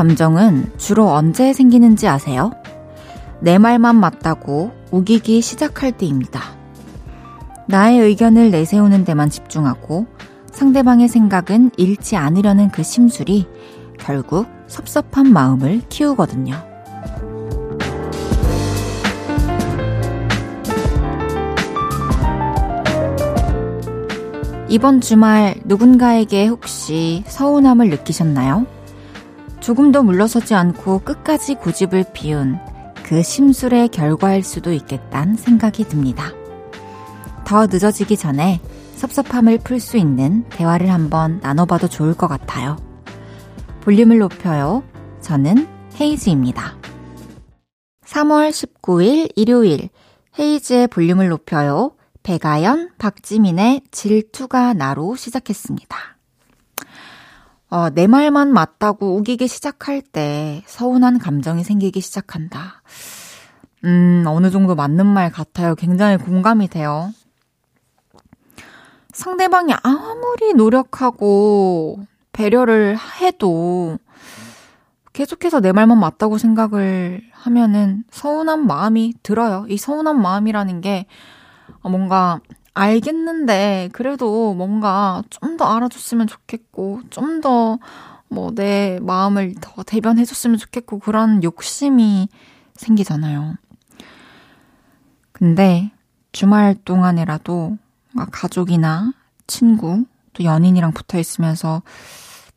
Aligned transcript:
감정은 0.00 0.72
주로 0.78 1.10
언제 1.10 1.52
생기는지 1.52 2.08
아세요? 2.08 2.52
내 3.38 3.58
말만 3.58 3.96
맞다고 3.96 4.70
우기기 4.90 5.42
시작할 5.42 5.92
때입니다. 5.92 6.40
나의 7.68 7.98
의견을 7.98 8.50
내세우는 8.50 9.04
데만 9.04 9.28
집중하고 9.28 10.06
상대방의 10.52 11.06
생각은 11.06 11.72
잃지 11.76 12.16
않으려는 12.16 12.70
그 12.70 12.82
심술이 12.82 13.46
결국 13.98 14.46
섭섭한 14.68 15.30
마음을 15.34 15.82
키우거든요. 15.90 16.54
이번 24.70 25.02
주말 25.02 25.56
누군가에게 25.66 26.46
혹시 26.46 27.22
서운함을 27.26 27.90
느끼셨나요? 27.90 28.79
조금도 29.60 30.02
물러서지 30.02 30.54
않고 30.54 31.00
끝까지 31.00 31.54
고집을 31.54 32.06
피운 32.12 32.58
그 33.04 33.22
심술의 33.22 33.88
결과일 33.88 34.42
수도 34.42 34.72
있겠단 34.72 35.36
생각이 35.36 35.84
듭니다. 35.84 36.32
더 37.44 37.66
늦어지기 37.66 38.16
전에 38.16 38.60
섭섭함을 38.96 39.58
풀 39.58 39.80
수 39.80 39.96
있는 39.96 40.44
대화를 40.50 40.90
한번 40.90 41.40
나눠봐도 41.42 41.88
좋을 41.88 42.14
것 42.14 42.28
같아요. 42.28 42.76
볼륨을 43.82 44.18
높여요. 44.18 44.82
저는 45.20 45.66
헤이즈입니다. 45.98 46.76
3월 48.04 48.50
19일 48.50 49.32
일요일 49.36 49.88
헤이즈의 50.38 50.88
볼륨을 50.88 51.28
높여요. 51.28 51.92
배가연, 52.22 52.90
박지민의 52.98 53.82
질투가 53.90 54.74
나로 54.74 55.16
시작했습니다. 55.16 56.19
어, 57.70 57.88
내 57.90 58.08
말만 58.08 58.52
맞다고 58.52 59.16
우기기 59.16 59.46
시작할 59.46 60.02
때 60.02 60.62
서운한 60.66 61.18
감정이 61.18 61.62
생기기 61.62 62.00
시작한다. 62.00 62.82
음, 63.84 64.24
어느 64.26 64.50
정도 64.50 64.74
맞는 64.74 65.06
말 65.06 65.30
같아요. 65.30 65.76
굉장히 65.76 66.16
공감이 66.16 66.66
돼요. 66.66 67.12
상대방이 69.12 69.72
아무리 69.82 70.52
노력하고 70.54 72.00
배려를 72.32 72.96
해도 73.20 73.98
계속해서 75.12 75.60
내 75.60 75.70
말만 75.70 75.98
맞다고 75.98 76.38
생각을 76.38 77.22
하면은 77.32 78.02
서운한 78.10 78.66
마음이 78.66 79.14
들어요. 79.22 79.66
이 79.68 79.76
서운한 79.76 80.20
마음이라는 80.20 80.80
게 80.80 81.06
뭔가 81.82 82.40
알겠는데 82.74 83.90
그래도 83.92 84.54
뭔가 84.54 85.22
좀 85.30 85.56
더 85.56 85.64
알아줬으면 85.76 86.26
좋겠고 86.26 87.02
좀 87.10 87.40
더 87.40 87.78
뭐 88.32 88.54
내 88.54 88.98
마음을 89.02 89.54
더 89.60 89.82
대변해줬으면 89.82 90.56
좋겠고 90.56 91.00
그런 91.00 91.42
욕심이 91.42 92.28
생기잖아요. 92.76 93.56
근데 95.32 95.90
주말 96.32 96.76
동안이라도 96.84 97.76
가족이나 98.30 99.12
친구 99.48 100.04
또 100.32 100.44
연인이랑 100.44 100.92
붙어 100.92 101.18
있으면서 101.18 101.82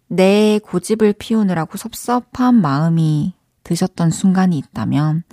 내 0.07 0.59
고집을 0.59 1.13
피우느라고 1.13 1.77
섭섭한 1.77 2.55
마음이 2.61 3.33
드셨던 3.63 4.11
순간이 4.11 4.57
있다면 4.59 5.23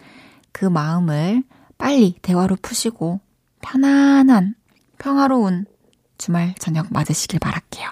그 0.53 0.65
마음을 0.65 1.43
빨리 1.77 2.15
대화로 2.23 2.57
푸시고 2.63 3.21
편안한 3.61 4.55
평화로운 5.01 5.67
주말 6.19 6.55
저녁 6.59 6.87
맞으시길 6.91 7.41
바랄게요. 7.41 7.89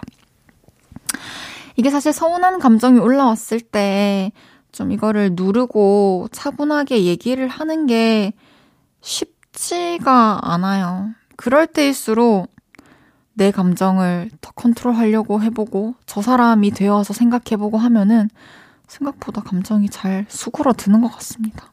이게 1.76 1.90
사실 1.90 2.12
서운한 2.12 2.58
감정이 2.60 3.00
올라왔을 3.00 3.60
때 3.60 4.32
좀 4.72 4.92
이거를 4.92 5.30
누르고 5.32 6.28
차분하게 6.30 7.04
얘기를 7.04 7.48
하는 7.48 7.86
게 7.86 8.32
쉽지가 9.00 10.40
않아요. 10.42 11.10
그럴 11.36 11.66
때일수록 11.66 12.54
내 13.34 13.50
감정을 13.50 14.30
더 14.40 14.50
컨트롤하려고 14.52 15.42
해보고 15.42 15.94
저 16.06 16.22
사람이 16.22 16.72
되어서 16.72 17.14
생각해보고 17.14 17.78
하면은 17.78 18.28
생각보다 18.86 19.42
감정이 19.42 19.88
잘 19.88 20.26
수그러드는 20.28 21.00
것 21.00 21.08
같습니다. 21.14 21.72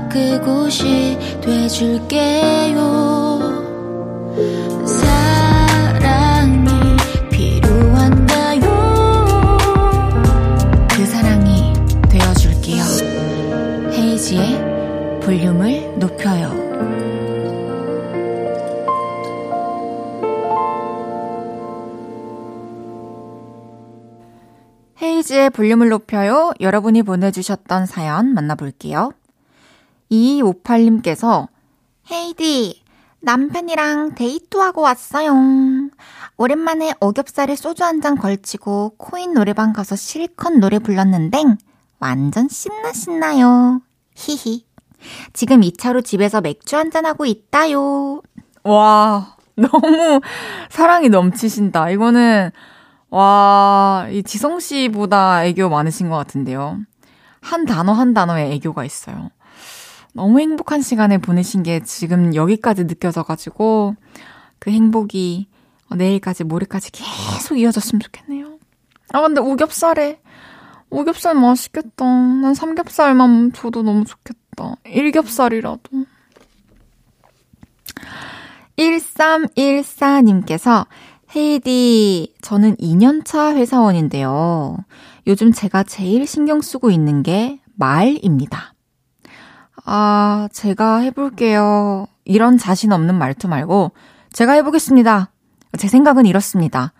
그곳이 0.11 1.17
돼줄게요. 1.41 2.77
사랑이 4.85 6.67
필요한가요? 7.31 8.61
그 10.89 11.05
사랑이 11.05 11.73
되어줄게요. 12.09 12.83
헤이지의 13.93 15.21
볼륨을 15.21 15.97
높여요. 15.97 16.59
헤이지의 25.01 25.51
볼륨을 25.51 25.87
높여요. 25.87 26.51
여러분이 26.59 27.03
보내주셨던 27.03 27.85
사연 27.85 28.33
만나볼게요. 28.33 29.13
2258님께서 30.11 31.47
헤이디, 32.11 32.81
남편이랑 33.21 34.15
데이트하고 34.15 34.81
왔어요. 34.81 35.33
오랜만에 36.37 36.93
오겹살에 36.99 37.55
소주 37.55 37.83
한 37.83 38.01
잔 38.01 38.17
걸치고 38.17 38.95
코인 38.97 39.33
노래방 39.33 39.73
가서 39.73 39.95
실컷 39.95 40.51
노래 40.53 40.79
불렀는데 40.79 41.43
완전 41.99 42.47
신나 42.49 42.93
신나요. 42.93 43.81
히히. 44.15 44.65
지금 45.33 45.61
2차로 45.61 46.03
집에서 46.03 46.41
맥주 46.41 46.75
한 46.77 46.91
잔 46.91 47.05
하고 47.05 47.25
있다요. 47.25 48.21
와, 48.63 49.35
너무 49.55 50.19
사랑이 50.69 51.09
넘치신다. 51.09 51.89
이거는, 51.91 52.51
와, 53.09 54.07
이 54.11 54.23
지성 54.23 54.59
씨보다 54.59 55.45
애교 55.45 55.69
많으신 55.69 56.09
것 56.09 56.17
같은데요. 56.17 56.79
한 57.41 57.65
단어 57.65 57.93
한 57.93 58.13
단어에 58.13 58.51
애교가 58.53 58.83
있어요. 58.85 59.29
너무 60.13 60.39
행복한 60.39 60.81
시간을 60.81 61.19
보내신 61.19 61.63
게 61.63 61.81
지금 61.81 62.35
여기까지 62.35 62.85
느껴져가지고 62.85 63.95
그 64.59 64.71
행복이 64.71 65.47
내일까지 65.95 66.43
모레까지 66.43 66.91
계속 66.91 67.57
이어졌으면 67.57 67.99
좋겠네요. 67.99 68.57
아 69.13 69.21
근데 69.21 69.41
오겹살에 69.41 70.19
오겹살 70.89 71.35
맛있겠다. 71.35 72.05
난 72.05 72.53
삼겹살만 72.53 73.53
줘도 73.53 73.81
너무 73.81 74.05
좋겠다. 74.05 74.75
일겹살이라도. 74.85 76.05
1314님께서 78.77 80.85
헤이디, 81.33 82.33
저는 82.41 82.75
2년차 82.75 83.55
회사원인데요. 83.55 84.77
요즘 85.27 85.53
제가 85.53 85.83
제일 85.83 86.27
신경 86.27 86.61
쓰고 86.61 86.91
있는 86.91 87.23
게 87.23 87.61
말입니다. 87.75 88.73
아, 89.83 90.47
제가 90.51 90.97
해볼게요. 90.97 92.07
이런 92.25 92.57
자신 92.57 92.91
없는 92.91 93.15
말투 93.15 93.47
말고, 93.47 93.91
제가 94.31 94.53
해보겠습니다. 94.53 95.31
제 95.77 95.87
생각은 95.87 96.25
이렇습니다. 96.25 96.93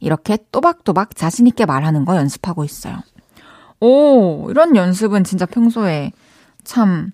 이렇게 0.00 0.38
또박또박 0.50 1.14
자신있게 1.14 1.66
말하는 1.66 2.04
거 2.04 2.16
연습하고 2.16 2.64
있어요. 2.64 2.98
오, 3.80 4.50
이런 4.50 4.76
연습은 4.76 5.24
진짜 5.24 5.46
평소에 5.46 6.12
참 6.64 7.10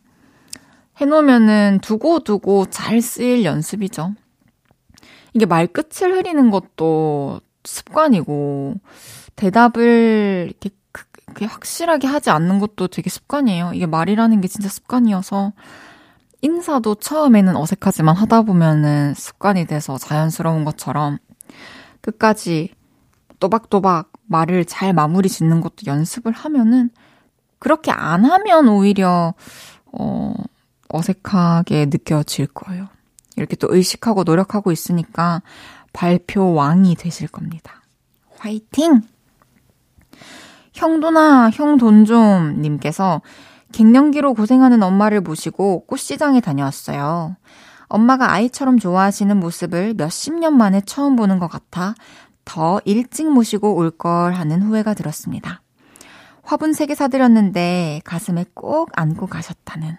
해놓으면은 0.96 1.80
두고두고 1.82 2.66
잘 2.66 3.00
쓰일 3.00 3.44
연습이죠. 3.44 4.14
이게 5.34 5.46
말끝을 5.46 6.12
흐리는 6.12 6.50
것도 6.50 7.40
습관이고, 7.64 8.74
대답을 9.36 10.46
이렇게 10.50 10.70
그게 11.30 11.46
확실하게 11.46 12.06
하지 12.06 12.30
않는 12.30 12.58
것도 12.58 12.88
되게 12.88 13.10
습관이에요. 13.10 13.72
이게 13.74 13.86
말이라는 13.86 14.40
게 14.40 14.48
진짜 14.48 14.68
습관이어서 14.68 15.52
인사도 16.42 16.94
처음에는 16.94 17.56
어색하지만 17.56 18.16
하다 18.16 18.42
보면은 18.42 19.14
습관이 19.14 19.66
돼서 19.66 19.98
자연스러운 19.98 20.64
것처럼 20.64 21.18
끝까지 22.00 22.74
또박또박 23.40 24.12
말을 24.26 24.64
잘 24.64 24.92
마무리 24.92 25.28
짓는 25.28 25.60
것도 25.60 25.86
연습을 25.86 26.32
하면은 26.32 26.90
그렇게 27.58 27.90
안 27.90 28.24
하면 28.24 28.68
오히려 28.68 29.34
어 29.92 30.34
어색하게 30.88 31.86
느껴질 31.86 32.46
거예요. 32.48 32.88
이렇게 33.36 33.56
또 33.56 33.68
의식하고 33.70 34.24
노력하고 34.24 34.72
있으니까 34.72 35.42
발표 35.92 36.52
왕이 36.52 36.94
되실 36.96 37.28
겁니다. 37.28 37.82
화이팅! 38.38 39.02
형도나 40.72 41.50
형돈 41.50 42.04
좀 42.04 42.60
님께서 42.60 43.22
갱년기로 43.72 44.34
고생하는 44.34 44.82
엄마를 44.82 45.20
모시고 45.20 45.86
꽃시장에 45.86 46.40
다녀왔어요. 46.40 47.36
엄마가 47.88 48.32
아이처럼 48.32 48.78
좋아하시는 48.78 49.36
모습을 49.38 49.94
몇십 49.96 50.34
년 50.34 50.56
만에 50.56 50.80
처음 50.82 51.16
보는 51.16 51.38
것 51.38 51.48
같아 51.48 51.94
더 52.44 52.80
일찍 52.84 53.28
모시고 53.30 53.74
올 53.74 53.90
걸 53.90 54.32
하는 54.32 54.62
후회가 54.62 54.94
들었습니다. 54.94 55.60
화분 56.42 56.72
3개 56.72 56.94
사드렸는데 56.94 58.00
가슴에 58.04 58.44
꼭 58.54 58.90
안고 58.94 59.26
가셨다는. 59.26 59.96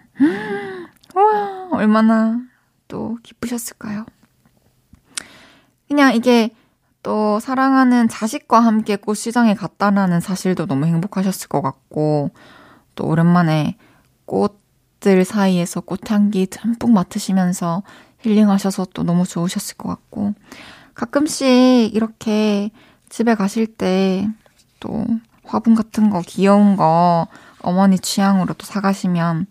와, 1.14 1.68
얼마나 1.70 2.40
또 2.88 3.18
기쁘셨을까요? 3.22 4.04
그냥 5.88 6.14
이게 6.14 6.50
또 7.02 7.40
사랑하는 7.40 8.08
자식과 8.08 8.60
함께 8.60 8.96
꽃시장에 8.96 9.54
갔다라는 9.54 10.20
사실도 10.20 10.66
너무 10.66 10.86
행복하셨을 10.86 11.48
것 11.48 11.62
같고, 11.62 12.30
또 12.94 13.06
오랜만에 13.06 13.76
꽃들 14.26 15.24
사이에서 15.24 15.80
꽃향기 15.80 16.46
듬뿍 16.46 16.92
맡으시면서 16.92 17.82
힐링하셔서 18.20 18.86
또 18.94 19.02
너무 19.02 19.24
좋으셨을 19.26 19.76
것 19.76 19.88
같고, 19.88 20.34
가끔씩 20.94 21.94
이렇게 21.94 22.70
집에 23.08 23.34
가실 23.34 23.66
때 23.66 24.28
또 24.82 25.06
화분 25.44 25.76
같은 25.76 26.10
거 26.10 26.20
귀여운 26.26 26.76
거 26.76 27.28
어머니 27.60 27.98
취향으로 27.98 28.52
또 28.54 28.66
사가시면 28.66 29.46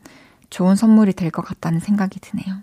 좋은 0.50 0.75
선물이 0.75 1.13
될 1.13 1.31
것 1.31 1.42
같다는 1.42 1.80
생각이 1.80 2.19
드네요. 2.19 2.57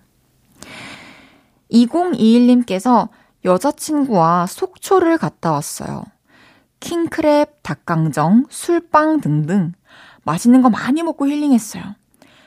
2021님께서 1.73 3.08
여자친구와 3.44 4.46
속초를 4.46 5.19
갔다 5.19 5.52
왔어요. 5.52 6.05
킹크랩, 6.81 7.49
닭강정, 7.62 8.46
술빵 8.50 9.20
등등 9.20 9.73
맛있는 10.25 10.62
거 10.62 10.70
많이 10.70 11.02
먹고 11.02 11.26
힐링했어요. 11.26 11.82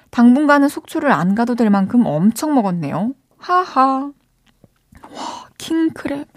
당분간은 0.10 0.70
속초를 0.70 1.12
안 1.12 1.36
가도 1.36 1.56
될 1.56 1.70
만큼 1.70 2.06
엄청 2.06 2.54
먹었네요. 2.56 3.14
하하. 3.38 4.12
와, 5.10 5.50
킹크랩, 5.58 6.28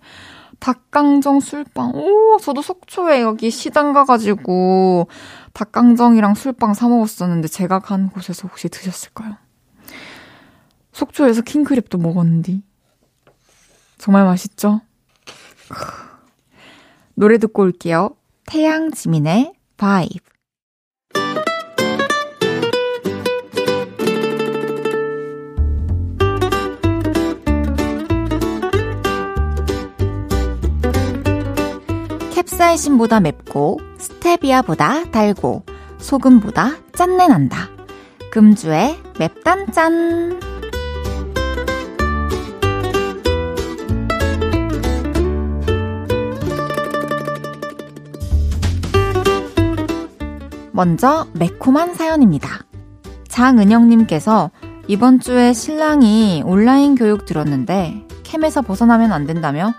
닭강정, 0.61 1.41
술빵. 1.41 1.95
오, 1.95 2.39
저도 2.39 2.63
속초에 2.63 3.21
여기 3.21 3.51
시장 3.51 3.93
가가지고 3.93 5.09
닭강정이랑 5.53 6.35
술빵 6.35 6.75
사 6.75 6.89
먹었었는데 6.89 7.49
제가 7.49 7.81
간 7.81 8.09
곳에서 8.09 8.49
혹시 8.49 8.69
드셨을까요? 8.69 9.37
속초에서 10.93 11.43
킹크랩도 11.43 12.01
먹었는데. 12.01 12.63
정말 14.05 14.27
맛있죠? 14.27 14.83
노래 17.15 17.39
듣고 17.39 17.63
올게요. 17.63 18.11
태양 18.45 18.91
지민의 18.91 19.55
VIBE. 19.79 20.21
캡사이신보다 32.35 33.21
맵고 33.21 33.81
스테비아보다 33.97 35.11
달고 35.13 35.65
소금보다 35.97 36.73
짠내 36.93 37.27
난다. 37.29 37.71
금주의 38.31 38.99
맵단짠. 39.19 40.54
먼저 50.75 51.25
매콤한 51.35 51.95
사연입니다. 51.95 52.49
장은영님께서 53.29 54.51
이번 54.89 55.21
주에 55.21 55.53
신랑이 55.53 56.43
온라인 56.45 56.97
교육 56.97 57.27
들었는데 57.27 58.05
캠에서 58.25 58.61
벗어나면 58.61 59.13
안 59.13 59.25
된다며 59.25 59.73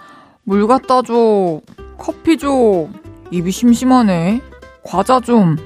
물 0.45 0.67
갖다 0.67 1.01
줘. 1.01 1.59
커피 1.97 2.37
좀. 2.37 2.93
입이 3.29 3.51
심심하네. 3.51 4.39
과자 4.83 5.19
좀. 5.19 5.57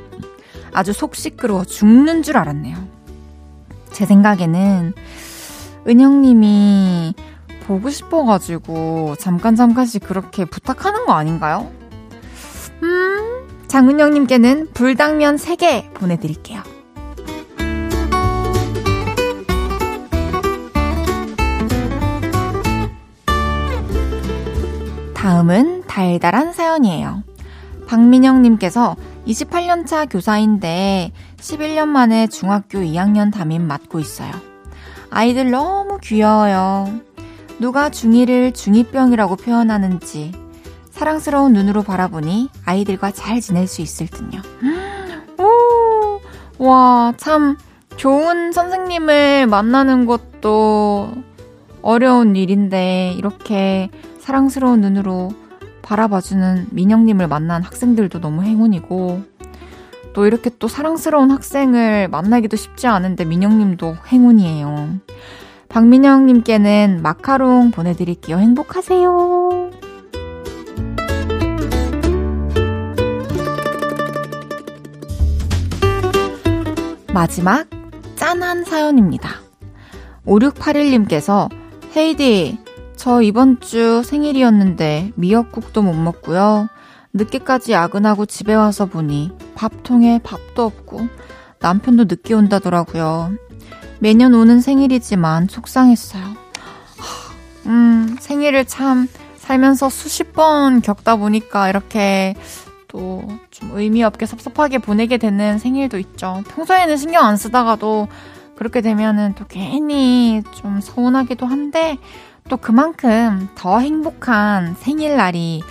아주 0.74 0.94
속 0.94 1.14
시끄러워 1.14 1.64
죽는 1.64 2.24
줄 2.24 2.36
알았네요. 2.36 2.76
제 3.92 4.08
생각에는 4.08 4.94
은영님이 5.88 7.14
보고 7.68 7.92
싶어가지고 7.92 9.16
잠깐 9.20 9.56
잠깐씩 9.56 10.06
그렇게 10.06 10.46
부탁하는 10.46 11.06
거 11.06 11.14
아닌가요? 11.14 11.70
음, 12.82 13.19
장은영님께는 13.70 14.72
불당면 14.74 15.36
3개 15.36 15.94
보내드릴게요. 15.94 16.62
다음은 25.14 25.84
달달한 25.86 26.52
사연이에요. 26.52 27.24
박민영님께서 27.88 28.96
28년차 29.28 30.10
교사인데 30.10 31.12
11년 31.38 31.90
만에 31.90 32.26
중학교 32.26 32.80
2학년 32.80 33.32
담임 33.32 33.68
맡고 33.68 34.00
있어요. 34.00 34.32
아이들 35.12 35.52
너무 35.52 36.00
귀여워요. 36.02 36.92
누가 37.60 37.90
중2를 37.90 38.52
중2병이라고 38.52 39.40
표현하는지 39.40 40.49
사랑스러운 41.00 41.54
눈으로 41.54 41.82
바라보니 41.82 42.50
아이들과 42.66 43.12
잘 43.12 43.40
지낼 43.40 43.68
수 43.68 43.82
있을 43.82 44.08
듯요. 44.08 44.42
오, 45.40 46.20
와, 46.62 47.14
참 47.16 47.58
좋은 47.96 48.52
선생님을 48.52 49.48
만나는 49.48 50.06
것도 50.06 51.14
어려운 51.82 52.36
일인데 52.36 53.14
이렇게 53.18 53.90
사랑스러운 54.20 54.82
눈으로 54.82 55.32
바라봐주는 55.84 56.68
민영님을 56.72 57.30
만난 57.30 57.64
학생들도 57.64 58.20
너무 58.20 58.44
행운이고, 58.44 59.22
또 60.12 60.26
이렇게 60.26 60.52
또 60.60 60.68
사랑스러운 60.68 61.32
학생을 61.32 62.10
만나기도 62.10 62.58
쉽지 62.58 62.88
않은데 62.88 63.24
민영님도 63.24 63.96
행운이에요. 64.12 64.96
박민영님께는 65.70 67.00
마카롱 67.02 67.72
보내드릴게요. 67.72 68.38
행복하세요. 68.40 69.69
마지막 77.14 77.68
짠한 78.16 78.66
사연입니다. 78.66 79.30
5681님께서 80.26 81.50
헤이디, 81.96 82.60
저 82.96 83.22
이번 83.22 83.60
주 83.62 84.04
생일이었는데 84.04 85.14
미역국도 85.16 85.82
못 85.82 85.94
먹고요. 85.94 86.68
늦게까지 87.14 87.72
야근하고 87.72 88.26
집에 88.26 88.54
와서 88.54 88.86
보니 88.86 89.32
밥통에 89.56 90.20
밥도 90.24 90.64
없고 90.64 91.08
남편도 91.60 92.06
늦게 92.06 92.36
온다더라고요. 92.36 93.32
매년 94.00 94.34
오는 94.34 94.62
생일이지만 94.62 95.48
속상했어요. 95.50 96.24
음, 97.66 98.18
생일을 98.20 98.66
참 98.66 99.08
살면서 99.38 99.90
수십 99.90 100.34
번 100.34 100.82
겪다 100.82 101.16
보니까 101.16 101.70
이렇게 101.70 102.36
또 102.90 103.24
좀 103.60 103.72
의미 103.74 104.04
없게 104.04 104.26
섭섭하게 104.26 104.78
보내게 104.78 105.18
되는 105.18 105.58
생일도 105.58 105.98
있죠. 106.00 106.44
평소에는 106.50 106.96
신경 106.98 107.26
안 107.26 107.36
쓰다가도 107.36 108.08
그렇게 108.56 108.82
되면은 108.82 109.36
또 109.36 109.46
괜히 109.48 110.42
좀 110.54 110.80
서운하기도 110.82 111.46
한데 111.46 111.98
또 112.48 112.58
그만큼 112.58 113.50
더 113.56 113.80
행복한 113.80 114.76
생일날이 114.76 115.62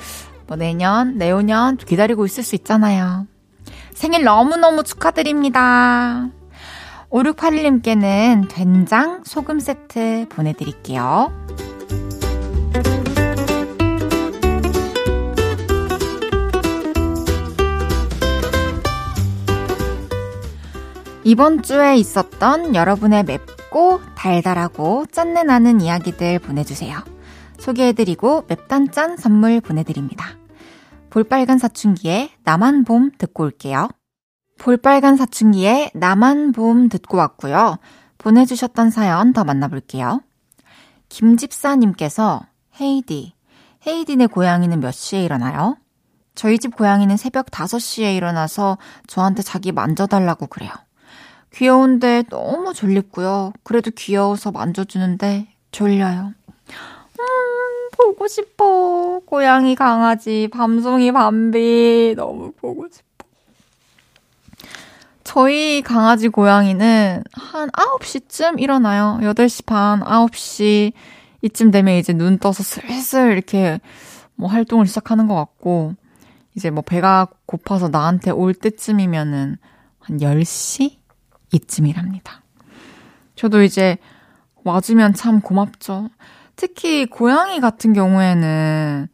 뭐 0.46 0.56
내년, 0.56 1.18
내후년 1.18 1.76
기다리고 1.76 2.24
있을 2.24 2.42
수 2.42 2.54
있잖아요. 2.54 3.26
생일 3.94 4.24
너무너무 4.24 4.84
축하드립니다. 4.84 6.28
5681님께는 7.10 8.48
된장 8.48 9.22
소금 9.24 9.60
세트 9.60 10.26
보내드릴게요. 10.28 11.32
이번 21.28 21.62
주에 21.62 21.98
있었던 21.98 22.74
여러분의 22.74 23.22
맵고 23.24 24.00
달달하고 24.14 25.04
짠내 25.12 25.42
나는 25.42 25.82
이야기들 25.82 26.38
보내주세요. 26.38 27.04
소개해드리고 27.58 28.46
맵단짠 28.48 29.18
선물 29.18 29.60
보내드립니다. 29.60 30.24
볼빨간 31.10 31.58
사춘기에 31.58 32.30
나만 32.44 32.84
봄 32.84 33.10
듣고 33.18 33.42
올게요. 33.42 33.90
볼빨간 34.58 35.16
사춘기에 35.18 35.90
나만 35.92 36.52
봄 36.52 36.88
듣고 36.88 37.18
왔고요. 37.18 37.76
보내주셨던 38.16 38.88
사연 38.88 39.34
더 39.34 39.44
만나볼게요. 39.44 40.22
김집사님께서 41.10 42.40
헤이디, 42.80 43.34
헤이디네 43.86 44.28
고양이는 44.28 44.80
몇 44.80 44.92
시에 44.92 45.22
일어나요? 45.26 45.76
저희 46.34 46.58
집 46.58 46.74
고양이는 46.74 47.18
새벽 47.18 47.50
5시에 47.50 48.16
일어나서 48.16 48.78
저한테 49.06 49.42
자기 49.42 49.72
만져달라고 49.72 50.46
그래요. 50.46 50.72
귀여운데 51.54 52.24
너무 52.30 52.72
졸립고요. 52.74 53.52
그래도 53.62 53.90
귀여워서 53.90 54.50
만져주는데 54.50 55.48
졸려요. 55.70 56.32
음, 57.20 57.90
보고 57.96 58.28
싶어. 58.28 59.20
고양이, 59.26 59.74
강아지, 59.74 60.48
밤송이, 60.52 61.12
밤비. 61.12 62.14
너무 62.16 62.52
보고 62.52 62.86
싶어. 62.90 63.08
저희 65.24 65.82
강아지 65.82 66.28
고양이는 66.28 67.22
한 67.32 67.70
9시쯤 67.70 68.60
일어나요. 68.60 69.18
8시 69.20 69.66
반, 69.66 70.00
9시 70.00 70.92
이쯤 71.42 71.70
되면 71.70 71.96
이제 71.96 72.12
눈 72.12 72.38
떠서 72.38 72.62
슬슬 72.62 73.32
이렇게 73.32 73.80
뭐 74.36 74.48
활동을 74.48 74.86
시작하는 74.86 75.26
것 75.26 75.34
같고, 75.34 75.94
이제 76.54 76.70
뭐 76.70 76.82
배가 76.82 77.28
고파서 77.46 77.88
나한테 77.88 78.30
올 78.30 78.54
때쯤이면은 78.54 79.58
한 79.98 80.18
10시? 80.18 80.97
이쯤이랍니다. 81.52 82.42
저도 83.34 83.62
이제 83.62 83.98
와주면 84.64 85.14
참 85.14 85.40
고맙죠. 85.40 86.10
특히 86.56 87.06
고양이 87.06 87.60
같은 87.60 87.92
경우에는 87.92 89.08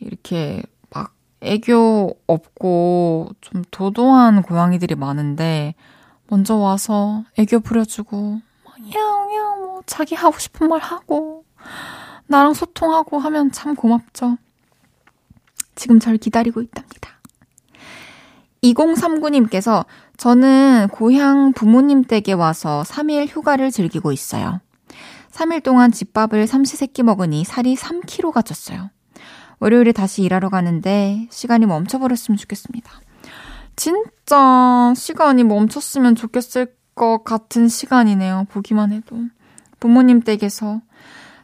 이렇게 0.00 0.62
막 0.90 1.14
애교 1.40 2.18
없고 2.26 3.30
좀 3.40 3.62
도도한 3.70 4.42
고양이들이 4.42 4.96
많은데 4.96 5.74
먼저 6.28 6.56
와서 6.56 7.24
애교 7.38 7.60
부려주고 7.60 8.40
막 8.64 8.94
야옹야옹 8.94 9.60
뭐 9.60 9.82
자기 9.86 10.14
하고 10.14 10.38
싶은 10.38 10.68
말 10.68 10.80
하고 10.80 11.44
나랑 12.26 12.54
소통하고 12.54 13.18
하면 13.18 13.52
참 13.52 13.76
고맙죠. 13.76 14.38
지금 15.74 16.00
절 16.00 16.16
기다리고 16.16 16.60
있답니다. 16.62 17.10
2039님께서 18.62 19.84
저는 20.16 20.88
고향 20.92 21.52
부모님 21.52 22.04
댁에 22.04 22.32
와서 22.32 22.84
3일 22.86 23.26
휴가를 23.28 23.70
즐기고 23.70 24.12
있어요. 24.12 24.60
3일 25.32 25.62
동안 25.62 25.90
집밥을 25.90 26.46
삼시세끼 26.46 27.02
먹으니 27.02 27.44
살이 27.44 27.74
3kg가 27.74 28.44
쪘어요. 28.44 28.90
월요일에 29.58 29.92
다시 29.92 30.22
일하러 30.22 30.48
가는데 30.48 31.26
시간이 31.30 31.66
멈춰버렸으면 31.66 32.36
좋겠습니다. 32.36 32.90
진짜 33.76 34.92
시간이 34.96 35.44
멈췄으면 35.44 36.14
좋겠을 36.14 36.74
것 36.94 37.24
같은 37.24 37.68
시간이네요. 37.68 38.46
보기만 38.50 38.92
해도. 38.92 39.16
부모님 39.80 40.20
댁에서 40.20 40.80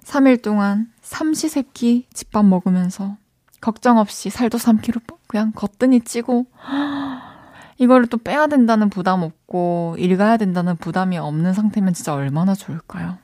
3일 0.04 0.42
동안 0.42 0.88
삼시세끼 1.02 2.06
집밥 2.12 2.44
먹으면서 2.44 3.16
걱정 3.60 3.98
없이 3.98 4.30
살도 4.30 4.58
3kg 4.58 5.16
그냥 5.26 5.52
거뜬히 5.54 6.00
찌고 6.00 6.46
이거를 7.78 8.08
또 8.08 8.18
빼야 8.18 8.48
된다는 8.48 8.90
부담 8.90 9.22
없고 9.22 9.96
일 9.98 10.16
가야 10.16 10.36
된다는 10.36 10.76
부담이 10.76 11.16
없는 11.16 11.54
상태면 11.54 11.94
진짜 11.94 12.12
얼마나 12.14 12.54
좋을까요? 12.54 13.18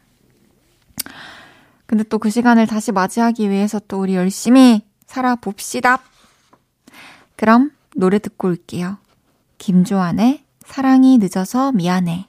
근데 1.87 2.05
또 2.05 2.19
그 2.19 2.31
시간을 2.31 2.67
다시 2.67 2.93
맞이하기 2.93 3.51
위해서 3.51 3.81
또 3.89 4.01
우리 4.01 4.15
열심히 4.15 4.83
살아봅시다. 5.07 5.99
그럼 7.37 7.71
노래 7.95 8.19
듣고 8.19 8.49
올게요. 8.49 8.97
김조한의 9.59 10.45
사랑이 10.65 11.19
늦어서 11.19 11.73
미안해. 11.73 12.29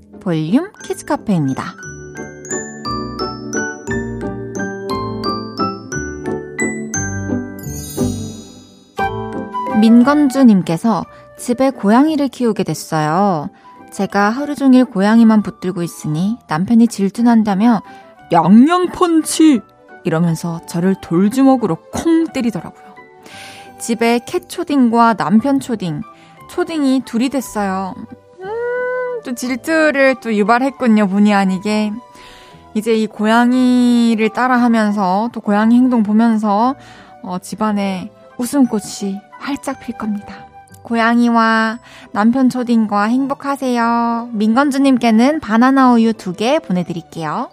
볼륨 0.21 0.71
키즈카페입니다. 0.83 1.75
민건주님께서 9.81 11.03
집에 11.37 11.71
고양이를 11.71 12.27
키우게 12.27 12.63
됐어요. 12.63 13.49
제가 13.91 14.29
하루 14.29 14.55
종일 14.55 14.85
고양이만 14.85 15.41
붙들고 15.41 15.81
있으니 15.81 16.37
남편이 16.47 16.87
질투난다며 16.87 17.81
양양펀치! 18.31 19.59
이러면서 20.03 20.61
저를 20.67 20.95
돌주먹으로 21.01 21.77
콩 21.91 22.25
때리더라고요. 22.27 22.95
집에 23.79 24.19
캣 24.25 24.47
초딩과 24.47 25.15
남편 25.15 25.59
초딩, 25.59 26.01
초딩이 26.49 27.01
둘이 27.05 27.29
됐어요. 27.29 27.95
음, 29.21 29.23
또 29.23 29.33
질투를 29.33 30.15
또 30.21 30.33
유발했군요, 30.33 31.07
본의 31.07 31.33
아니게. 31.33 31.91
이제 32.73 32.93
이 32.95 33.05
고양이를 33.07 34.29
따라하면서 34.29 35.29
또 35.33 35.41
고양이 35.41 35.75
행동 35.75 36.03
보면서 36.03 36.75
어, 37.21 37.37
집안에 37.39 38.09
웃음꽃이 38.37 39.19
활짝 39.39 39.79
필 39.79 39.97
겁니다. 39.97 40.47
고양이와 40.83 41.79
남편 42.11 42.49
초딩과 42.49 43.03
행복하세요. 43.03 44.29
민건주님께는 44.31 45.39
바나나 45.39 45.93
우유 45.93 46.13
두 46.13 46.33
개 46.33 46.59
보내드릴게요. 46.59 47.49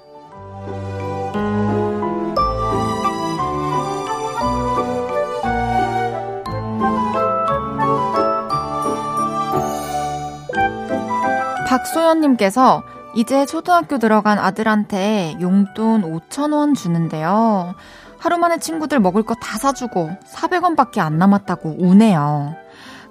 박소연님께서 11.79 12.83
이제 13.15 13.47
초등학교 13.47 13.99
들어간 13.99 14.39
아들한테 14.39 15.37
용돈 15.41 16.03
5천원 16.03 16.75
주는데요. 16.77 17.75
하루 18.19 18.39
만에 18.39 18.59
친구들 18.59 18.99
먹을 19.01 19.23
거 19.23 19.35
다 19.35 19.59
사주고 19.59 20.11
400원밖에 20.35 20.99
안 20.99 21.19
남았다고 21.19 21.77
우네요. 21.79 22.55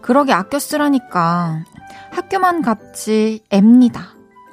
그러게 0.02 0.34
아껴 0.34 0.60
쓰라니까. 0.60 1.62
학교만 2.12 2.62
값지 2.62 3.44
앱니다. 3.54 4.10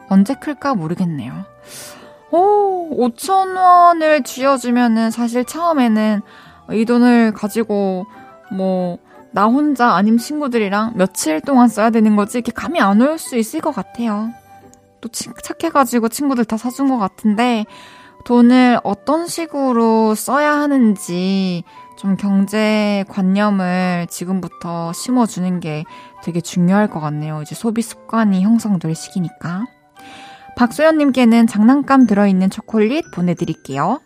언제 0.09 0.35
클까 0.35 0.75
모르겠네요. 0.75 1.33
오, 2.30 3.09
5천 3.09 3.56
원을 3.56 4.23
쥐어주면은 4.23 5.11
사실 5.11 5.44
처음에는 5.44 6.21
이 6.73 6.85
돈을 6.85 7.33
가지고 7.33 8.06
뭐, 8.52 8.99
나 9.34 9.46
혼자 9.46 9.90
아님 9.94 10.16
친구들이랑 10.16 10.92
며칠 10.94 11.40
동안 11.40 11.66
써야 11.68 11.90
되는 11.90 12.14
거지 12.14 12.38
이렇게 12.38 12.52
감이 12.52 12.80
안 12.80 13.02
올 13.02 13.18
수 13.18 13.36
있을 13.36 13.60
것 13.60 13.72
같아요. 13.74 14.30
또 15.00 15.08
착해가지고 15.10 16.08
친구들 16.08 16.44
다 16.44 16.56
사준 16.56 16.88
것 16.88 16.98
같은데 16.98 17.66
돈을 18.24 18.78
어떤 18.84 19.26
식으로 19.26 20.14
써야 20.14 20.52
하는지 20.52 21.64
좀 21.98 22.16
경제 22.16 23.04
관념을 23.08 24.06
지금부터 24.08 24.92
심어주는 24.92 25.60
게 25.60 25.84
되게 26.22 26.40
중요할 26.40 26.88
것 26.88 27.00
같네요. 27.00 27.42
이제 27.42 27.54
소비 27.54 27.82
습관이 27.82 28.40
형성될 28.42 28.94
시기니까. 28.94 29.64
박소연님께는 30.56 31.48
장난감 31.48 32.06
들어있는 32.06 32.48
초콜릿 32.50 33.10
보내드릴게요. 33.12 34.00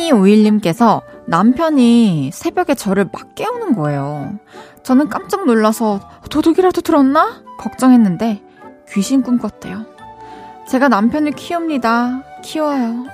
3251님께서 0.00 1.02
남편이 1.26 2.30
새벽에 2.32 2.74
저를 2.74 3.08
막 3.12 3.34
깨우는 3.34 3.74
거예요. 3.74 4.32
저는 4.82 5.08
깜짝 5.08 5.44
놀라서 5.44 6.00
도둑이라도 6.30 6.80
들었나? 6.80 7.42
걱정했는데 7.58 8.42
귀신 8.92 9.22
꿈꿨대요. 9.22 9.84
제가 10.68 10.88
남편을 10.88 11.32
키웁니다. 11.32 12.22
키워요. 12.42 13.06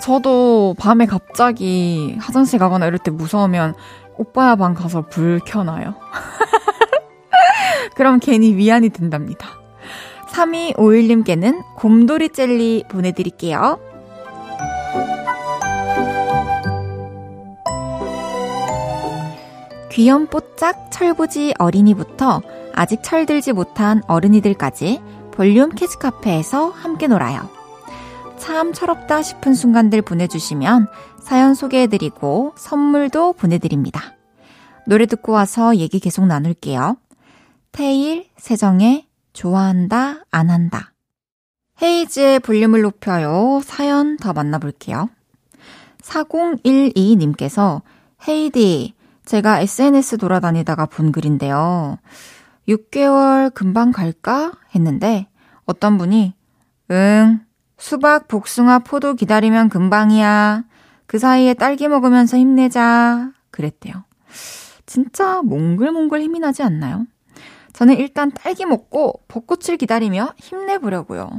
저도 0.00 0.74
밤에 0.78 1.06
갑자기 1.06 2.16
화장실 2.20 2.58
가거나 2.58 2.86
이럴 2.86 2.98
때 2.98 3.10
무서우면 3.10 3.74
오빠야 4.16 4.56
방 4.56 4.74
가서 4.74 5.02
불 5.02 5.40
켜놔요. 5.44 5.94
그럼 7.96 8.18
괜히 8.20 8.54
위안이 8.54 8.90
된답니다. 8.90 9.48
3251님께는 10.28 11.62
곰돌이 11.76 12.30
젤리 12.30 12.84
보내드릴게요. 12.88 13.89
귀염뽀짝 20.00 20.90
철부지 20.90 21.52
어린이부터 21.58 22.40
아직 22.72 23.02
철들지 23.02 23.52
못한 23.52 24.02
어른이들까지 24.06 24.98
볼륨 25.30 25.68
키즈 25.74 25.98
카페에서 25.98 26.70
함께 26.70 27.06
놀아요. 27.06 27.50
참 28.38 28.72
철없다 28.72 29.20
싶은 29.20 29.52
순간들 29.52 30.00
보내주시면 30.00 30.88
사연 31.20 31.52
소개해드리고 31.52 32.54
선물도 32.56 33.34
보내드립니다. 33.34 34.16
노래 34.86 35.04
듣고 35.04 35.32
와서 35.32 35.76
얘기 35.76 36.00
계속 36.00 36.26
나눌게요. 36.26 36.96
테일, 37.70 38.26
세정의 38.38 39.06
좋아한다, 39.34 40.24
안 40.30 40.48
한다. 40.48 40.94
헤이즈의 41.82 42.40
볼륨을 42.40 42.80
높여요. 42.80 43.60
사연 43.62 44.16
더 44.16 44.32
만나볼게요. 44.32 45.10
4012님께서 46.00 47.82
헤이디, 48.26 48.94
제가 49.30 49.60
SNS 49.60 50.18
돌아다니다가 50.18 50.86
본 50.86 51.12
글인데요. 51.12 51.98
6개월 52.66 53.54
금방 53.54 53.92
갈까? 53.92 54.50
했는데 54.74 55.28
어떤 55.66 55.98
분이 55.98 56.34
응, 56.90 57.40
수박, 57.78 58.26
복숭아, 58.26 58.80
포도 58.80 59.14
기다리면 59.14 59.68
금방이야. 59.68 60.64
그 61.06 61.20
사이에 61.20 61.54
딸기 61.54 61.86
먹으면서 61.86 62.38
힘내자. 62.38 63.30
그랬대요. 63.52 64.02
진짜 64.84 65.42
몽글몽글 65.42 66.22
힘이 66.22 66.40
나지 66.40 66.64
않나요? 66.64 67.06
저는 67.72 67.98
일단 67.98 68.32
딸기 68.32 68.66
먹고 68.66 69.20
벚꽃을 69.28 69.76
기다리며 69.76 70.34
힘내보려고요. 70.38 71.30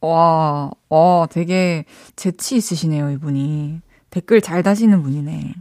와, 0.00 0.70
와, 0.88 1.26
되게 1.30 1.84
재치 2.16 2.56
있으시네요, 2.56 3.10
이분이. 3.10 3.82
댓글 4.08 4.40
잘 4.40 4.62
다시는 4.62 5.02
분이네. 5.02 5.52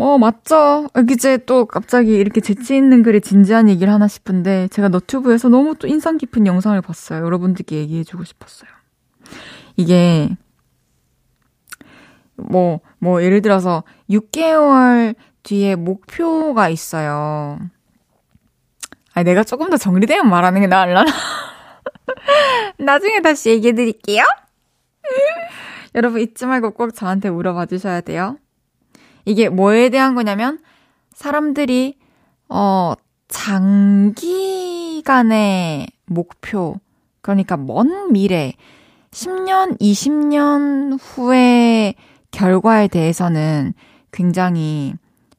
뭐, 0.00 0.16
맞죠. 0.16 0.88
이제 1.10 1.36
또 1.44 1.66
갑자기 1.66 2.14
이렇게 2.14 2.40
재치 2.40 2.74
있는 2.74 3.02
글에 3.02 3.20
진지한 3.20 3.68
얘기를 3.68 3.92
하나 3.92 4.08
싶은데, 4.08 4.68
제가 4.68 4.88
너튜브에서 4.88 5.50
너무 5.50 5.74
또 5.74 5.86
인상 5.86 6.16
깊은 6.16 6.46
영상을 6.46 6.80
봤어요. 6.80 7.22
여러분들께 7.22 7.76
얘기해주고 7.76 8.24
싶었어요. 8.24 8.70
이게, 9.76 10.30
뭐, 12.36 12.80
뭐, 12.98 13.22
예를 13.22 13.42
들어서 13.42 13.84
6개월 14.08 15.14
뒤에 15.42 15.74
목표가 15.76 16.70
있어요. 16.70 17.58
아, 19.12 19.22
내가 19.22 19.44
조금 19.44 19.68
더 19.68 19.76
정리되면 19.76 20.30
말하는 20.30 20.62
게 20.62 20.66
나을라나? 20.66 21.12
나중에 22.80 23.20
다시 23.20 23.50
얘기해 23.50 23.74
드릴게요. 23.74 24.24
여러분 25.94 26.22
잊지 26.22 26.46
말고 26.46 26.70
꼭 26.70 26.94
저한테 26.94 27.28
물어봐 27.28 27.66
주셔야 27.66 28.00
돼요. 28.00 28.38
이게 29.24 29.48
뭐에 29.48 29.88
대한 29.90 30.14
거냐면 30.14 30.58
사람들이 31.12 31.98
어 32.48 32.94
장기간의 34.88 35.86
목표 36.06 36.76
그러니까 37.20 37.56
먼 37.56 38.12
미래 38.12 38.54
10년, 39.10 39.78
20년 39.80 40.98
후의 41.00 41.94
결과에 42.30 42.88
대해서는 42.88 43.74
굉장히 44.12 44.94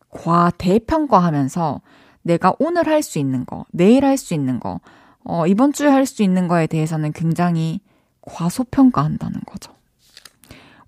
과대평가하면서 0.10 1.82
내가 2.24 2.54
오늘 2.60 2.88
할 2.88 3.02
수 3.02 3.18
있는 3.18 3.46
거, 3.46 3.66
내일 3.72 4.06
할 4.06 4.18
수 4.18 4.34
있는 4.34 4.60
거, 4.60 4.80
어, 5.24 5.48
이번 5.48 5.72
주에 5.74 5.90
할 5.90 6.06
수 6.06 6.22
있는 6.24 6.48
거에 6.48 6.68
대해서는 6.68 7.14
굉장히 7.14 7.80
과소평가한다는 8.22 9.40
거죠. 9.46 9.74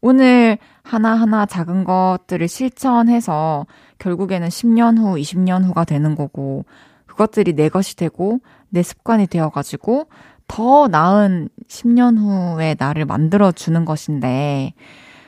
오늘 0.02 0.58
하나하나 0.84 1.46
작은 1.46 1.86
것들을 1.86 2.48
실천해서 2.48 3.66
결국에는 4.00 4.48
10년 4.48 4.98
후, 4.98 5.16
20년 5.16 5.64
후가 5.64 5.86
되는 5.86 6.16
거고, 6.16 6.66
그것들이 7.06 7.54
내 7.54 7.70
것이 7.70 7.96
되고, 7.96 8.40
내 8.70 8.84
습관이 8.84 9.28
되어가지고, 9.28 10.08
더 10.48 10.88
나은 10.88 11.50
10년 11.68 12.18
후의 12.18 12.76
나를 12.78 13.06
만들어주는 13.06 13.86
것인데, 13.86 14.74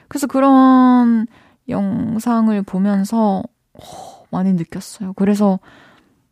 그래서 0.08 0.28
그런 0.28 1.26
영상을 1.70 2.62
보면서, 2.63 3.41
어, 3.74 3.80
많이 4.30 4.54
느꼈어요. 4.54 5.13
그래서 5.13 5.60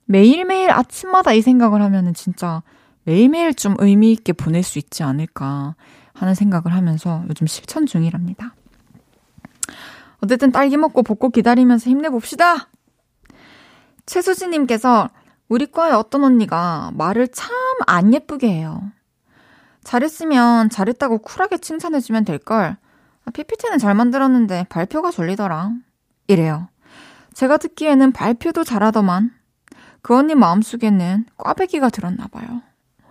매일매일 0.05 0.71
아침마다 0.71 1.31
이 1.33 1.41
생각을 1.41 1.81
하면은 1.81 2.13
진짜 2.13 2.61
매일매일 3.05 3.53
좀 3.53 3.75
의미있게 3.79 4.33
보낼 4.33 4.63
수 4.63 4.79
있지 4.79 5.03
않을까 5.03 5.75
하는 6.13 6.35
생각을 6.35 6.73
하면서 6.73 7.23
요즘 7.29 7.47
실천 7.47 7.85
중이랍니다. 7.85 8.53
어쨌든 10.21 10.51
딸기 10.51 10.77
먹고 10.77 11.03
벚꽃 11.03 11.33
기다리면서 11.33 11.89
힘내봅시다! 11.89 12.69
최수진님께서 14.05 15.09
우리 15.49 15.69
과의 15.71 15.93
어떤 15.93 16.23
언니가 16.23 16.91
말을 16.93 17.27
참 17.29 17.53
안 17.87 18.13
예쁘게 18.13 18.47
해요. 18.49 18.91
잘했으면 19.83 20.69
잘했다고 20.69 21.19
쿨하게 21.19 21.57
칭찬해주면 21.57 22.25
될걸. 22.25 22.77
아, 23.25 23.31
PPT는 23.31 23.77
잘 23.77 23.93
만들었는데 23.95 24.67
발표가 24.69 25.11
졸리더라. 25.11 25.71
이래요. 26.27 26.69
제가 27.33 27.57
듣기에는 27.57 28.11
발표도 28.11 28.63
잘하더만. 28.63 29.31
그 30.01 30.15
언니 30.15 30.35
마음속에는 30.35 31.25
꽈배기가 31.37 31.89
들었나 31.89 32.27
봐요. 32.27 32.61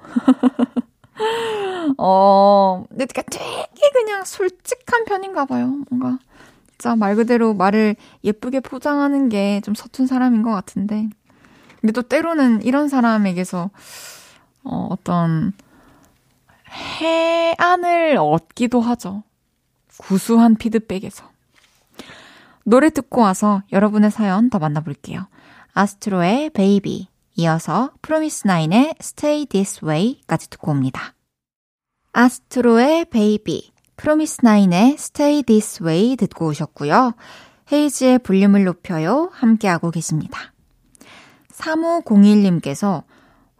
어, 1.98 2.84
근데 2.88 3.06
되게 3.06 3.90
그냥 3.92 4.24
솔직한 4.24 5.04
편인가 5.04 5.46
봐요. 5.46 5.78
뭔가 5.90 6.18
진짜 6.82 6.96
말 6.96 7.14
그대로 7.14 7.54
말을 7.54 7.94
예쁘게 8.24 8.58
포장하는 8.58 9.28
게 9.28 9.60
좀 9.62 9.72
서툰 9.76 10.08
사람인 10.08 10.42
것 10.42 10.50
같은데. 10.50 11.08
근데 11.80 11.92
또 11.92 12.02
때로는 12.02 12.62
이런 12.62 12.88
사람에게서 12.88 13.70
어, 14.64 14.88
어떤 14.90 15.52
혜안을 16.68 18.16
얻기도 18.18 18.80
하죠. 18.80 19.22
구수한 19.96 20.56
피드백에서. 20.56 21.30
노래 22.64 22.90
듣고 22.90 23.20
와서 23.20 23.62
여러분의 23.70 24.10
사연 24.10 24.50
더 24.50 24.58
만나볼게요. 24.58 25.28
아스트로의 25.74 26.50
Baby, 26.50 27.06
이어서 27.36 27.92
프로미스나인의 28.02 28.94
Stay 28.98 29.46
This 29.46 29.84
Way까지 29.84 30.50
듣고 30.50 30.72
옵니다. 30.72 31.14
아스트로의 32.12 33.04
Baby, 33.04 33.71
프로미스나인의 33.96 34.94
Stay 34.94 35.42
This 35.42 35.82
Way 35.82 36.16
듣고 36.16 36.46
오셨고요. 36.46 37.14
헤이즈의 37.72 38.20
볼륨을 38.20 38.64
높여요 38.64 39.30
함께하고 39.32 39.90
계십니다. 39.90 40.52
3501님께서 41.52 43.04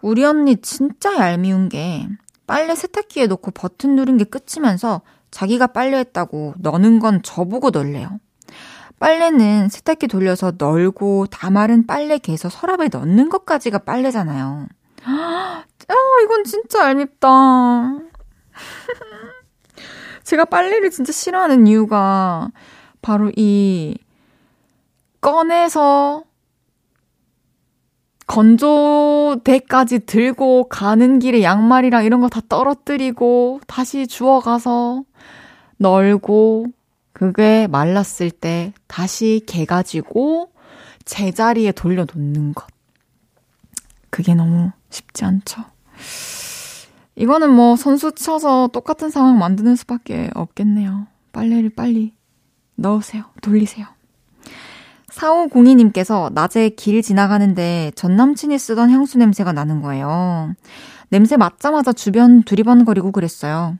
우리 0.00 0.24
언니 0.24 0.56
진짜 0.56 1.16
얄미운 1.16 1.68
게 1.68 2.08
빨래 2.46 2.74
세탁기에 2.74 3.28
놓고 3.28 3.52
버튼 3.52 3.94
누른 3.96 4.16
게 4.16 4.24
끝이면서 4.24 5.02
자기가 5.30 5.68
빨래했다고 5.68 6.54
너는 6.58 6.98
건 6.98 7.22
저보고 7.22 7.70
놀래요. 7.70 8.18
빨래는 8.98 9.68
세탁기 9.68 10.06
돌려서 10.06 10.52
널고 10.56 11.26
다 11.26 11.50
마른 11.50 11.86
빨래 11.86 12.18
개서 12.18 12.48
서랍에 12.48 12.88
넣는 12.92 13.28
것까지가 13.30 13.78
빨래잖아요. 13.78 14.68
아, 15.04 15.64
이건 16.24 16.44
진짜 16.44 16.88
얄밉다. 16.88 17.28
제가 20.24 20.44
빨래를 20.46 20.90
진짜 20.90 21.12
싫어하는 21.12 21.66
이유가 21.66 22.50
바로 23.00 23.30
이 23.36 23.96
꺼내서 25.20 26.24
건조대까지 28.26 30.00
들고 30.06 30.68
가는 30.68 31.18
길에 31.18 31.42
양말이랑 31.42 32.04
이런 32.04 32.20
거 32.20 32.28
다 32.28 32.40
떨어뜨리고 32.48 33.60
다시 33.66 34.06
주워 34.06 34.40
가서 34.40 35.04
널고 35.76 36.66
그게 37.12 37.66
말랐을 37.66 38.30
때 38.30 38.72
다시 38.86 39.42
개 39.46 39.64
가지고 39.66 40.50
제자리에 41.04 41.72
돌려놓는 41.72 42.54
것. 42.54 42.66
그게 44.08 44.34
너무 44.34 44.70
쉽지 44.88 45.24
않죠. 45.24 45.62
이거는 47.14 47.50
뭐 47.50 47.76
선수 47.76 48.12
쳐서 48.12 48.68
똑같은 48.72 49.10
상황 49.10 49.38
만드는 49.38 49.76
수밖에 49.76 50.30
없겠네요. 50.34 51.06
빨래를 51.32 51.70
빨리 51.70 52.14
넣으세요. 52.76 53.24
돌리세요. 53.40 53.86
4502님께서 55.10 56.32
낮에 56.32 56.70
길 56.70 57.02
지나가는데 57.02 57.92
전 57.94 58.16
남친이 58.16 58.58
쓰던 58.58 58.90
향수 58.90 59.18
냄새가 59.18 59.52
나는 59.52 59.82
거예요. 59.82 60.54
냄새 61.10 61.36
맡자마자 61.36 61.92
주변 61.92 62.42
두리번거리고 62.42 63.12
그랬어요. 63.12 63.76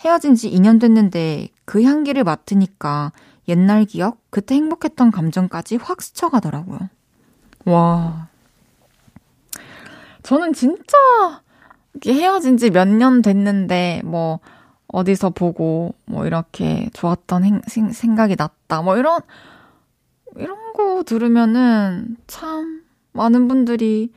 헤어진 0.00 0.34
지 0.34 0.50
2년 0.50 0.78
됐는데 0.80 1.48
그 1.64 1.82
향기를 1.82 2.22
맡으니까 2.24 3.12
옛날 3.48 3.86
기억, 3.86 4.18
그때 4.30 4.54
행복했던 4.54 5.10
감정까지 5.10 5.76
확 5.76 6.02
스쳐가더라고요. 6.02 6.78
와. 7.64 8.28
저는 10.22 10.52
진짜 10.52 10.96
헤어진 12.06 12.56
지 12.56 12.70
몇 12.70 12.86
년 12.88 13.22
됐는데, 13.22 14.02
뭐, 14.04 14.40
어디서 14.88 15.30
보고, 15.30 15.94
뭐, 16.06 16.26
이렇게 16.26 16.88
좋았던 16.92 17.44
행, 17.44 17.60
생각이 17.92 18.36
났다. 18.36 18.82
뭐, 18.82 18.96
이런, 18.96 19.20
이런 20.36 20.72
거 20.72 21.02
들으면은 21.04 22.16
참 22.26 22.82
많은 23.12 23.48
분들이 23.48 24.12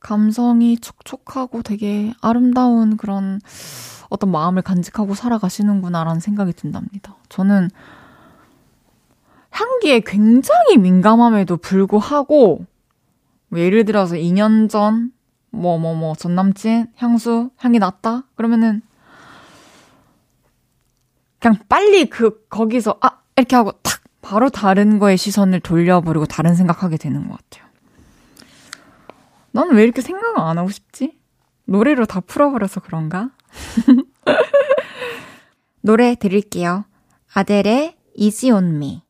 감성이 0.00 0.78
촉촉하고 0.78 1.62
되게 1.62 2.12
아름다운 2.20 2.96
그런 2.96 3.40
어떤 4.08 4.30
마음을 4.30 4.62
간직하고 4.62 5.14
살아가시는구나라는 5.14 6.20
생각이 6.20 6.52
든답니다. 6.52 7.16
저는 7.28 7.70
향기에 9.50 10.00
굉장히 10.06 10.76
민감함에도 10.78 11.56
불구하고 11.56 12.66
뭐 13.48 13.58
예를 13.58 13.84
들어서 13.84 14.14
2년 14.14 14.68
전 14.70 15.10
뭐 15.52 15.78
뭐 15.78 15.94
뭐 15.94 16.14
전 16.16 16.34
남친 16.34 16.88
향수 16.96 17.50
향이 17.58 17.78
났다 17.78 18.24
그러면은 18.34 18.82
그냥 21.38 21.58
빨리 21.68 22.08
그 22.08 22.46
거기서 22.48 22.98
아 23.00 23.20
이렇게 23.36 23.56
하고 23.56 23.72
탁 23.82 24.00
바로 24.22 24.50
다른 24.50 24.98
거에 24.98 25.16
시선을 25.16 25.60
돌려버리고 25.60 26.26
다른 26.26 26.54
생각하게 26.54 26.96
되는 26.96 27.28
것 27.28 27.38
같아요. 27.38 27.70
나는 29.52 29.76
왜 29.76 29.84
이렇게 29.84 30.02
생각을 30.02 30.40
안 30.40 30.58
하고 30.58 30.68
싶지? 30.68 31.18
노래로 31.66 32.06
다 32.06 32.20
풀어버려서 32.20 32.80
그런가? 32.80 33.30
노래 35.80 36.16
드릴게요. 36.16 36.84
아델의 37.32 37.96
Easy 38.16 38.52
on 38.52 38.74
Me. 38.76 39.02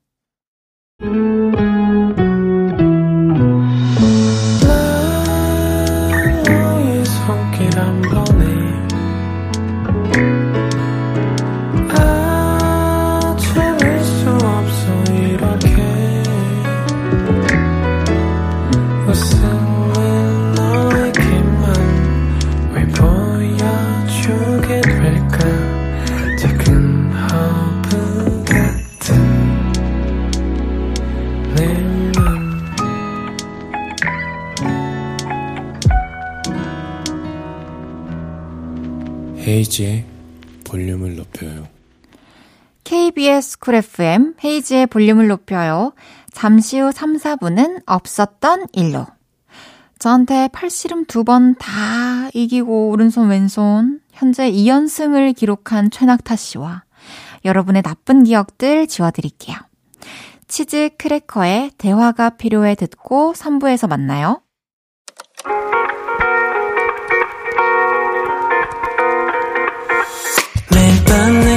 헤이즈의 39.76 40.04
볼륨을 40.64 41.16
높여요. 41.16 41.68
KBS 42.84 43.58
쿨 43.58 43.74
FM 43.74 44.34
헤이즈의 44.42 44.86
볼륨을 44.86 45.28
높여요. 45.28 45.92
잠시 46.32 46.78
후 46.78 46.92
3, 46.92 47.16
4부는 47.16 47.82
없었던 47.84 48.68
일로. 48.72 49.06
저한테 49.98 50.48
팔씨름 50.48 51.06
두 51.06 51.24
번 51.24 51.54
다 51.58 52.28
이기고 52.32 52.88
오른손 52.90 53.28
왼손 53.28 54.00
현재 54.12 54.50
2연승을 54.50 55.34
기록한 55.36 55.90
최낙타 55.90 56.36
씨와 56.36 56.84
여러분의 57.44 57.82
나쁜 57.82 58.24
기억들 58.24 58.86
지워드릴게요. 58.86 59.56
치즈 60.48 60.90
크래커의 60.98 61.72
대화가 61.76 62.30
필요해 62.30 62.76
듣고 62.76 63.32
3부에서 63.34 63.88
만나요. 63.88 64.40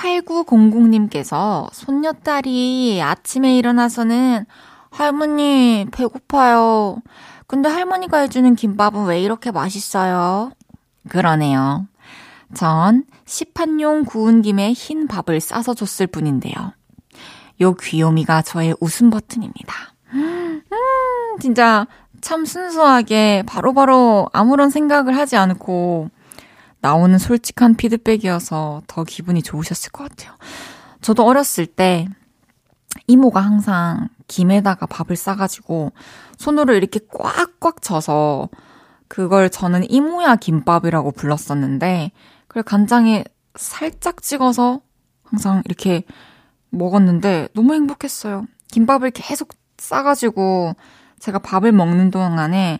8900님께서 0.00 1.68
손녀딸이 1.72 3.00
아침에 3.02 3.56
일어나서는 3.56 4.46
할머니 4.90 5.86
배고파요. 5.92 6.98
근데 7.46 7.68
할머니가 7.68 8.18
해주는 8.18 8.54
김밥은 8.54 9.06
왜 9.06 9.20
이렇게 9.20 9.50
맛있어요? 9.50 10.52
그러네요. 11.08 11.86
전 12.54 13.04
시판용 13.26 14.04
구운 14.04 14.42
김에 14.42 14.72
흰 14.72 15.06
밥을 15.06 15.40
싸서 15.40 15.74
줬을 15.74 16.06
뿐인데요. 16.06 16.54
요 17.60 17.74
귀요미가 17.74 18.42
저의 18.42 18.74
웃음 18.80 19.10
버튼입니다. 19.10 19.74
음, 20.14 20.62
진짜 21.40 21.86
참 22.20 22.44
순수하게 22.44 23.44
바로바로 23.46 23.72
바로 23.74 24.28
아무런 24.32 24.70
생각을 24.70 25.16
하지 25.16 25.36
않고 25.36 26.10
나오는 26.80 27.18
솔직한 27.18 27.74
피드백이어서 27.74 28.82
더 28.86 29.04
기분이 29.04 29.42
좋으셨을 29.42 29.92
것 29.92 30.08
같아요. 30.08 30.36
저도 31.00 31.24
어렸을 31.24 31.66
때 31.66 32.08
이모가 33.06 33.40
항상 33.40 34.08
김에다가 34.28 34.86
밥을 34.86 35.16
싸가지고 35.16 35.92
손으로 36.36 36.74
이렇게 36.74 37.00
꽉꽉 37.08 37.82
쳐서 37.82 38.48
그걸 39.08 39.50
저는 39.50 39.90
이모야 39.90 40.36
김밥이라고 40.36 41.12
불렀었는데 41.12 42.12
그걸 42.46 42.62
간장에 42.62 43.24
살짝 43.56 44.22
찍어서 44.22 44.80
항상 45.24 45.62
이렇게 45.64 46.04
먹었는데 46.70 47.48
너무 47.54 47.74
행복했어요. 47.74 48.46
김밥을 48.72 49.10
계속 49.10 49.50
싸가지고 49.78 50.74
제가 51.18 51.40
밥을 51.40 51.72
먹는 51.72 52.10
동안에 52.10 52.78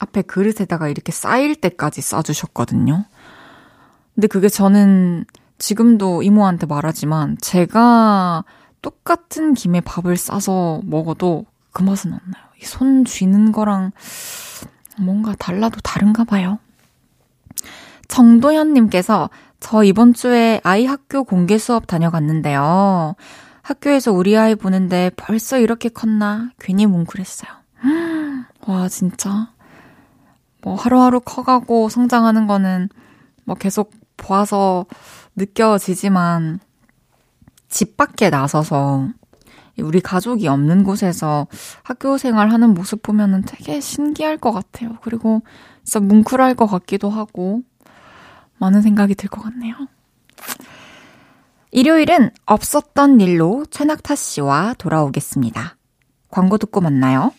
앞에 0.00 0.22
그릇에다가 0.22 0.88
이렇게 0.88 1.12
쌓일 1.12 1.56
때까지 1.56 2.00
싸주셨거든요. 2.00 3.04
근데 4.18 4.26
그게 4.26 4.48
저는 4.48 5.26
지금도 5.58 6.24
이모한테 6.24 6.66
말하지만 6.66 7.38
제가 7.40 8.44
똑같은 8.82 9.54
김에 9.54 9.80
밥을 9.80 10.16
싸서 10.16 10.80
먹어도 10.82 11.46
그 11.70 11.84
맛은 11.84 12.12
안 12.12 12.18
나요. 12.26 12.42
이손 12.60 13.04
쥐는 13.04 13.52
거랑 13.52 13.92
뭔가 14.98 15.36
달라도 15.38 15.78
다른가 15.84 16.24
봐요. 16.24 16.58
정도현님께서 18.08 19.30
저 19.60 19.84
이번 19.84 20.14
주에 20.14 20.60
아이 20.64 20.84
학교 20.84 21.22
공개 21.22 21.56
수업 21.56 21.86
다녀갔는데요. 21.86 23.14
학교에서 23.62 24.10
우리 24.10 24.36
아이 24.36 24.56
보는데 24.56 25.12
벌써 25.14 25.58
이렇게 25.58 25.88
컸나 25.88 26.50
괜히 26.58 26.86
뭉클했어요. 26.86 27.52
와, 28.66 28.88
진짜. 28.88 29.52
뭐 30.62 30.74
하루하루 30.74 31.20
커가고 31.20 31.88
성장하는 31.88 32.48
거는 32.48 32.88
뭐 33.44 33.54
계속 33.54 33.92
보아서 34.18 34.84
느껴지지만 35.36 36.60
집 37.68 37.96
밖에 37.96 38.28
나서서 38.28 39.08
우리 39.78 40.00
가족이 40.00 40.48
없는 40.48 40.82
곳에서 40.84 41.46
학교 41.82 42.18
생활하는 42.18 42.74
모습 42.74 43.02
보면은 43.02 43.42
되게 43.42 43.80
신기할 43.80 44.36
것 44.36 44.52
같아요. 44.52 44.96
그리고 45.02 45.42
진짜 45.84 46.00
뭉클할 46.00 46.54
것 46.54 46.66
같기도 46.66 47.08
하고 47.10 47.62
많은 48.58 48.82
생각이 48.82 49.14
들 49.14 49.30
것 49.30 49.40
같네요. 49.42 49.74
일요일은 51.70 52.30
없었던 52.46 53.20
일로 53.20 53.64
최낙타 53.70 54.16
씨와 54.16 54.74
돌아오겠습니다. 54.78 55.76
광고 56.30 56.58
듣고 56.58 56.80
만나요. 56.80 57.32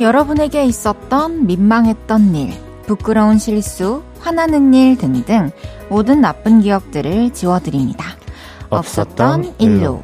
여러분에게 0.00 0.64
있었던 0.64 1.46
민망했던 1.46 2.34
일, 2.34 2.54
부끄러운 2.86 3.36
실수, 3.36 4.02
화나는 4.20 4.72
일 4.72 4.96
등등 4.96 5.50
모든 5.90 6.22
나쁜 6.22 6.60
기억들을 6.60 7.34
지워드립니다. 7.34 8.16
없었던 8.70 9.56
일로. 9.58 10.02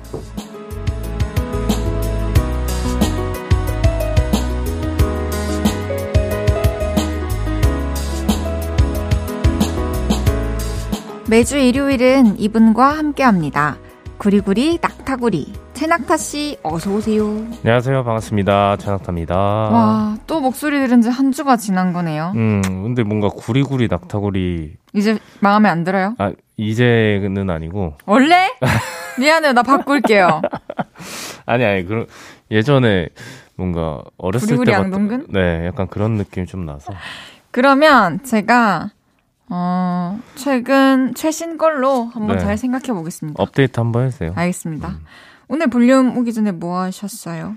매주 11.28 11.56
일요일은 11.56 12.38
이분과 12.38 12.98
함께 12.98 13.22
합니다. 13.22 13.78
구리구리 14.18 14.78
낙타구리 14.80 15.65
최낙타 15.76 16.16
씨 16.16 16.56
어서 16.62 16.90
오세요. 16.90 17.26
안녕하세요. 17.62 18.02
반갑습니다. 18.02 18.76
최낙타입니다. 18.78 19.36
와, 19.36 20.16
또 20.26 20.40
목소리 20.40 20.78
들은 20.80 21.02
지 21.02 21.10
한 21.10 21.32
주가 21.32 21.56
지난 21.58 21.92
거네요. 21.92 22.32
음, 22.34 22.62
근데 22.62 23.02
뭔가 23.02 23.28
구리구리 23.28 23.88
낙타구리 23.88 24.74
이제 24.94 25.18
마음에 25.40 25.68
안 25.68 25.84
들어요? 25.84 26.14
아, 26.18 26.32
이제는 26.56 27.50
아니고 27.50 27.94
원래? 28.06 28.48
미안해요. 29.18 29.52
나 29.52 29.62
바꿀게요. 29.62 30.40
아니 31.44 31.64
아니 31.64 31.84
그런 31.84 32.06
예전에 32.50 33.08
뭔가 33.56 34.00
어렸을 34.16 34.64
때 34.64 34.72
양동근? 34.72 35.26
네, 35.30 35.66
약간 35.66 35.88
그런 35.88 36.12
느낌이 36.12 36.46
좀 36.46 36.64
나서. 36.64 36.92
그러면 37.50 38.22
제가 38.24 38.90
어, 39.48 40.18
최근 40.36 41.14
최신 41.14 41.56
걸로 41.58 42.04
한번 42.14 42.38
네. 42.38 42.42
잘 42.44 42.56
생각해 42.56 42.86
보겠습니다. 42.88 43.42
업데이트 43.42 43.78
한번 43.78 44.06
해주세요. 44.06 44.32
알겠습니다. 44.34 44.94
오늘 45.48 45.68
볼륨 45.68 46.16
오기 46.18 46.32
전에 46.32 46.52
뭐 46.52 46.78
하셨어요? 46.80 47.56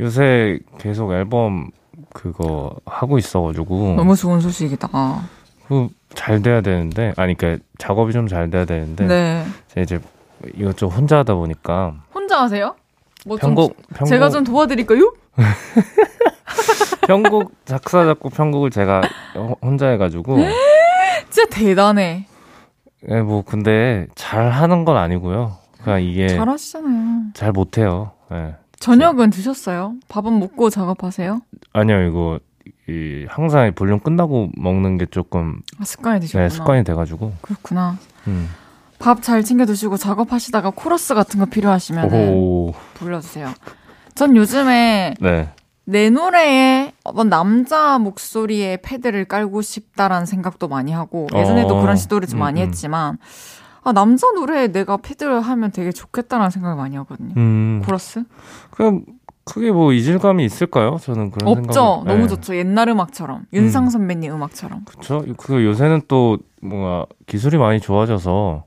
요새 0.00 0.58
계속 0.78 1.12
앨범 1.12 1.70
그거 2.14 2.74
하고 2.86 3.18
있어가지고 3.18 3.94
너무 3.96 4.14
좋은 4.16 4.40
소식이다. 4.40 4.88
그잘 5.68 6.40
돼야 6.42 6.60
되는데 6.60 7.12
아니 7.16 7.34
그러니까 7.36 7.62
작업이 7.78 8.12
좀 8.12 8.28
잘 8.28 8.48
돼야 8.50 8.64
되는데 8.64 9.06
네. 9.06 9.44
제가 9.68 9.82
이제 9.82 10.00
이것저것 10.54 10.94
혼자 10.94 11.18
하다 11.18 11.34
보니까 11.34 11.94
혼자 12.14 12.40
하세요? 12.42 12.74
뭐좀 13.26 13.54
편곡 13.54 13.76
편곡 13.90 14.06
제가 14.08 14.30
좀 14.30 14.44
도와드릴까요? 14.44 15.12
편곡 17.06 17.52
작사 17.64 18.04
작곡 18.04 18.32
편곡을 18.34 18.70
제가 18.70 19.02
호- 19.36 19.56
혼자 19.62 19.88
해가지고 19.88 20.38
진짜 21.30 21.48
대단해. 21.50 22.26
예, 23.10 23.20
뭐 23.20 23.42
근데 23.44 24.06
잘 24.14 24.50
하는 24.50 24.84
건 24.84 24.96
아니고요. 24.96 25.56
그냥 25.82 26.02
이게 26.02 26.28
잘, 26.28 26.38
잘하시잖아요. 26.38 27.52
못해요. 27.54 28.12
예. 28.32 28.56
저녁은 28.78 29.30
드셨어요? 29.30 29.94
밥은 30.08 30.38
먹고 30.38 30.70
작업하세요? 30.70 31.40
아니요 31.72 32.02
이거 32.02 32.38
이 32.88 33.26
항상 33.28 33.66
이 33.66 33.70
볼륨 33.72 33.98
끝나고 34.00 34.50
먹는 34.56 34.98
게 34.98 35.06
조금 35.06 35.60
아, 35.80 35.84
습관이 35.84 36.20
되셨구나. 36.20 36.42
네, 36.44 36.48
습관이 36.48 36.84
돼가지고 36.84 37.32
그렇구나. 37.42 37.98
음. 38.26 38.48
밥 38.98 39.22
잘 39.22 39.44
챙겨 39.44 39.64
드시고 39.64 39.96
작업하시다가 39.96 40.70
코러스 40.70 41.14
같은 41.14 41.38
거 41.38 41.46
필요하시면 41.46 42.12
오, 42.12 42.72
불러주세요. 42.94 43.52
전 44.14 44.36
요즘에 44.36 45.14
네. 45.20 45.52
내 45.84 46.10
노래에 46.10 46.92
어떤 47.04 47.28
남자 47.28 47.98
목소리의 47.98 48.78
패드를 48.82 49.24
깔고 49.26 49.62
싶다라는 49.62 50.26
생각도 50.26 50.68
많이 50.68 50.92
하고 50.92 51.28
예전에도 51.34 51.78
어, 51.78 51.80
그런 51.80 51.96
시도를 51.96 52.26
좀 52.28 52.38
음, 52.38 52.40
많이 52.40 52.60
음. 52.62 52.66
했지만 52.66 53.18
아, 53.84 53.92
남자 53.92 54.30
노래에 54.32 54.68
내가 54.68 54.96
패드를 54.98 55.40
하면 55.40 55.70
되게 55.72 55.92
좋겠다라는 55.92 56.50
생각을 56.50 56.76
많이 56.76 56.96
하거든요. 56.96 57.32
음, 57.36 57.82
코러스? 57.84 58.24
그럼 58.70 59.04
크게 59.44 59.70
뭐 59.70 59.92
이질감이 59.92 60.44
있을까요? 60.44 60.98
저는 61.00 61.30
그런 61.30 61.48
없죠. 61.58 61.72
생각. 61.72 62.04
너무 62.04 62.28
좋죠. 62.28 62.54
옛날 62.56 62.88
음악처럼 62.90 63.44
윤상 63.52 63.88
선배님 63.88 64.32
음 64.32 64.42
악처럼. 64.42 64.84
그렇죠. 64.84 65.24
그 65.38 65.64
요새는 65.64 66.02
또 66.08 66.38
뭔가 66.60 67.06
기술이 67.26 67.56
많이 67.56 67.80
좋아져서 67.80 68.64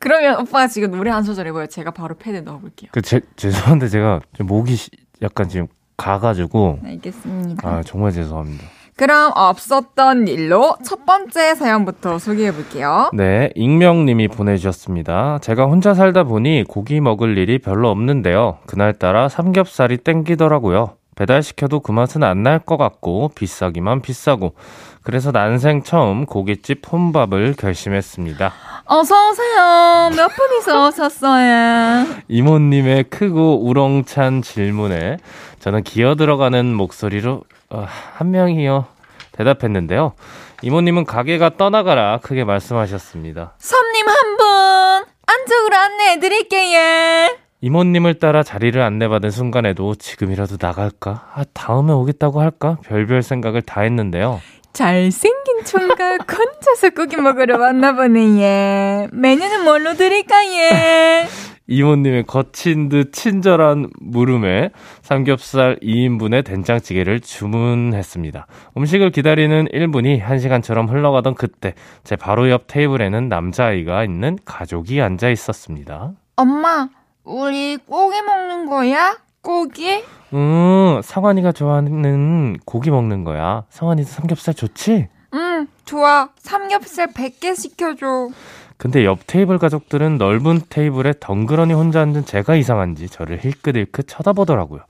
그러면 0.00 0.40
오빠가 0.40 0.66
지금 0.66 0.90
노래 0.90 1.10
한 1.10 1.22
소절 1.22 1.46
해봐요. 1.48 1.66
제가 1.66 1.90
바로 1.92 2.14
패드 2.16 2.38
넣어볼게요. 2.38 2.90
그 2.92 3.02
제, 3.02 3.20
죄송한데 3.36 3.88
제가 3.88 4.20
좀 4.32 4.46
목이 4.46 4.74
시- 4.74 4.90
약간 5.22 5.48
지금 5.48 5.66
가가지고 5.96 6.80
알겠습니다. 6.84 7.68
아 7.68 7.82
정말 7.82 8.10
죄송합니다. 8.12 8.64
그럼 8.96 9.30
없었던 9.34 10.26
일로 10.26 10.74
첫 10.82 11.04
번째 11.04 11.54
사연부터 11.54 12.18
소개해 12.18 12.52
볼게요. 12.52 13.10
네, 13.12 13.50
익명님이 13.54 14.28
보내주셨습니다. 14.28 15.38
제가 15.42 15.64
혼자 15.66 15.92
살다 15.92 16.24
보니 16.24 16.64
고기 16.66 17.00
먹을 17.02 17.36
일이 17.36 17.58
별로 17.58 17.90
없는데요. 17.90 18.58
그날따라 18.66 19.28
삼겹살이 19.28 19.98
땡기더라고요. 19.98 20.94
배달시켜도 21.14 21.80
그 21.80 21.92
맛은 21.92 22.22
안 22.22 22.42
날 22.42 22.58
것 22.58 22.76
같고 22.78 23.30
비싸기만 23.34 24.00
비싸고 24.02 24.54
그래서 25.02 25.30
난생 25.30 25.82
처음 25.82 26.24
고깃집 26.26 26.80
혼밥을 26.90 27.54
결심했습니다. 27.58 28.52
어서 28.86 29.30
오세요. 29.30 30.10
몇 30.16 30.28
분이서 30.28 30.88
오셨어요? 30.88 32.06
이모님의 32.28 33.04
크고 33.04 33.66
우렁찬 33.66 34.42
질문에 34.42 35.18
저는 35.60 35.82
기어 35.84 36.14
들어가는 36.16 36.74
목소리로 36.74 37.42
어, 37.76 37.86
한 38.14 38.30
명이요 38.30 38.86
대답했는데요. 39.32 40.14
이모님은 40.62 41.04
가게가 41.04 41.50
떠나가라 41.56 42.18
크게 42.22 42.44
말씀하셨습니다. 42.44 43.54
손님 43.58 44.08
한 44.08 44.36
분 44.36 45.04
안쪽으로 45.28 45.76
안내해 45.76 46.20
드릴게요. 46.20 47.36
이모님을 47.60 48.14
따라 48.18 48.42
자리를 48.42 48.80
안내받은 48.80 49.30
순간에도 49.30 49.94
지금이라도 49.94 50.56
나갈까? 50.60 51.30
아, 51.34 51.44
다음에 51.52 51.92
오겠다고 51.92 52.40
할까? 52.40 52.78
별별 52.84 53.22
생각을 53.22 53.62
다 53.62 53.80
했는데요. 53.80 54.40
잘생긴 54.72 55.64
총각 55.64 56.26
혼자서 56.30 56.90
고기 56.96 57.16
먹으러 57.16 57.58
왔나 57.58 57.92
보네. 57.94 59.08
메뉴는 59.12 59.64
뭘로 59.64 59.94
드릴까요? 59.94 61.26
이모님의 61.68 62.24
거친 62.24 62.88
듯 62.88 63.12
친절한 63.12 63.90
물음에 64.00 64.70
삼겹살 65.02 65.78
2인분의 65.82 66.44
된장찌개를 66.44 67.20
주문했습니다. 67.20 68.46
음식을 68.76 69.10
기다리는 69.10 69.66
1분이 69.66 70.22
1시간처럼 70.22 70.88
흘러가던 70.88 71.34
그때 71.34 71.74
제 72.04 72.16
바로 72.16 72.50
옆 72.50 72.66
테이블에는 72.66 73.28
남자아이가 73.28 74.04
있는 74.04 74.38
가족이 74.44 75.00
앉아 75.00 75.30
있었습니다. 75.30 76.12
엄마, 76.36 76.88
우리 77.24 77.76
고기 77.78 78.22
먹는 78.22 78.66
거야? 78.66 79.16
고기? 79.40 80.02
음, 80.32 81.00
성환이가 81.02 81.52
좋아하는 81.52 82.56
고기 82.64 82.90
먹는 82.90 83.24
거야. 83.24 83.64
성환이도 83.70 84.08
삼겹살 84.08 84.54
좋지? 84.54 85.08
응, 85.34 85.66
좋아. 85.84 86.28
삼겹살 86.38 87.08
100개 87.08 87.54
시켜줘. 87.56 88.28
근데 88.78 89.04
옆 89.06 89.26
테이블 89.26 89.58
가족들은 89.58 90.18
넓은 90.18 90.60
테이블에 90.68 91.14
덩그러니 91.18 91.72
혼자 91.72 92.02
앉은 92.02 92.26
제가 92.26 92.56
이상한지 92.56 93.08
저를 93.08 93.40
힐끗힐끗 93.42 94.06
쳐다보더라고요. 94.06 94.82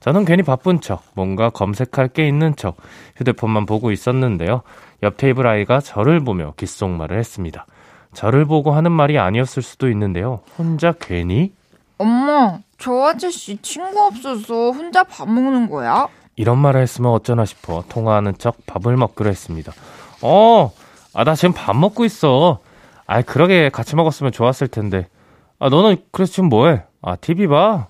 저는 0.00 0.24
괜히 0.24 0.42
바쁜 0.42 0.80
척, 0.80 1.02
뭔가 1.14 1.50
검색할 1.50 2.08
게 2.08 2.26
있는 2.26 2.56
척, 2.56 2.76
휴대폰만 3.16 3.66
보고 3.66 3.90
있었는데요. 3.90 4.62
옆 5.02 5.16
테이블 5.18 5.46
아이가 5.46 5.80
저를 5.80 6.20
보며 6.20 6.54
귓속말을 6.56 7.18
했습니다. 7.18 7.66
저를 8.14 8.46
보고 8.46 8.72
하는 8.72 8.92
말이 8.92 9.18
아니었을 9.18 9.62
수도 9.62 9.90
있는데요. 9.90 10.40
혼자 10.56 10.92
괜히? 10.98 11.52
엄마, 11.98 12.58
저 12.78 12.92
아저씨 13.04 13.58
친구 13.60 14.00
없어서 14.00 14.70
혼자 14.70 15.04
밥 15.04 15.28
먹는 15.28 15.68
거야? 15.68 16.08
이런 16.36 16.58
말을 16.58 16.80
했으면 16.80 17.12
어쩌나 17.12 17.44
싶어 17.44 17.84
통화하는 17.88 18.34
척 18.38 18.56
밥을 18.66 18.96
먹기로 18.96 19.28
했습니다. 19.28 19.72
어, 20.22 20.72
아, 21.12 21.24
나 21.24 21.34
지금 21.34 21.52
밥 21.54 21.76
먹고 21.76 22.04
있어. 22.04 22.60
아, 23.06 23.22
그러게 23.22 23.68
같이 23.68 23.96
먹었으면 23.96 24.32
좋았을 24.32 24.68
텐데. 24.68 25.08
아, 25.58 25.68
너는 25.68 25.96
그래서 26.10 26.32
지금 26.32 26.48
뭐해? 26.48 26.82
아, 27.02 27.16
TV 27.16 27.46
봐. 27.46 27.88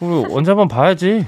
우리 0.00 0.24
언제 0.34 0.50
한번 0.50 0.68
봐야지. 0.68 1.24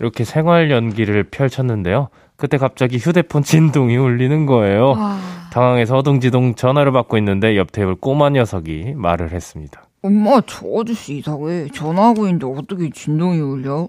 이렇게 0.00 0.24
생활 0.24 0.70
연기를 0.70 1.24
펼쳤는데요. 1.24 2.08
그때 2.36 2.58
갑자기 2.58 2.98
휴대폰 2.98 3.42
진동이 3.42 3.96
울리는 3.96 4.46
거예요. 4.46 4.90
와. 4.90 5.18
당황해서 5.52 5.96
어둥지둥 5.98 6.54
전화를 6.54 6.92
받고 6.92 7.18
있는데 7.18 7.56
옆 7.56 7.72
테이블 7.72 7.94
꼬마 7.94 8.30
녀석이 8.30 8.94
말을 8.96 9.30
했습니다. 9.32 9.84
엄마, 10.02 10.40
저 10.46 10.66
아저씨 10.80 11.18
이상해. 11.18 11.68
전화하고 11.72 12.26
있는데 12.26 12.46
어떻게 12.46 12.90
진동이 12.90 13.38
울려? 13.38 13.88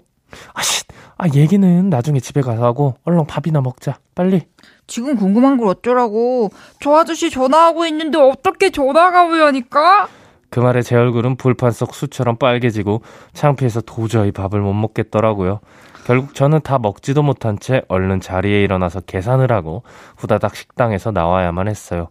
아씨, 0.52 0.84
아, 1.16 1.26
얘기는 1.34 1.88
나중에 1.90 2.20
집에 2.20 2.40
가서 2.42 2.64
하고 2.64 2.94
얼른 3.04 3.26
밥이나 3.26 3.60
먹자. 3.60 3.98
빨리. 4.14 4.42
지금 4.86 5.16
궁금한 5.16 5.56
걸 5.56 5.68
어쩌라고. 5.68 6.50
저 6.80 6.94
아저씨 6.94 7.30
전화하고 7.30 7.86
있는데 7.86 8.18
어떻게 8.18 8.70
전화가 8.70 9.24
오려니까? 9.24 10.08
그 10.50 10.60
말에 10.60 10.82
제 10.82 10.94
얼굴은 10.94 11.36
불판 11.36 11.72
속 11.72 11.94
수처럼 11.94 12.36
빨개지고 12.36 13.02
창피해서 13.32 13.80
도저히 13.80 14.30
밥을 14.30 14.60
못 14.60 14.72
먹겠더라고요. 14.72 15.60
결국 16.06 16.34
저는 16.34 16.60
다 16.62 16.78
먹지도 16.78 17.22
못한 17.22 17.58
채 17.58 17.82
얼른 17.88 18.20
자리에 18.20 18.62
일어나서 18.62 19.00
계산을 19.00 19.50
하고 19.50 19.82
후다닥 20.16 20.54
식당에서 20.54 21.10
나와야만 21.10 21.66
했어요. 21.66 22.08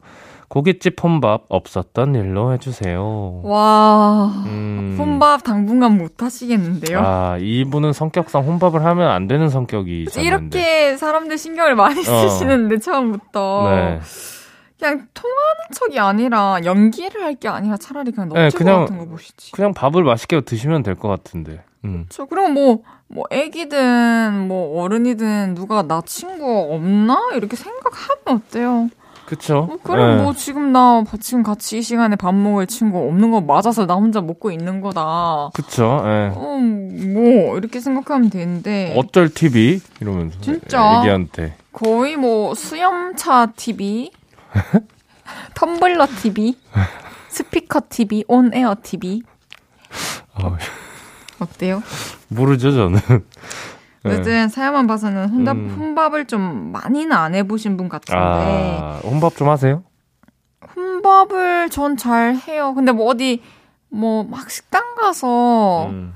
고깃집 0.57 1.03
혼밥 1.03 1.45
없었던 1.49 2.13
일로 2.13 2.53
해주세요. 2.53 3.41
와, 3.43 4.31
음. 4.45 4.95
혼밥 4.99 5.41
당분간 5.43 5.97
못 5.97 6.21
하시겠는데요? 6.21 6.99
아, 7.03 7.37
이분은 7.39 7.91
성격상 7.91 8.43
혼밥을 8.45 8.85
하면 8.85 9.09
안 9.09 9.27
되는 9.27 9.49
성격이. 9.49 10.05
이렇게 10.17 10.95
사람들 10.95 11.39
신경을 11.39 11.73
많이 11.73 12.01
어. 12.01 12.03
쓰시는데, 12.03 12.77
처음부터. 12.77 13.67
네. 13.71 13.99
그냥 14.77 15.07
통하는 15.15 15.61
척이 15.73 15.97
아니라 15.99 16.59
연기를 16.65 17.23
할 17.23 17.33
게 17.39 17.47
아니라 17.47 17.75
차라리 17.77 18.11
그냥 18.11 18.29
너튜브 18.29 18.43
네, 18.43 18.49
그냥, 18.55 18.81
같은 18.81 18.99
거 18.99 19.05
보시지. 19.07 19.53
그냥 19.53 19.73
밥을 19.73 20.03
맛있게 20.03 20.41
드시면 20.41 20.83
될 20.83 20.93
것 20.93 21.07
같은데. 21.07 21.63
음. 21.83 22.05
그렇죠. 22.09 22.27
그럼 22.27 22.53
뭐, 22.53 22.83
뭐, 23.07 23.23
애기든, 23.31 24.47
뭐, 24.47 24.83
어른이든, 24.83 25.55
누가 25.55 25.81
나 25.81 26.03
친구 26.05 26.69
없나? 26.75 27.31
이렇게 27.33 27.55
생각하면 27.55 28.39
어때요? 28.45 28.89
그쵸. 29.33 29.65
뭐, 29.67 29.77
그럼 29.81 30.17
네. 30.17 30.23
뭐, 30.23 30.33
지금 30.33 30.71
나, 30.71 31.03
지금 31.19 31.41
같이 31.41 31.79
이 31.79 31.81
시간에 31.81 32.15
밥 32.15 32.35
먹을 32.35 32.67
친구 32.67 32.99
없는 32.99 33.31
거 33.31 33.41
맞아서 33.41 33.87
나 33.87 33.95
혼자 33.95 34.21
먹고 34.21 34.51
있는 34.51 34.79
거다. 34.79 35.49
그쵸, 35.53 36.03
예. 36.05 36.31
어, 36.35 36.57
뭐, 36.59 37.57
이렇게 37.57 37.79
생각하면 37.79 38.29
되는데. 38.29 38.93
어쩔 38.95 39.29
TV? 39.29 39.81
이러면서. 39.99 40.39
진짜. 40.41 40.99
애기한테. 40.99 41.55
거의 41.71 42.15
뭐, 42.15 42.53
수염차 42.53 43.47
TV? 43.55 44.11
텀블러 45.55 46.05
TV? 46.21 46.55
스피커 47.29 47.81
TV? 47.89 48.25
온에어 48.27 48.75
TV? 48.83 49.23
어. 50.35 50.55
어때요? 51.39 51.81
모르죠, 52.27 52.71
저는. 52.71 52.99
어쨌든 54.05 54.33
네. 54.33 54.47
사연만 54.47 54.85
봐서는 54.87 55.29
혼밥, 55.29 55.55
음. 55.55 55.75
혼밥을 55.79 56.25
좀 56.25 56.71
많이는 56.73 57.11
안 57.13 57.35
해보신 57.35 57.77
분 57.77 57.87
같은데. 57.89 58.17
아, 58.19 58.99
혼밥 59.03 59.35
좀 59.37 59.49
하세요? 59.49 59.83
혼밥을 60.75 61.69
전 61.69 61.97
잘 61.97 62.35
해요. 62.35 62.73
근데 62.75 62.91
뭐 62.91 63.07
어디, 63.07 63.41
뭐 63.89 64.23
막 64.23 64.49
식당 64.49 64.95
가서 64.95 65.87
음. 65.87 66.13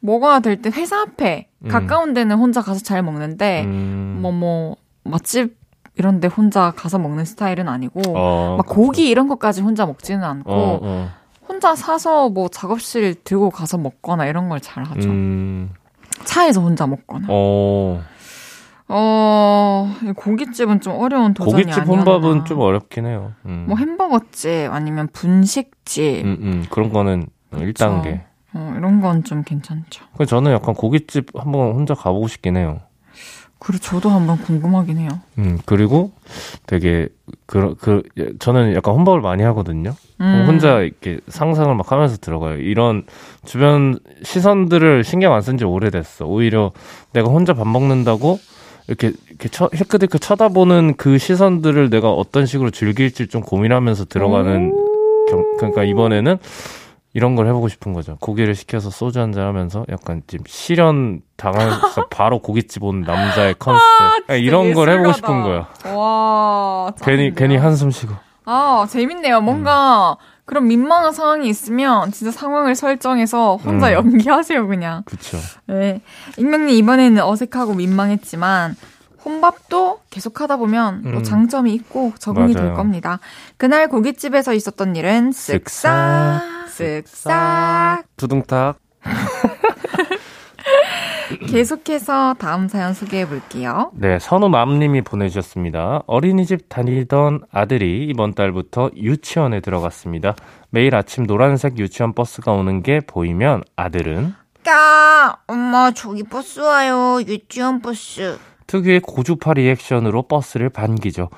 뭐가 0.00 0.40
될 0.40 0.60
때 0.60 0.70
회사 0.70 1.00
앞에 1.02 1.48
음. 1.64 1.68
가까운 1.68 2.14
데는 2.14 2.36
혼자 2.36 2.62
가서 2.62 2.80
잘 2.80 3.02
먹는데, 3.02 3.64
음. 3.64 4.18
뭐, 4.20 4.32
뭐, 4.32 4.76
맛집 5.04 5.56
이런 5.96 6.20
데 6.20 6.28
혼자 6.28 6.72
가서 6.74 6.98
먹는 6.98 7.24
스타일은 7.24 7.68
아니고, 7.68 8.00
어, 8.16 8.56
막 8.56 8.66
그렇죠. 8.66 8.80
고기 8.82 9.08
이런 9.08 9.28
것까지 9.28 9.60
혼자 9.62 9.86
먹지는 9.86 10.24
않고, 10.24 10.52
어, 10.52 10.78
어. 10.82 11.10
혼자 11.48 11.74
사서 11.74 12.28
뭐 12.30 12.48
작업실 12.48 13.22
들고 13.24 13.50
가서 13.50 13.76
먹거나 13.76 14.26
이런 14.26 14.48
걸 14.48 14.60
잘 14.60 14.84
하죠. 14.84 15.08
음. 15.08 15.70
차에서 16.24 16.60
혼자 16.60 16.86
먹거나. 16.86 17.26
어. 17.28 18.02
어, 18.92 19.88
고깃집은 20.16 20.80
좀 20.80 20.94
어려운 21.00 21.32
도전이 21.32 21.62
고깃집 21.64 21.86
혼밥은 21.86 22.44
좀 22.44 22.58
어렵긴 22.60 23.06
해요. 23.06 23.32
음. 23.46 23.66
뭐 23.68 23.76
햄버거집 23.76 24.68
아니면 24.72 25.08
분식집. 25.12 26.24
음, 26.24 26.38
음. 26.40 26.66
그런 26.70 26.90
거는 26.92 27.26
1단계. 27.52 28.22
어, 28.52 28.74
이런 28.76 29.00
건 29.00 29.22
좀 29.22 29.44
괜찮죠. 29.44 30.04
저는 30.26 30.50
약간 30.52 30.74
고깃집 30.74 31.28
한번 31.38 31.72
혼자 31.72 31.94
가보고 31.94 32.26
싶긴 32.26 32.56
해요. 32.56 32.80
그래, 33.60 33.78
저도 33.78 34.08
한번 34.08 34.38
궁금하긴 34.38 34.96
해요. 34.98 35.10
음, 35.38 35.58
그리고 35.66 36.12
되게, 36.66 37.08
그, 37.46 37.74
그, 37.78 38.02
저는 38.38 38.74
약간 38.74 38.94
혼밥을 38.94 39.20
많이 39.20 39.42
하거든요. 39.42 39.94
음. 40.20 40.44
혼자 40.48 40.80
이렇게 40.80 41.20
상상을 41.28 41.72
막 41.74 41.92
하면서 41.92 42.16
들어가요. 42.16 42.56
이런 42.56 43.04
주변 43.44 43.98
시선들을 44.22 45.04
신경 45.04 45.34
안 45.34 45.42
쓴 45.42 45.58
지 45.58 45.64
오래됐어. 45.64 46.24
오히려 46.26 46.72
내가 47.12 47.28
혼자 47.30 47.52
밥 47.52 47.68
먹는다고 47.68 48.38
이렇게, 48.88 49.12
이렇게 49.28 49.48
처, 49.50 49.68
힐끗힐끗 49.74 50.20
쳐다보는 50.22 50.94
그 50.96 51.18
시선들을 51.18 51.90
내가 51.90 52.10
어떤 52.10 52.46
식으로 52.46 52.70
즐길지 52.70 53.28
좀 53.28 53.42
고민하면서 53.42 54.06
들어가는, 54.06 54.72
경, 55.28 55.44
그러니까 55.58 55.84
이번에는 55.84 56.38
이런 57.12 57.34
걸 57.34 57.48
해보고 57.48 57.68
싶은 57.68 57.92
거죠. 57.92 58.16
고기를 58.20 58.54
시켜서 58.54 58.88
소주 58.90 59.20
한잔 59.20 59.46
하면서 59.46 59.84
약간 59.90 60.22
지금 60.26 60.44
실현 60.46 61.22
당해서 61.36 62.06
바로 62.10 62.38
고깃집 62.40 62.84
온 62.84 63.00
남자의 63.02 63.54
컨셉. 63.58 63.82
아, 64.28 64.34
이런 64.34 64.74
걸 64.74 64.90
해보고 64.90 65.12
싶은 65.14 65.42
거야. 65.42 65.68
와. 65.92 66.92
괜히, 67.02 67.34
괜히 67.34 67.56
한숨 67.56 67.90
쉬고. 67.90 68.14
아, 68.44 68.86
재밌네요. 68.88 69.40
뭔가, 69.40 70.12
음. 70.12 70.24
그런 70.44 70.66
민망한 70.66 71.12
상황이 71.12 71.48
있으면 71.48 72.10
진짜 72.10 72.32
상황을 72.32 72.74
설정해서 72.74 73.56
혼자 73.56 73.88
음. 73.90 73.92
연기하세요, 73.94 74.66
그냥. 74.66 75.02
그쵸. 75.04 75.36
네. 75.66 76.00
익명님 76.36 76.74
이번에는 76.76 77.22
어색하고 77.22 77.74
민망했지만, 77.74 78.76
혼밥도 79.24 80.00
계속 80.10 80.40
하다 80.40 80.56
보면 80.56 81.02
음. 81.04 81.14
또 81.14 81.22
장점이 81.22 81.72
있고 81.74 82.12
적응이 82.18 82.54
맞아요. 82.54 82.68
될 82.68 82.74
겁니다. 82.74 83.20
그날 83.58 83.88
고깃집에서 83.88 84.54
있었던 84.54 84.96
일은 84.96 85.30
쓱싹. 85.30 86.40
쓱싹. 86.80 88.04
두둥탁. 88.16 88.78
계속해서 91.48 92.34
다음 92.38 92.68
사연 92.68 92.92
소개해 92.92 93.28
볼게요. 93.28 93.90
네, 93.94 94.18
선우맘님이 94.18 95.02
보내주셨습니다. 95.02 96.02
어린이집 96.06 96.68
다니던 96.68 97.42
아들이 97.52 98.06
이번 98.08 98.34
달부터 98.34 98.90
유치원에 98.96 99.60
들어갔습니다. 99.60 100.34
매일 100.70 100.94
아침 100.94 101.26
노란색 101.26 101.78
유치원 101.78 102.14
버스가 102.14 102.52
오는 102.52 102.82
게 102.82 103.00
보이면 103.00 103.62
아들은 103.76 104.34
꺅 104.64 105.38
엄마 105.46 105.90
저기 105.92 106.22
버스 106.22 106.60
와요 106.60 107.20
유치원 107.26 107.80
버스 107.80 108.38
특유의 108.66 109.00
고주파 109.00 109.54
리액션으로 109.54 110.22
버스를 110.22 110.68
반기죠. 110.68 111.30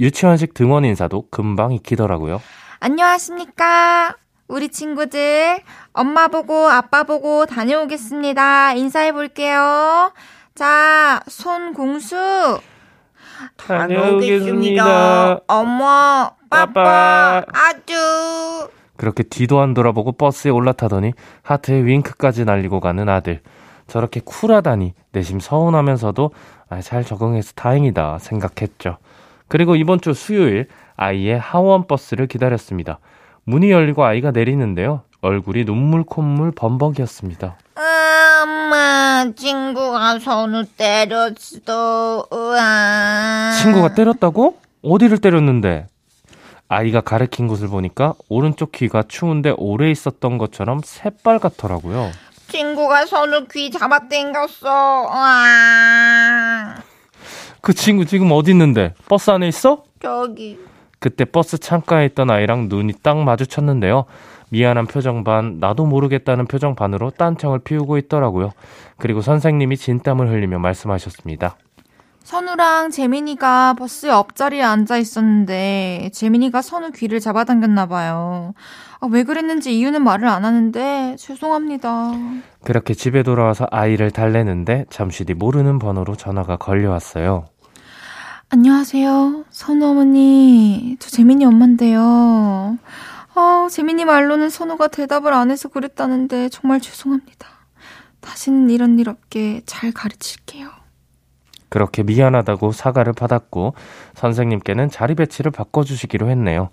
유치원식 0.00 0.54
등원 0.54 0.84
인사도 0.84 1.24
금방 1.30 1.72
익히더라고요. 1.72 2.40
안녕하십니까 2.80 4.14
우리 4.48 4.70
친구들, 4.70 5.60
엄마 5.92 6.28
보고 6.28 6.68
아빠 6.68 7.02
보고 7.04 7.44
다녀오겠습니다. 7.44 8.72
인사해 8.72 9.12
볼게요. 9.12 10.10
자, 10.54 11.20
손 11.28 11.67
공수. 11.67 12.58
다녀오겠습니다. 13.58 15.40
엄마, 15.46 16.30
빠빠, 16.48 17.44
아주. 17.52 18.70
그렇게 18.96 19.22
뒤도 19.22 19.60
안 19.60 19.74
돌아보고 19.74 20.12
버스에 20.12 20.50
올라타더니 20.50 21.12
하트에 21.42 21.84
윙크까지 21.84 22.46
날리고 22.46 22.80
가는 22.80 23.06
아들. 23.06 23.42
저렇게 23.86 24.20
쿨하다니 24.24 24.94
내심 25.12 25.40
서운하면서도 25.40 26.30
아, 26.70 26.80
잘 26.80 27.04
적응해서 27.04 27.52
다행이다 27.54 28.18
생각했죠. 28.18 28.96
그리고 29.46 29.76
이번 29.76 30.00
주 30.00 30.14
수요일 30.14 30.68
아이의 30.96 31.38
하원 31.38 31.86
버스를 31.86 32.26
기다렸습니다. 32.26 32.98
문이 33.48 33.70
열리고 33.70 34.04
아이가 34.04 34.30
내리는데요. 34.30 35.04
얼굴이 35.22 35.64
눈물 35.64 36.04
콧물 36.04 36.52
범벅이었습니다. 36.52 37.56
엄마, 38.42 39.24
친구가 39.34 40.18
손을 40.18 40.66
때렸어. 40.76 42.26
으아. 42.30 43.52
친구가 43.62 43.94
때렸다고? 43.94 44.58
어디를 44.82 45.16
때렸는데? 45.16 45.86
아이가 46.68 47.00
가리킨 47.00 47.48
곳을 47.48 47.68
보니까 47.68 48.12
오른쪽 48.28 48.70
귀가 48.72 49.02
추운데 49.02 49.54
오래 49.56 49.90
있었던 49.90 50.36
것처럼 50.36 50.82
새빨갛더라고요. 50.84 52.10
친구가 52.48 53.06
손을 53.06 53.48
귀 53.50 53.70
잡아당겼어. 53.70 55.06
으아. 55.10 56.74
그 57.62 57.72
친구 57.72 58.04
지금 58.04 58.30
어디 58.32 58.50
있는데? 58.50 58.92
버스 59.08 59.30
안에 59.30 59.48
있어? 59.48 59.84
저기. 60.02 60.58
그때 60.98 61.24
버스 61.24 61.58
창가에 61.58 62.06
있던 62.06 62.30
아이랑 62.30 62.68
눈이 62.68 62.94
딱 63.02 63.18
마주쳤는데요. 63.18 64.04
미안한 64.50 64.86
표정 64.86 65.24
반, 65.24 65.58
나도 65.60 65.86
모르겠다는 65.86 66.46
표정 66.46 66.74
반으로 66.74 67.10
딴청을 67.10 67.60
피우고 67.60 67.98
있더라고요. 67.98 68.50
그리고 68.96 69.20
선생님이 69.20 69.76
진땀을 69.76 70.28
흘리며 70.30 70.58
말씀하셨습니다. 70.58 71.56
선우랑 72.28 72.90
재민이가 72.90 73.74
버스 73.78 74.06
옆자리에 74.06 74.62
앉아 74.62 74.98
있었는데 74.98 76.10
재민이가 76.12 76.60
선우 76.60 76.90
귀를 76.90 77.20
잡아당겼나 77.20 77.86
봐요. 77.86 78.52
아, 79.00 79.08
왜 79.10 79.22
그랬는지 79.22 79.78
이유는 79.78 80.02
말을 80.02 80.28
안 80.28 80.44
하는데 80.44 81.16
죄송합니다. 81.16 82.12
그렇게 82.64 82.92
집에 82.92 83.22
돌아와서 83.22 83.66
아이를 83.70 84.10
달래는데 84.10 84.86
잠시 84.90 85.24
뒤 85.24 85.32
모르는 85.32 85.78
번호로 85.78 86.16
전화가 86.16 86.58
걸려왔어요. 86.58 87.46
안녕하세요. 88.50 89.44
선우 89.50 89.84
어머니. 89.84 90.96
저 91.00 91.10
재민이 91.10 91.44
엄마인데요. 91.44 92.78
아, 93.34 93.68
재민이 93.70 94.06
말로는 94.06 94.48
선우가 94.48 94.88
대답을 94.88 95.34
안 95.34 95.50
해서 95.50 95.68
그랬다는데 95.68 96.48
정말 96.48 96.80
죄송합니다. 96.80 97.46
다시는 98.20 98.70
이런 98.70 98.98
일 98.98 99.10
없게 99.10 99.60
잘 99.66 99.92
가르칠게요. 99.92 100.70
그렇게 101.68 102.02
미안하다고 102.02 102.72
사과를 102.72 103.12
받았고 103.12 103.74
선생님께는 104.14 104.88
자리 104.88 105.14
배치를 105.14 105.50
바꿔주시기로 105.50 106.30
했네요. 106.30 106.70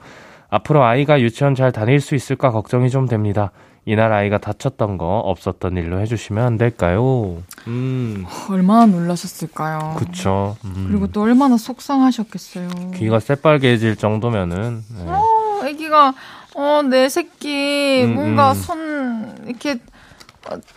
앞으로 0.47 0.85
아이가 0.85 1.19
유치원 1.19 1.55
잘 1.55 1.73
다닐 1.73 1.99
수 1.99 2.15
있을까 2.15 2.51
걱정이 2.51 2.89
좀 2.89 3.05
됩니다. 3.05 3.51
이날 3.85 4.11
아이가 4.11 4.39
다쳤던 4.39 4.97
거 4.97 5.19
없었던 5.19 5.77
일로 5.77 5.99
해주시면 6.01 6.43
안 6.43 6.57
될까요? 6.57 7.37
음. 7.67 8.25
얼마나 8.49 8.87
놀라셨을까요? 8.87 9.95
그쵸. 9.97 10.57
음. 10.65 10.87
그리고 10.89 11.07
또 11.07 11.21
얼마나 11.21 11.55
속상하셨겠어요. 11.55 12.67
귀가 12.95 13.19
새빨개질 13.19 13.95
정도면은. 13.97 14.83
네. 14.89 15.03
어, 15.05 15.65
애기가, 15.65 16.15
어, 16.55 16.81
내 16.89 17.09
새끼, 17.09 18.01
음, 18.05 18.15
뭔가 18.15 18.53
음. 18.53 18.55
손, 18.55 19.35
이렇게, 19.47 19.77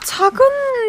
작은 0.05 0.39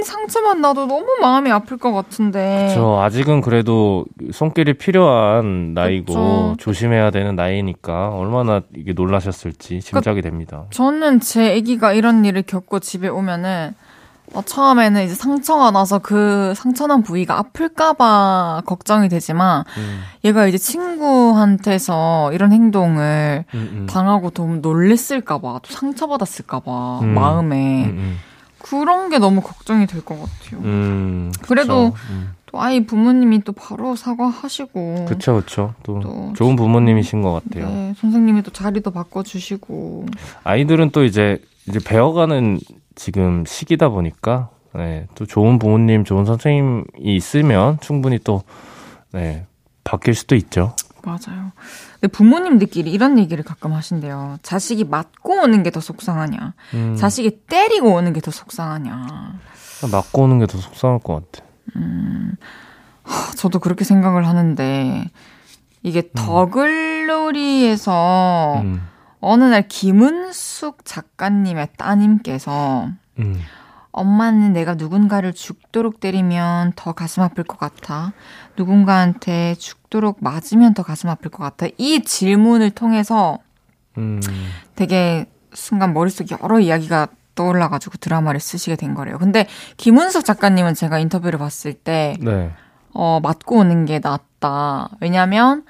상처만 0.06 0.62
나도 0.62 0.86
너무 0.86 1.06
마음이 1.22 1.52
아플 1.52 1.78
것 1.78 1.92
같은데. 1.92 2.72
저 2.74 3.02
아직은 3.02 3.42
그래도 3.42 4.06
손길이 4.32 4.74
필요한 4.74 5.74
나이고 5.74 6.06
그쵸. 6.06 6.56
조심해야 6.60 7.12
되는 7.12 7.36
나이니까 7.36 8.10
얼마나 8.10 8.62
이게 8.76 8.94
놀라셨을지 8.94 9.82
짐작이 9.82 10.04
그러니까 10.04 10.22
됩니다. 10.30 10.64
저는 10.72 11.20
제 11.20 11.58
아기가 11.58 11.94
이런 11.94 12.24
일을 12.26 12.44
겪고 12.44 12.80
집에 12.80 13.08
오면은 13.08 13.74
어, 14.34 14.44
처음에는 14.44 15.04
이제 15.04 15.16
상처가 15.16 15.72
나서 15.72 15.98
그 15.98 16.54
상처난 16.56 17.02
부위가 17.02 17.40
아플까봐 17.40 18.62
걱정이 18.66 19.10
되지만, 19.10 19.64
음. 19.78 20.02
얘가 20.24 20.46
이제 20.46 20.60
친구한테서 20.60 22.32
이런 22.34 22.52
행동을 22.52 23.46
음, 23.56 23.70
음. 23.74 23.88
당하고 23.90 24.30
너무 24.30 24.58
놀랬을까봐, 24.58 25.62
또 25.64 25.74
상처받았을까봐, 25.74 27.00
음. 27.02 27.08
마음에. 27.16 27.96
그런 28.62 29.10
게 29.10 29.18
너무 29.20 29.42
걱정이 29.42 29.86
될 29.88 30.02
것 30.04 30.16
같아요. 30.20 30.62
음, 30.62 31.32
그래도 31.42 31.94
음. 32.10 32.34
또 32.46 32.60
아이 32.62 32.86
부모님이 32.86 33.44
또 33.44 33.52
바로 33.54 33.96
사과하시고. 33.96 35.06
그쵸, 35.08 35.36
그쵸. 35.36 35.74
또, 35.84 36.00
또 36.00 36.34
좋은 36.36 36.56
부모님이신 36.56 37.22
것 37.22 37.34
같아요. 37.34 37.70
네, 37.70 37.94
선생님이 37.98 38.42
또 38.44 38.52
자리도 38.52 38.92
바꿔주시고. 38.92 40.08
아이들은 40.44 40.90
또 40.92 41.04
이제, 41.04 41.42
이제 41.68 41.80
배워가는 41.84 42.60
지금 42.96 43.46
시기다 43.46 43.90
보니까, 43.90 44.50
네, 44.74 45.08
또 45.16 45.26
좋은 45.26 45.60
부모님, 45.60 46.04
좋은 46.04 46.26
선생님이 46.26 46.84
있으면 47.02 47.78
충분히 47.82 48.18
또, 48.24 48.42
네, 49.12 49.46
바뀔 49.84 50.16
수도 50.16 50.36
있죠. 50.36 50.76
맞아요. 51.04 51.52
근데 52.00 52.12
부모님들끼리 52.12 52.92
이런 52.92 53.20
얘기를 53.20 53.44
가끔 53.44 53.74
하신대요. 53.74 54.38
자식이 54.42 54.86
맞고 54.86 55.42
오는 55.42 55.64
게 55.64 55.70
더 55.70 55.80
속상하냐. 55.82 56.54
음. 56.74 56.96
자식이 56.96 57.42
때리고 57.48 57.94
오는 57.94 58.14
게 58.14 58.22
더 58.22 58.32
속상하냐. 58.32 59.08
맞고 59.92 60.24
오는 60.24 60.40
게 60.40 60.46
더 60.46 60.58
속상할 60.60 61.00
것 61.00 61.32
같아. 61.32 61.46
음, 61.76 62.36
하, 63.04 63.32
저도 63.34 63.60
그렇게 63.60 63.84
생각을 63.84 64.26
하는데, 64.28 65.10
이게 65.84 66.00
음. 66.02 66.10
더글로리에서 67.36 68.62
음. 68.64 68.82
어느 69.22 69.44
날 69.44 69.68
김은숙 69.68 70.86
작가님의 70.86 71.70
따님께서 71.78 72.90
음. 73.20 73.40
엄마는 74.00 74.54
내가 74.54 74.76
누군가를 74.76 75.34
죽도록 75.34 76.00
때리면 76.00 76.74
더 76.76 76.94
가슴 76.94 77.22
아플 77.22 77.44
것 77.44 77.60
같아. 77.60 78.14
누군가한테 78.58 79.56
죽도록 79.56 80.18
맞으면 80.22 80.74
더 80.74 80.84
가슴 80.84 81.10
아플 81.10 81.30
것 81.30 81.44
같아. 81.44 81.68
이 81.78 82.02
질문을 82.02 82.72
통해서 82.72 83.40
음. 83.98 84.22
되게 84.76 85.26
순간 85.54 85.94
머릿속에 85.94 86.38
여러 86.42 86.60
이야기가 86.60 87.08
떠올라가지고 87.36 87.98
드라마를 87.98 88.40
쓰시게 88.40 88.76
된 88.76 88.94
거래요. 88.94 89.18
근데 89.18 89.48
김은석 89.78 90.26
작가님은 90.26 90.74
제가 90.76 91.00
인터뷰를 91.00 91.40
봤을 91.40 91.74
때, 91.74 92.16
네. 92.22 92.52
어, 92.94 93.20
맞고 93.22 93.58
오는 93.58 93.86
게 93.86 94.00
낫다. 94.00 94.90
왜냐면 95.00 95.64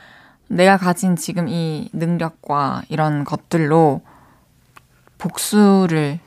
내가 0.48 0.78
가진 0.78 1.16
지금 1.16 1.48
이 1.48 1.90
능력과 1.94 2.84
이런 2.90 3.24
것들로 3.24 4.02
복수를 5.18 6.20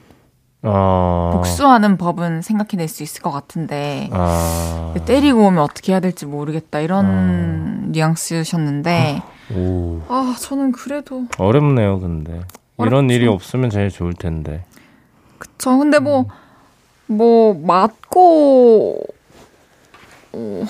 어... 0.63 1.33
복수하는 1.35 1.97
법은 1.97 2.43
생각해낼 2.43 2.89
수 2.89 3.03
있을 3.03 3.21
것 3.23 3.31
같은데 3.31 4.09
아... 4.13 4.95
때리고 5.05 5.47
오면 5.47 5.59
어떻게 5.59 5.93
해야 5.93 6.01
될지 6.01 6.25
모르겠다 6.25 6.81
이런 6.81 7.07
어... 7.07 7.89
뉘앙스셨는데 7.89 9.23
오... 9.57 10.01
아 10.09 10.37
저는 10.39 10.73
그래도 10.73 11.27
어렵네요 11.39 11.99
근데. 12.01 12.43
어렵죠. 12.77 12.87
이런 12.87 13.11
일이 13.11 13.27
없으면 13.27 13.71
제일 13.71 13.91
좋을 13.91 14.15
텐데. 14.15 14.65
그쵸. 15.39 15.79
근데 15.79 15.99
뭐뭐 15.99 16.27
음. 17.11 17.17
뭐 17.17 17.55
맞고 17.55 19.03
어... 20.33 20.65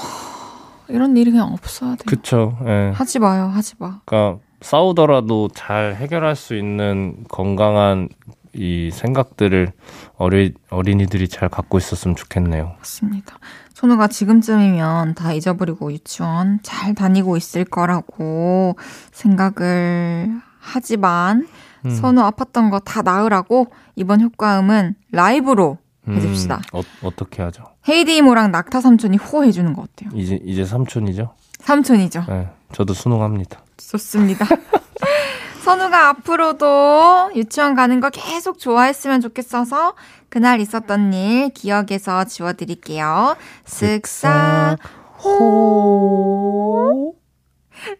이런 0.89 1.17
일이 1.17 1.31
그냥 1.31 1.53
없어야 1.53 1.91
돼요. 1.91 2.05
그쵸. 2.07 2.59
예. 2.67 2.93
하지 2.95 3.19
마요 3.19 3.45
하지 3.45 3.75
마. 3.79 4.01
그러니까 4.05 4.41
싸우더라도 4.61 5.49
잘 5.55 5.95
해결할 5.95 6.37
수 6.37 6.57
있는 6.57 7.25
건강한 7.29 8.09
이 8.55 8.91
생각들을 8.93 9.73
어리, 10.17 10.53
어린이들이 10.71 11.29
잘 11.29 11.49
갖고 11.49 11.79
있었으면 11.79 12.17
좋겠네요. 12.17 12.75
맞습니다. 12.79 13.39
선우가 13.75 14.09
지금쯤이면 14.09 15.15
다 15.15 15.33
잊어버리고 15.33 15.93
유치원 15.93 16.61
잘 16.63 16.95
다니고 16.95 17.37
있을 17.37 17.65
거라고 17.65 18.77
생각을 19.13 20.31
하지만 20.61 21.49
음. 21.85 21.91
선우 21.91 22.21
아팠던 22.23 22.71
거 22.71 22.79
다 22.81 23.03
나으라고 23.03 23.67
이번 23.97 24.21
효과음은 24.21 24.95
라이브로 25.11 25.79
음, 26.09 26.15
해줍시다. 26.17 26.57
음, 26.75 26.79
어, 26.79 26.83
어떻게 27.03 27.43
하죠? 27.43 27.65
헤이디 27.89 28.17
이모랑 28.19 28.53
낙타 28.53 28.81
삼촌이 28.81 29.17
호해주는 29.17 29.73
거 29.73 29.83
어때요? 29.83 30.11
이제 30.15 30.39
이제 30.45 30.65
삼촌이죠? 30.65 31.35
삼촌이죠. 31.61 32.25
네, 32.29 32.49
저도 32.73 32.93
순응합니다. 32.95 33.61
좋습니다. 33.79 34.47
선우가 35.63 36.09
앞으로도 36.09 37.31
유치원 37.37 37.75
가는 37.75 38.01
거 38.01 38.11
계속 38.11 38.59
좋아했으면 38.59 39.21
좋겠어서 39.21 39.95
그날 40.29 40.61
있었던 40.61 41.13
일 41.13 41.51
기억에서 41.51 42.25
지워드릴게요. 42.25 43.37
슥싹 43.65 44.79
호 45.23 47.15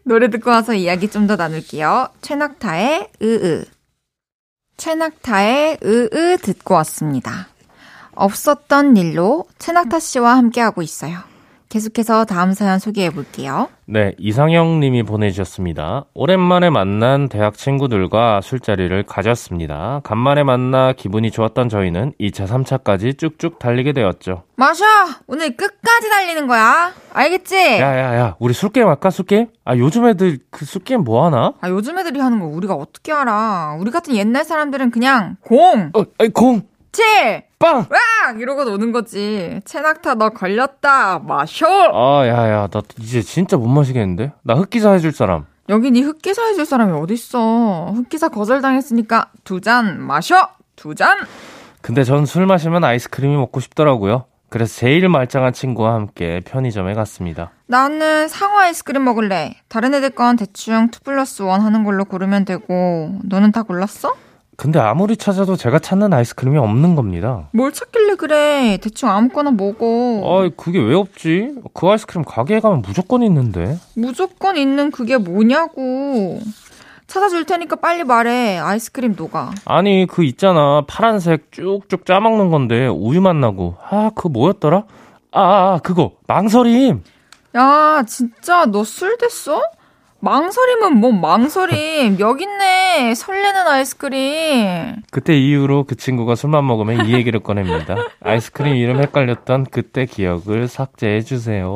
노래 0.03 0.29
듣고 0.29 0.49
와서 0.49 0.73
이야기 0.73 1.09
좀 1.09 1.27
더 1.27 1.35
나눌게요. 1.37 2.09
최낙타의 2.21 3.11
으으 3.21 3.63
최낙타의 4.77 5.77
으으 5.83 6.37
듣고 6.41 6.73
왔습니다. 6.75 7.47
없었던 8.15 8.97
일로 8.97 9.45
최낙타 9.57 9.99
씨와 9.99 10.35
함께하고 10.37 10.81
있어요. 10.81 11.19
계속해서 11.73 12.25
다음 12.25 12.53
사연 12.53 12.77
소개해 12.77 13.09
볼게요. 13.09 13.67
네, 13.87 14.13
이상영 14.19 14.79
님이 14.79 15.01
보내주셨습니다. 15.01 16.05
오랜만에 16.13 16.69
만난 16.69 17.27
대학 17.27 17.57
친구들과 17.57 18.41
술자리를 18.41 19.01
가졌습니다. 19.03 20.01
간만에 20.03 20.43
만나 20.43 20.93
기분이 20.93 21.31
좋았던 21.31 21.69
저희는 21.69 22.13
2차, 22.19 22.47
3차까지 22.47 23.17
쭉쭉 23.17 23.57
달리게 23.57 23.93
되었죠. 23.93 24.43
마셔! 24.55 24.85
오늘 25.25 25.57
끝까지 25.57 26.09
달리는 26.11 26.45
거야. 26.45 26.93
알겠지? 27.11 27.55
야, 27.55 27.97
야, 27.97 28.17
야, 28.19 28.35
우리 28.37 28.53
술게임 28.53 28.87
할까, 28.87 29.09
술게임? 29.09 29.47
아, 29.65 29.75
요즘 29.75 30.07
애들 30.07 30.37
그 30.51 30.65
술게임 30.65 31.03
뭐 31.03 31.25
하나? 31.25 31.53
아, 31.59 31.69
요즘 31.69 31.97
애들이 31.97 32.19
하는 32.19 32.39
거 32.39 32.45
우리가 32.45 32.75
어떻게 32.75 33.11
알아. 33.11 33.77
우리 33.79 33.89
같은 33.89 34.15
옛날 34.15 34.45
사람들은 34.45 34.91
그냥 34.91 35.37
공! 35.41 35.89
어, 35.95 36.03
아니, 36.19 36.31
공! 36.31 36.61
7! 36.93 37.43
빵! 37.59 37.77
와! 37.89 38.31
이러고 38.39 38.63
노는 38.65 38.91
거지. 38.91 39.59
채낙타 39.65 40.15
너 40.15 40.29
걸렸다. 40.29 41.19
마셔! 41.19 41.65
아, 41.67 42.25
야, 42.27 42.49
야, 42.49 42.67
나 42.67 42.81
이제 42.99 43.21
진짜 43.21 43.57
못 43.57 43.67
마시겠는데? 43.67 44.31
나 44.43 44.53
흑기사 44.53 44.91
해줄 44.91 45.11
사람. 45.11 45.45
여기 45.69 45.91
네 45.91 46.01
흑기사 46.01 46.43
해줄 46.45 46.65
사람이 46.65 46.91
어딨어. 46.99 47.93
흑기사 47.95 48.29
거절당했으니까 48.29 49.31
두 49.43 49.59
잔 49.59 49.99
마셔! 50.01 50.49
두 50.75 50.93
잔! 50.95 51.17
근데 51.81 52.03
전 52.03 52.25
술 52.25 52.45
마시면 52.45 52.83
아이스크림이 52.83 53.35
먹고 53.35 53.59
싶더라고요. 53.59 54.25
그래서 54.49 54.75
제일 54.75 55.09
말짱한 55.09 55.51
친구와 55.53 55.95
함께 55.95 56.41
편의점에 56.45 56.93
갔습니다. 56.93 57.49
나는 57.65 58.27
상어 58.27 58.59
아이스크림 58.59 59.03
먹을래. 59.03 59.55
다른 59.67 59.95
애들 59.95 60.11
건 60.11 60.35
대충 60.35 60.89
2 60.93 60.99
플러스 61.03 61.41
1 61.41 61.49
하는 61.49 61.83
걸로 61.83 62.05
고르면 62.05 62.45
되고, 62.45 63.17
너는 63.23 63.51
다 63.51 63.63
골랐어? 63.63 64.13
근데 64.55 64.79
아무리 64.79 65.17
찾아도 65.17 65.55
제가 65.55 65.79
찾는 65.79 66.13
아이스크림이 66.13 66.57
없는 66.57 66.95
겁니다. 66.95 67.49
뭘 67.53 67.71
찾길래 67.71 68.15
그래? 68.15 68.77
대충 68.81 69.09
아무거나 69.09 69.51
먹어. 69.51 69.85
아, 70.23 70.49
그게 70.55 70.79
왜 70.79 70.93
없지? 70.95 71.55
그 71.73 71.87
아이스크림 71.89 72.23
가게에 72.23 72.59
가면 72.59 72.81
무조건 72.81 73.23
있는데. 73.23 73.77
무조건 73.95 74.57
있는 74.57 74.91
그게 74.91 75.17
뭐냐고. 75.17 76.39
찾아줄 77.07 77.45
테니까 77.45 77.75
빨리 77.77 78.03
말해. 78.03 78.57
아이스크림 78.57 79.15
녹아. 79.17 79.51
아니, 79.65 80.07
그 80.09 80.23
있잖아. 80.23 80.83
파란색 80.87 81.51
쭉쭉 81.51 82.05
짜먹는 82.05 82.49
건데 82.49 82.87
우유 82.87 83.21
맛 83.21 83.35
나고. 83.35 83.75
아, 83.89 84.11
그거 84.15 84.29
뭐였더라? 84.29 84.83
아, 85.31 85.41
아, 85.41 85.73
아 85.73 85.79
그거. 85.83 86.11
망설임. 86.27 87.03
야, 87.55 88.03
진짜 88.07 88.65
너 88.65 88.83
술 88.83 89.17
됐어? 89.17 89.61
망설임은 90.27 91.01
뭐 91.01 91.11
망설임. 91.11 92.17
여기 92.21 92.45
있네. 92.45 93.13
설레는 93.13 93.67
아이스크림. 93.67 94.95
그때 95.11 95.37
이후로 95.37 95.83
그 95.83 95.95
친구가 95.97 96.35
술만 96.35 96.65
먹으면 96.65 97.05
이 97.07 97.13
얘기를 97.13 97.41
꺼냅니다. 97.41 97.97
아이스크림 98.21 98.73
이름 98.73 99.01
헷갈렸던 99.01 99.65
그때 99.65 100.05
기억을 100.05 100.69
삭제해 100.69 101.19
주세요. 101.23 101.67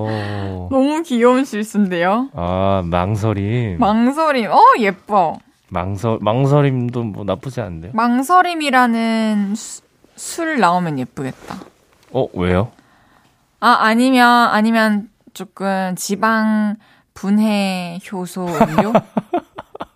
너무 0.71 1.03
귀여운 1.03 1.43
실수인데요. 1.43 2.29
아, 2.35 2.83
망설임. 2.85 3.79
망설임. 3.79 4.49
어, 4.49 4.61
예뻐. 4.79 5.37
망설 5.69 6.17
망설임도 6.21 7.03
뭐 7.03 7.25
나쁘지 7.25 7.59
않네요. 7.59 7.91
망설임이라는 7.93 9.55
수, 9.55 9.81
술 10.15 10.61
나오면 10.61 10.99
예쁘겠다. 10.99 11.57
어 12.13 12.25
왜요? 12.33 12.71
아 13.59 13.75
아니면 13.81 14.47
아니면 14.47 15.09
조금 15.33 15.93
지방 15.97 16.77
분해 17.21 17.99
효소 18.11 18.45
음료 18.45 18.93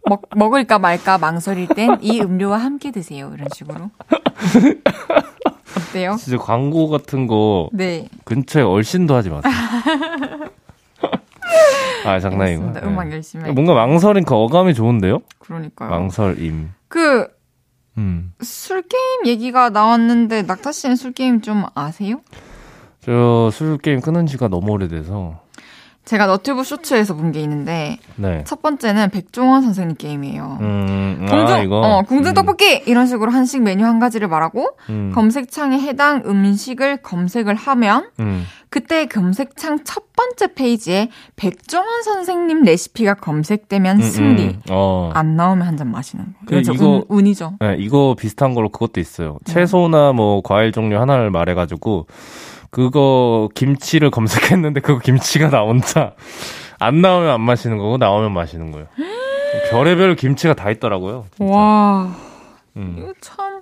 먹 0.09 0.23
먹을까 0.35 0.79
말까 0.79 1.19
망설일 1.19 1.67
땐 1.67 1.97
이 2.01 2.19
음료와 2.19 2.57
함께 2.57 2.89
드세요 2.91 3.31
이런 3.35 3.47
식으로. 3.55 3.91
어때요? 5.77 6.15
진짜 6.19 6.37
광고 6.37 6.89
같은 6.89 7.27
거 7.27 7.69
네. 7.73 8.07
근처에 8.25 8.63
얼씬도 8.63 9.13
하지 9.15 9.29
마세요. 9.29 9.53
아 12.05 12.19
장난이고. 12.19 12.63
알겠습니다. 12.63 12.87
음악 12.87 13.11
열심히 13.11 13.43
할게요. 13.43 13.53
뭔가 13.53 13.73
망설임 13.75 14.23
그 14.25 14.33
어감이 14.33 14.73
좋은데요? 14.73 15.19
그러니까요. 15.37 15.89
망설임. 15.91 16.71
그 16.87 17.27
음. 17.99 18.33
술 18.41 18.81
게임 18.81 19.27
얘기가 19.27 19.69
나왔는데 19.69 20.41
낙타 20.43 20.71
씨는 20.71 20.95
술 20.95 21.11
게임 21.11 21.41
좀 21.41 21.65
아세요? 21.75 22.21
저 23.05 23.49
술 23.53 23.77
게임 23.77 24.01
끊은 24.01 24.25
지가 24.25 24.47
너무 24.47 24.71
오래돼서. 24.71 25.39
제가 26.03 26.25
너튜브 26.25 26.63
쇼츠에서 26.63 27.13
본 27.15 27.31
게 27.31 27.39
있는데 27.41 27.97
네. 28.15 28.43
첫 28.45 28.61
번째는 28.61 29.11
백종원 29.11 29.61
선생님 29.61 29.95
게임이에요. 29.97 30.57
음, 30.59 31.25
궁중, 31.29 31.47
아, 31.55 31.59
이거. 31.59 31.79
어, 31.79 32.01
궁중 32.01 32.31
음, 32.31 32.33
떡볶이 32.33 32.83
이런 32.87 33.05
식으로 33.07 33.31
한식 33.31 33.61
메뉴 33.61 33.85
한 33.85 33.99
가지를 33.99 34.27
말하고 34.27 34.71
음, 34.89 35.11
검색창에 35.13 35.79
해당 35.79 36.23
음식을 36.25 36.97
검색을 36.97 37.55
하면 37.55 38.09
음. 38.19 38.43
그때 38.69 39.05
검색창 39.05 39.83
첫 39.83 40.11
번째 40.13 40.53
페이지에 40.53 41.09
백종원 41.35 42.01
선생님 42.03 42.63
레시피가 42.63 43.15
검색되면 43.15 43.97
음, 43.97 44.01
승리. 44.01 44.43
음, 44.47 44.61
어. 44.69 45.11
안 45.13 45.35
나오면 45.35 45.67
한 45.67 45.77
잔 45.77 45.91
마시는 45.91 46.25
거. 46.25 46.31
그 46.41 46.45
그래서 46.47 46.73
이거- 46.73 46.87
운, 46.87 47.03
운이죠. 47.07 47.53
네, 47.59 47.75
이거 47.79 48.15
비슷한 48.19 48.53
걸로 48.53 48.69
그것도 48.69 48.99
있어요. 48.99 49.37
네. 49.45 49.53
채소나 49.53 50.11
뭐 50.13 50.41
과일 50.43 50.71
종류 50.71 50.99
하나를 50.99 51.29
말해가지고 51.31 52.07
그거 52.71 53.49
김치를 53.53 54.09
검색했는데 54.11 54.79
그거 54.79 54.99
김치가 54.99 55.49
나온다. 55.49 56.13
안 56.79 57.01
나오면 57.01 57.29
안 57.29 57.41
마시는 57.41 57.77
거고 57.77 57.97
나오면 57.97 58.31
마시는 58.33 58.71
거예요. 58.71 58.87
별의별 59.69 60.15
김치가 60.15 60.53
다 60.53 60.71
있더라고요. 60.71 61.25
진짜. 61.35 61.51
와, 61.53 62.15
음. 62.77 62.95
이거 62.97 63.13
참 63.21 63.61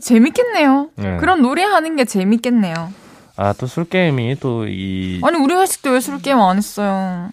재밌겠네요. 0.00 0.88
네. 0.96 1.16
그런 1.18 1.42
놀이 1.42 1.62
하는 1.62 1.96
게 1.96 2.04
재밌겠네요. 2.04 2.92
아, 3.36 3.52
또 3.52 3.66
술 3.66 3.84
게임이 3.84 4.36
또 4.38 4.64
이 4.68 5.20
아니 5.24 5.36
우리 5.38 5.54
회식 5.54 5.82
때 5.82 5.90
왜 5.90 5.98
술 6.00 6.22
게임 6.22 6.38
안 6.40 6.56
했어요? 6.56 7.28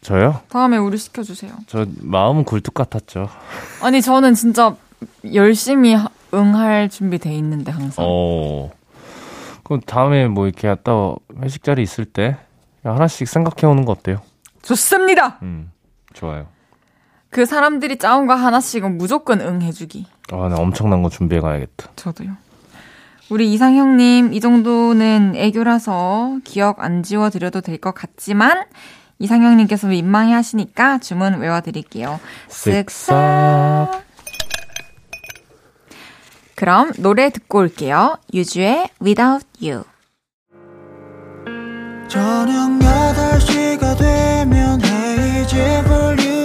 저요? 0.00 0.40
다음에 0.48 0.76
우리 0.76 0.96
시켜주세요. 0.96 1.50
저 1.66 1.84
마음은 2.00 2.44
굴뚝 2.44 2.72
같았죠. 2.72 3.28
아니 3.82 4.00
저는 4.00 4.34
진짜 4.34 4.74
열심히 5.34 5.92
하- 5.94 6.08
응할 6.32 6.88
준비 6.88 7.18
돼 7.18 7.34
있는데 7.34 7.72
항상. 7.72 8.04
어. 8.08 8.70
그럼 9.70 9.80
다음에 9.86 10.26
뭐 10.26 10.48
이렇게 10.48 10.66
갔다 10.66 10.90
회식 11.44 11.62
자리 11.62 11.84
있을 11.84 12.04
때 12.04 12.36
하나씩 12.82 13.28
생각해 13.28 13.70
오는 13.72 13.84
거 13.84 13.92
어때요? 13.92 14.20
좋습니다. 14.62 15.38
음. 15.42 15.70
좋아요. 16.12 16.48
그 17.30 17.46
사람들이 17.46 17.96
짜온 17.98 18.26
거 18.26 18.34
하나씩은 18.34 18.98
무조건 18.98 19.40
응해주기. 19.40 20.06
아, 20.32 20.48
나 20.48 20.56
엄청난 20.56 21.04
거 21.04 21.08
준비해 21.08 21.40
가야겠다. 21.40 21.90
저도요. 21.94 22.32
우리 23.28 23.52
이상형님, 23.52 24.32
이 24.32 24.40
정도는 24.40 25.34
애교라서 25.36 26.38
기억 26.42 26.80
안 26.82 27.04
지워드려도 27.04 27.60
될 27.60 27.78
것 27.78 27.94
같지만, 27.94 28.64
이상형님께서 29.20 29.86
민망해 29.86 30.32
하시니까 30.34 30.98
주문 30.98 31.38
외워드릴게요. 31.38 32.18
쓱싹. 32.48 34.00
그럼 36.60 36.92
노래 36.98 37.30
듣고 37.30 37.60
올게요. 37.60 38.18
유주의 38.34 38.90
Without 39.00 39.46
You. 39.62 39.84
저녁 42.06 42.78
8시가 42.78 43.96
되면 43.96 44.78
헤이즈 44.84 45.56
볼륨 45.88 46.39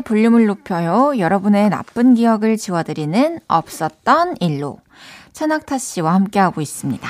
볼륨을 0.00 0.46
높여요. 0.46 1.18
여러분의 1.18 1.70
나쁜 1.70 2.14
기억을 2.14 2.56
지워드리는 2.56 3.40
없었던 3.48 4.36
일로. 4.40 4.78
천학타 5.32 5.78
씨와 5.78 6.14
함께하고 6.14 6.60
있습니다. 6.60 7.08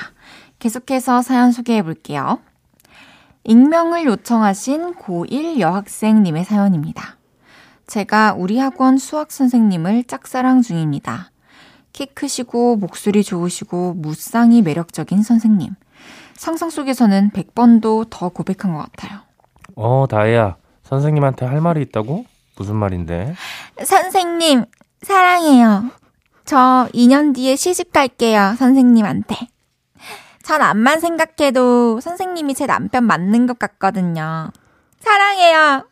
계속해서 0.58 1.22
사연 1.22 1.52
소개해 1.52 1.82
볼게요. 1.82 2.40
익명을 3.44 4.04
요청하신 4.06 4.94
고1 4.94 5.60
여학생님의 5.60 6.44
사연입니다. 6.44 7.16
제가 7.86 8.34
우리 8.36 8.58
학원 8.58 8.98
수학 8.98 9.30
선생님을 9.30 10.04
짝사랑 10.04 10.62
중입니다. 10.62 11.30
키 11.92 12.06
크시고 12.06 12.76
목소리 12.76 13.22
좋으시고 13.22 13.94
무쌍이 13.94 14.62
매력적인 14.62 15.22
선생님. 15.22 15.74
상상 16.34 16.68
속에서는 16.68 17.30
100번도 17.30 18.06
더 18.10 18.28
고백한 18.28 18.74
것 18.74 18.80
같아요. 18.80 19.20
어, 19.76 20.06
다혜야. 20.08 20.56
선생님한테 20.82 21.46
할 21.46 21.60
말이 21.60 21.80
있다고? 21.82 22.24
무슨 22.56 22.76
말인데? 22.76 23.34
선생님, 23.84 24.64
사랑해요. 25.02 25.90
저 26.44 26.88
2년 26.94 27.34
뒤에 27.34 27.56
시집 27.56 27.92
갈게요, 27.92 28.54
선생님한테. 28.58 29.36
전 30.42 30.62
암만 30.62 31.00
생각해도 31.00 32.00
선생님이 32.00 32.54
제 32.54 32.66
남편 32.66 33.04
맞는 33.04 33.46
것 33.46 33.58
같거든요. 33.58 34.50
사랑해요. 35.00 35.86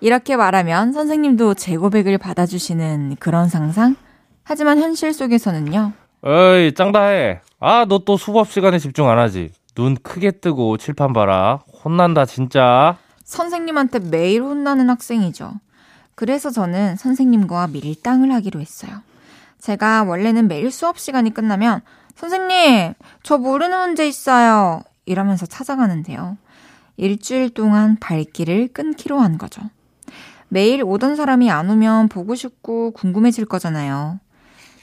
이렇게 0.00 0.36
말하면 0.36 0.92
선생님도 0.92 1.54
제 1.54 1.76
고백을 1.76 2.16
받아주시는 2.18 3.16
그런 3.18 3.48
상상? 3.48 3.96
하지만 4.44 4.78
현실 4.78 5.12
속에서는요. 5.12 5.92
어이, 6.22 6.72
짱다혜. 6.74 7.40
아, 7.60 7.84
너 7.88 7.98
또 8.04 8.16
수업 8.16 8.50
시간에 8.50 8.78
집중 8.78 9.08
안 9.08 9.18
하지? 9.18 9.50
눈 9.74 9.96
크게 9.96 10.32
뜨고 10.32 10.76
칠판 10.76 11.12
봐라. 11.12 11.60
혼난다, 11.84 12.24
진짜. 12.26 12.96
선생님한테 13.30 14.00
매일 14.00 14.42
혼나는 14.42 14.90
학생이죠. 14.90 15.52
그래서 16.16 16.50
저는 16.50 16.96
선생님과 16.96 17.68
밀당을 17.68 18.32
하기로 18.34 18.60
했어요. 18.60 18.90
제가 19.60 20.02
원래는 20.02 20.48
매일 20.48 20.72
수업 20.72 20.98
시간이 20.98 21.32
끝나면 21.32 21.80
선생님, 22.16 22.94
저 23.22 23.38
모르는 23.38 23.78
문제 23.78 24.06
있어요. 24.08 24.82
이러면서 25.06 25.46
찾아가는데요. 25.46 26.38
일주일 26.96 27.50
동안 27.50 27.96
발길을 28.00 28.68
끊기로 28.72 29.20
한 29.20 29.38
거죠. 29.38 29.62
매일 30.48 30.82
오던 30.82 31.14
사람이 31.14 31.52
안 31.52 31.70
오면 31.70 32.08
보고 32.08 32.34
싶고 32.34 32.90
궁금해질 32.90 33.44
거잖아요. 33.46 34.18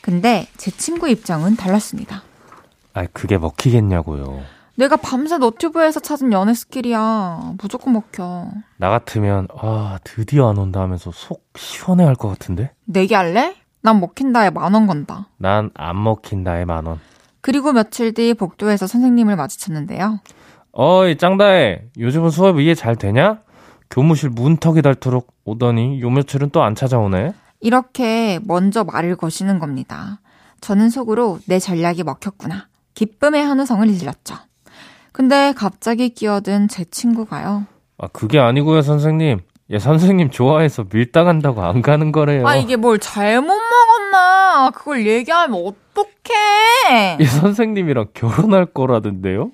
근데 0.01 0.47
제 0.55 0.71
친구 0.71 1.09
입장은 1.09 1.57
달랐습니다. 1.57 2.23
아, 2.93 3.05
그게 3.11 3.37
먹히겠냐고요. 3.37 4.41
내가 4.77 4.95
밤새 4.95 5.37
너튜브에서 5.39 5.99
찾은 5.99 6.31
연애 6.33 6.53
스킬이야. 6.53 7.53
무조건 7.61 7.93
먹혀. 7.93 8.47
나 8.77 8.89
같으면, 8.91 9.47
아, 9.59 9.97
드디어 10.03 10.49
안 10.49 10.57
온다 10.57 10.81
하면서 10.81 11.09
속 11.11 11.47
시원해 11.55 12.03
할 12.03 12.15
것 12.15 12.27
같은데? 12.29 12.71
내기 12.85 13.15
할래? 13.15 13.55
난 13.81 13.99
먹힌다에 13.99 14.51
만 14.51 14.73
원 14.75 14.85
건다. 14.85 15.29
난 15.37 15.71
안 15.73 16.01
먹힌다에 16.03 16.65
만 16.65 16.85
원. 16.85 16.99
그리고 17.41 17.71
며칠 17.71 18.13
뒤 18.13 18.33
복도에서 18.35 18.85
선생님을 18.85 19.35
마주쳤는데요. 19.35 20.19
어이, 20.73 21.17
짱다혜. 21.17 21.89
요즘은 21.97 22.29
수업 22.29 22.59
이해 22.59 22.75
잘 22.75 22.95
되냐? 22.95 23.39
교무실 23.89 24.29
문턱이 24.29 24.81
닳도록 24.83 25.33
오더니 25.43 26.01
요 26.01 26.09
며칠은 26.11 26.51
또 26.51 26.61
안 26.61 26.75
찾아오네? 26.75 27.33
이렇게 27.61 28.39
먼저 28.43 28.83
말을 28.83 29.15
거시는 29.15 29.57
겁니다. 29.57 30.19
저는 30.61 30.89
속으로 30.91 31.39
내 31.47 31.57
전략이 31.57 32.03
먹혔구나. 32.03 32.67
기쁨의 32.93 33.43
한우성을 33.43 33.87
질렀죠. 33.87 34.35
근데 35.17 35.51
갑자기 35.57 36.09
끼어든 36.09 36.67
제 36.67 36.85
친구가요. 36.85 37.65
아, 37.97 38.07
그게 38.13 38.37
아니고요, 38.37 38.83
선생님. 38.83 39.39
얘 39.71 39.79
선생님 39.79 40.29
좋아해서 40.29 40.85
밀당한다고 40.93 41.63
안 41.63 41.81
가는 41.81 42.11
거래요. 42.11 42.47
아, 42.47 42.55
이게 42.55 42.75
뭘 42.75 42.99
잘못 42.99 43.47
먹었나? 43.47 44.69
그걸 44.75 45.07
얘기하면 45.07 45.59
어떡해! 45.59 47.17
얘 47.19 47.25
선생님이랑 47.25 48.09
결혼할 48.13 48.67
거라던데요? 48.67 49.49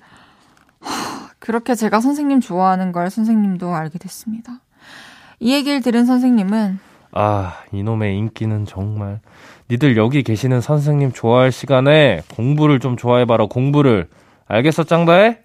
그렇게 1.38 1.74
제가 1.74 2.00
선생님 2.00 2.40
좋아하는 2.40 2.92
걸 2.92 3.08
선생님도 3.08 3.74
알게 3.74 3.98
됐습니다. 3.98 4.60
이 5.40 5.54
얘기를 5.54 5.80
들은 5.80 6.04
선생님은 6.04 6.78
아, 7.12 7.54
이놈의 7.72 8.18
인기는 8.18 8.66
정말. 8.66 9.20
니들 9.70 9.96
여기 9.96 10.22
계시는 10.24 10.60
선생님 10.60 11.12
좋아할 11.12 11.50
시간에 11.52 12.20
공부를 12.36 12.80
좀 12.80 12.98
좋아해봐라, 12.98 13.46
공부를. 13.46 14.08
알겠어, 14.46 14.84
짱다해? 14.84 15.38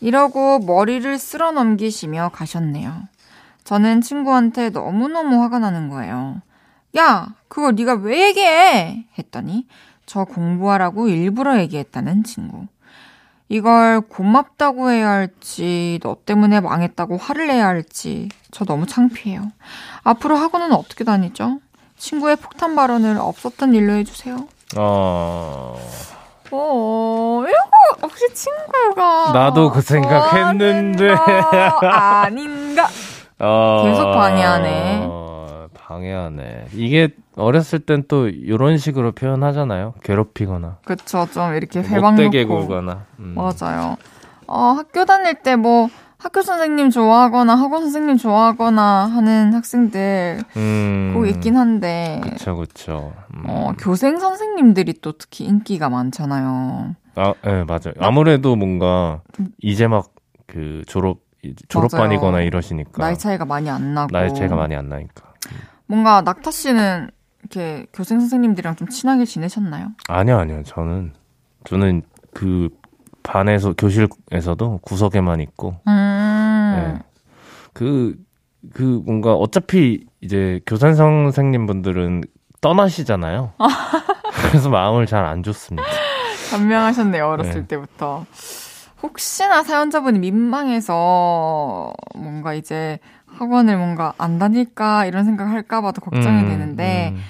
이러고 0.00 0.60
머리를 0.60 1.18
쓸어 1.18 1.52
넘기시며 1.52 2.30
가셨네요. 2.32 3.08
저는 3.64 4.00
친구한테 4.00 4.70
너무너무 4.70 5.42
화가 5.42 5.58
나는 5.58 5.88
거예요. 5.88 6.40
야, 6.96 7.28
그걸 7.48 7.74
네가 7.74 7.94
왜 7.94 8.28
얘기해? 8.28 9.04
했더니 9.18 9.66
저 10.06 10.24
공부하라고 10.24 11.08
일부러 11.08 11.58
얘기했다는 11.60 12.24
친구. 12.24 12.66
이걸 13.48 14.00
고맙다고 14.00 14.90
해야 14.90 15.10
할지, 15.10 15.98
너 16.02 16.16
때문에 16.24 16.60
망했다고 16.60 17.16
화를 17.16 17.48
내야 17.48 17.66
할지, 17.66 18.28
저 18.52 18.64
너무 18.64 18.86
창피해요. 18.86 19.50
앞으로 20.04 20.36
학원은 20.36 20.72
어떻게 20.72 21.02
다니죠? 21.04 21.60
친구의 21.96 22.36
폭탄 22.36 22.76
발언을 22.76 23.18
없었던 23.18 23.74
일로 23.74 23.92
해주세요. 23.94 24.48
어. 24.76 25.76
어, 26.52 27.42
이거 27.46 27.56
혹시 28.02 28.32
친구가 28.34 29.32
나도 29.32 29.70
그 29.70 29.80
생각했는데. 29.80 31.10
아닌가? 31.10 32.88
어, 33.38 33.82
계속 33.86 34.04
방해하네. 34.12 35.00
어, 35.08 35.66
방해하네. 35.74 36.66
이게 36.74 37.14
어렸을 37.36 37.78
땐 37.80 38.04
또 38.08 38.28
이런 38.28 38.76
식으로 38.78 39.12
표현하잖아요. 39.12 39.94
괴롭히거나. 40.02 40.78
그쵸, 40.84 41.26
좀 41.32 41.54
이렇게 41.54 41.80
못되게 41.80 42.44
놓고. 42.44 42.66
굴거나. 42.66 43.04
음. 43.20 43.34
맞아요. 43.36 43.96
어, 44.46 44.74
학교 44.76 45.04
다닐 45.04 45.34
때뭐 45.42 45.88
학교 46.20 46.42
선생님 46.42 46.90
좋아하거나 46.90 47.54
학원 47.54 47.82
선생님 47.82 48.16
좋아하거나 48.18 49.06
하는 49.06 49.54
학생들 49.54 50.42
음. 50.56 51.12
꼭 51.14 51.26
있긴 51.26 51.56
한데 51.56 52.20
그쵸, 52.22 52.56
그쵸. 52.56 53.12
음. 53.34 53.44
어, 53.48 53.72
교생 53.78 54.18
선생님들이 54.18 54.94
또 55.00 55.12
특히 55.12 55.44
인기가 55.46 55.88
많잖아요. 55.88 56.94
아, 57.16 57.34
예, 57.46 57.64
맞아요. 57.64 57.94
아무래도 57.98 58.54
뭔가 58.56 59.22
이제 59.60 59.88
막 59.88 60.10
그 60.50 60.82
졸업 60.86 61.20
졸업반이거나 61.68 62.32
맞아요. 62.32 62.44
이러시니까 62.46 63.02
나이 63.02 63.16
차이가 63.16 63.44
많이 63.44 63.70
안 63.70 63.94
나고 63.94 64.10
나이 64.12 64.34
차이가 64.34 64.56
많이 64.56 64.74
안 64.74 64.88
나니까. 64.88 65.32
뭔가 65.86 66.20
낙타 66.22 66.50
씨는 66.50 67.10
이렇게 67.40 67.86
교생 67.92 68.20
선생님들이랑 68.20 68.76
좀 68.76 68.88
친하게 68.88 69.24
지내셨나요? 69.24 69.92
아니요, 70.08 70.38
아니요. 70.38 70.62
저는 70.64 71.14
저는 71.64 72.02
그 72.34 72.68
반에서 73.22 73.72
교실에서도 73.76 74.78
구석에만 74.82 75.40
있고 75.40 75.76
음. 75.86 76.74
네. 76.76 76.98
그, 77.72 78.16
그 78.74 79.02
뭔가 79.04 79.34
어차피 79.34 80.04
이제 80.20 80.60
교산 80.66 80.94
선생님 80.94 81.66
분들은 81.66 82.22
떠나시잖아요. 82.60 83.52
그래서 84.50 84.68
마음을 84.70 85.06
잘 85.06 85.24
안 85.24 85.42
줬습니다. 85.42 85.88
변명하셨네요, 86.50 87.26
어렸을 87.26 87.62
네. 87.62 87.66
때부터. 87.68 88.26
혹시나 89.02 89.62
사연자분이 89.62 90.18
민망해서 90.18 91.92
뭔가 92.16 92.54
이제 92.54 92.98
학원을 93.26 93.76
뭔가 93.78 94.12
안 94.18 94.38
다닐까 94.38 95.06
이런 95.06 95.24
생각 95.24 95.48
할까봐도 95.48 96.00
걱정이 96.00 96.42
음, 96.42 96.48
되는데, 96.48 97.12
음, 97.14 97.20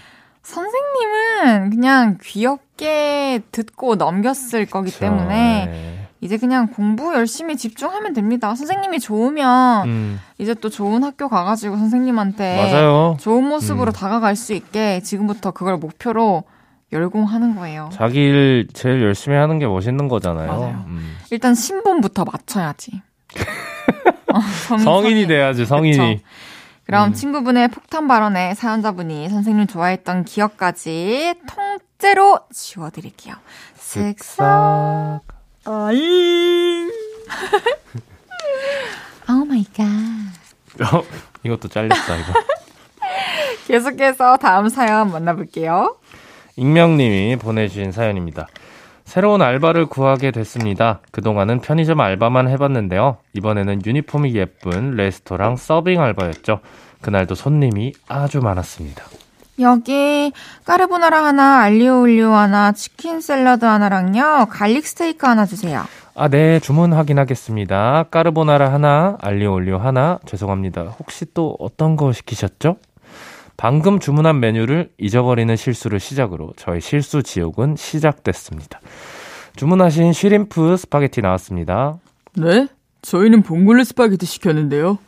선생님은 0.43 1.71
그냥 1.71 2.19
귀엽 2.23 2.61
게 2.81 3.41
듣고 3.53 3.95
넘겼을 3.97 4.65
거기 4.67 4.91
그쵸, 4.91 5.01
때문에, 5.01 5.67
네. 5.67 6.09
이제 6.23 6.37
그냥 6.39 6.69
공부 6.69 7.15
열심히 7.15 7.57
집중하면 7.57 8.15
됩니다. 8.15 8.55
선생님이 8.55 8.99
좋으면, 9.01 9.87
음, 9.89 10.21
이제 10.39 10.55
또 10.55 10.69
좋은 10.71 11.05
학교 11.05 11.29
가가지고 11.29 11.77
선생님한테 11.77 12.57
맞아요. 12.57 13.17
좋은 13.21 13.45
모습으로 13.45 13.91
음. 13.91 13.93
다가갈 13.93 14.35
수 14.37 14.53
있게 14.55 15.01
지금부터 15.03 15.51
그걸 15.51 15.77
목표로 15.77 16.45
열공하는 16.93 17.55
거예요. 17.57 17.91
자기 17.93 18.19
일 18.21 18.67
제일 18.73 19.03
열심히 19.03 19.37
하는 19.37 19.59
게 19.59 19.67
멋있는 19.67 20.09
거잖아요. 20.09 20.83
음. 20.87 21.17
일단 21.31 21.55
신분부터 21.55 22.25
맞춰야지. 22.25 23.03
어, 24.33 24.41
성- 24.67 24.79
성인이 24.79 25.13
성인. 25.23 25.29
돼야지, 25.29 25.67
성인이. 25.67 26.17
그쵸. 26.17 26.25
그럼 26.87 27.09
음. 27.09 27.13
친구분의 27.13 27.69
폭탄 27.69 28.09
발언에 28.09 28.55
사연자분이 28.55 29.29
선생님 29.29 29.67
좋아했던 29.69 30.25
기억까지 30.25 31.35
통 31.47 31.79
째로 32.01 32.41
지워드릴게요. 32.53 33.35
쓱싹. 33.79 35.21
아잉. 35.65 36.91
Oh 39.29 39.45
my 39.45 39.65
god. 39.65 39.85
어, 40.97 41.03
이것도 41.45 41.69
잘렸다, 41.69 42.17
이거. 42.17 42.33
계속해서 43.69 44.39
다음 44.39 44.69
사연 44.69 45.13
만나볼게요. 45.13 45.97
익명님이 46.57 47.37
보내주신 47.37 47.93
사연입니다. 47.93 48.47
새로운 49.05 49.43
알바를 49.43 49.87
구하게 49.87 50.31
됐습니다. 50.31 51.01
그동안은 51.13 51.61
편의점 51.61 52.01
알바만 52.01 52.49
해봤는데요. 52.49 53.19
이번에는 53.35 53.85
유니폼이 53.85 54.35
예쁜 54.35 54.93
레스토랑 54.93 55.57
서빙 55.57 56.01
알바였죠. 56.01 56.61
그날도 57.03 57.35
손님이 57.35 57.93
아주 58.09 58.41
많았습니다. 58.41 59.05
여기 59.61 60.33
까르보나라 60.65 61.25
하나, 61.25 61.61
알리오 61.61 62.03
올리오 62.03 62.33
하나, 62.33 62.73
치킨 62.73 63.21
샐러드 63.21 63.65
하나랑요, 63.65 64.47
garlic 64.51 64.87
스테이크 64.87 65.27
하나 65.27 65.47
주세요. 65.47 65.85
아, 66.15 66.29
네, 66.29 66.61
주문 66.61 66.93
확인하겠습니다. 66.93 68.05
까르보나라 68.11 68.73
하나, 68.73 69.17
알리오 69.21 69.53
올리오 69.55 69.79
하나, 69.79 70.19
죄송합니다. 70.27 70.83
혹시 70.99 71.27
또 71.35 71.57
어떤 71.59 71.97
거 71.97 72.13
시키셨죠? 72.13 72.77
방금 73.57 73.99
주문한 74.01 74.41
메뉴를 74.41 74.91
잊어버리는 74.99 75.55
실수를 75.55 76.01
시작으로 76.01 76.53
저희 76.57 76.81
실수 76.81 77.23
지옥은 77.23 77.77
시작됐습니다. 77.77 78.81
주문하신 79.57 80.15
shrimp 80.15 80.79
스파게티 80.79 81.21
나왔습니다. 81.21 81.99
네? 82.35 82.69
저희는 83.03 83.43
봉골레 83.43 83.85
스파게티 83.85 84.25
시켰는데요. 84.25 84.99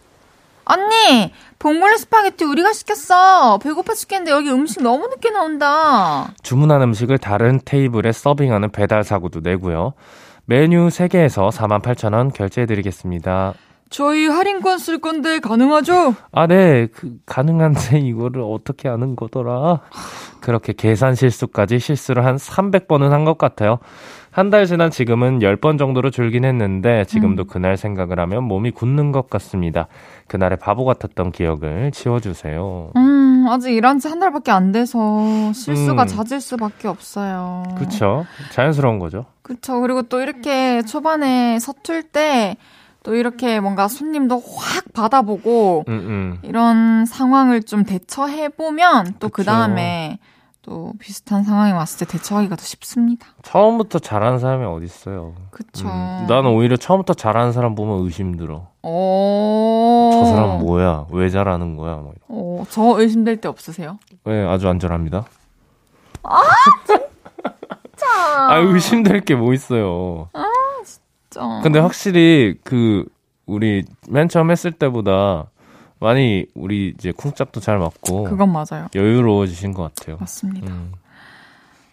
언니, 0.73 1.33
봉골레 1.59 1.97
스파게티 1.99 2.45
우리가 2.45 2.73
시켰어. 2.73 3.59
배고파 3.59 3.95
죽겠는데 3.95 4.31
여기 4.31 4.51
음식 4.51 4.83
너무 4.83 5.07
늦게 5.09 5.31
나온다. 5.31 6.33
주문한 6.43 6.81
음식을 6.83 7.19
다른 7.19 7.61
테이블에 7.65 8.11
서빙하는 8.13 8.71
배달 8.73 9.05
사고도 9.05 9.41
내고요. 9.41 9.93
메뉴 10.47 10.89
3개에서 10.89 11.51
48,000원 11.53 12.33
결제해드리겠습니다. 12.33 13.55
저희 13.91 14.27
할인권 14.27 14.79
쓸 14.79 14.99
건데 14.99 15.39
가능하죠? 15.39 16.15
아, 16.33 16.47
네, 16.47 16.87
그, 16.87 17.17
가능한데 17.27 17.99
이거를 18.01 18.41
어떻게 18.43 18.89
하는 18.89 19.15
거더라? 19.15 19.81
그렇게 20.41 20.73
계산 20.73 21.15
실수까지 21.15 21.79
실수를 21.79 22.25
한 22.25 22.37
300번은 22.37 23.11
한 23.11 23.27
것 23.27 23.37
같아요. 23.37 23.79
한 24.35 24.49
달 24.51 24.65
지난 24.67 24.91
지금은 24.91 25.41
10번 25.41 25.79
정도로 25.79 26.11
줄긴 26.11 26.45
했는데 26.47 27.05
지금도 27.05 27.45
그날 27.45 27.77
생각을 27.77 28.19
하면 28.19 28.45
몸이 28.45 28.71
굳는 28.71 29.13
것 29.13 29.29
같습니다. 29.29 29.89
그날의 30.27 30.59
바보 30.59 30.87
같았던 30.87 31.33
기억을 31.33 31.91
지워주세요. 31.93 32.93
음, 32.97 33.47
아직 33.51 33.73
일한 33.75 33.99
지 33.99 34.09
한 34.09 34.19
달밖에 34.21 34.51
안 34.51 34.73
돼서 34.73 35.53
실수가 35.53 36.03
음. 36.05 36.07
잦을 36.07 36.41
수밖에 36.41 36.89
없어요. 36.89 37.63
그쵸? 37.79 38.25
자연스러운 38.53 38.99
거죠. 38.99 39.27
그쵸. 39.43 39.81
그리고 39.83 40.01
또 40.03 40.21
이렇게 40.23 40.81
초반에 40.83 41.59
서툴 41.59 42.03
때 42.05 42.57
또 43.05 43.17
이렇게 43.17 43.59
뭔가 43.59 43.89
손님도 43.89 44.41
확 44.57 44.93
받아보고 44.95 45.85
음, 45.89 45.93
음. 45.93 46.39
이런 46.43 47.05
상황을 47.05 47.65
좀 47.65 47.83
대처해보면 47.85 49.15
또 49.19 49.29
그. 49.29 49.43
다음에 49.43 50.19
또 50.63 50.93
비슷한 51.01 51.43
상황이 51.43 51.73
왔을 51.73 52.07
때 52.07 52.13
대처하기가 52.13 52.55
더 52.55 52.63
쉽습니다. 52.63 53.27
처음부터 53.43 53.99
잘하는 53.99 54.39
사람이 54.39 54.65
어딨어요. 54.65 55.35
그쵸. 55.51 55.89
음, 55.89 56.27
나는 56.29 56.51
오히려 56.51 56.77
처음부터 56.77 57.15
잘하는 57.15 57.51
사람 57.53 57.75
보면 57.75 58.05
의심 58.05 58.37
들어. 58.37 58.69
오. 58.83 60.11
저 60.13 60.25
사람 60.27 60.59
뭐야? 60.61 61.07
왜 61.11 61.29
잘하는 61.31 61.77
거야? 61.77 61.97
막 61.97 62.13
이런. 62.15 62.19
어, 62.29 62.65
저 62.71 63.01
의심될 63.01 63.41
때 63.41 63.49
없으세요? 63.49 63.99
네, 64.25 64.47
아주 64.47 64.69
안전합니다. 64.69 65.25
아, 66.23 66.41
의심될 68.59 69.23
게 69.23 69.35
뭐 69.35 69.53
있어요. 69.55 70.29
진짜. 70.85 71.61
근데 71.63 71.81
확실히 71.81 72.57
그 72.63 73.05
우리 73.47 73.85
맨 74.09 74.29
처음 74.29 74.51
했을 74.53 74.71
때보다 74.71 75.47
많이 76.03 76.47
우리 76.55 76.93
이제 76.99 77.13
쿵짝도 77.13 77.61
잘 77.61 77.79
맞고 77.79 78.25
그건 78.25 78.53
맞아요. 78.53 78.89
여유로워지신 78.95 79.73
것 79.73 79.95
같아요. 79.95 80.17
맞습니다. 80.19 80.67
음. 80.71 80.93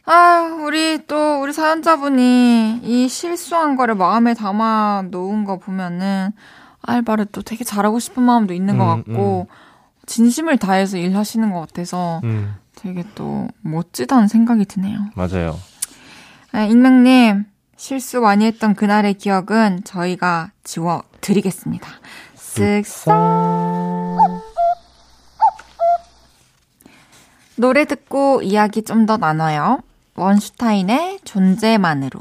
아, 0.06 0.58
우리 0.66 1.06
또 1.08 1.40
우리 1.42 1.54
사연자분이 1.54 2.80
이 2.84 3.08
실수한 3.08 3.76
거를 3.76 3.94
마음에 3.96 4.34
담아 4.34 5.04
놓은 5.12 5.44
거 5.44 5.58
보면은 5.60 6.32
알바를 6.82 7.28
또 7.32 7.42
되게 7.44 7.64
잘하고 7.64 8.00
싶은 8.00 8.24
마음도 8.24 8.54
있는 8.54 8.78
것 8.78 8.92
음, 8.92 9.04
같고 9.04 9.48
진심을 10.08 10.58
다해서 10.58 10.98
일하시는 10.98 11.52
것 11.52 11.60
같아서 11.60 12.22
음, 12.24 12.56
되게 12.76 13.04
또 13.14 13.48
멋지다는 13.62 14.28
생각이 14.28 14.66
드네요. 14.66 14.98
맞아요. 15.14 15.60
아, 16.52 16.64
익명님 16.64 17.46
실수 17.76 18.20
많이 18.22 18.46
했던 18.46 18.74
그날의 18.74 19.14
기억은 19.16 19.82
저희가 19.84 20.52
지워 20.64 21.04
드리겠습니다. 21.22 21.88
쓱싹. 22.36 23.99
노래 27.60 27.86
듣고 27.86 28.42
이야기 28.42 28.84
좀 28.84 29.06
더 29.06 29.18
나눠요. 29.18 29.80
원슈타인의 30.16 31.20
존재만으로. 31.24 32.20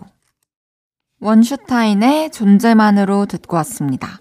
원슈타인의 1.21 2.31
존재만으로 2.31 3.27
듣고 3.27 3.57
왔습니다. 3.59 4.19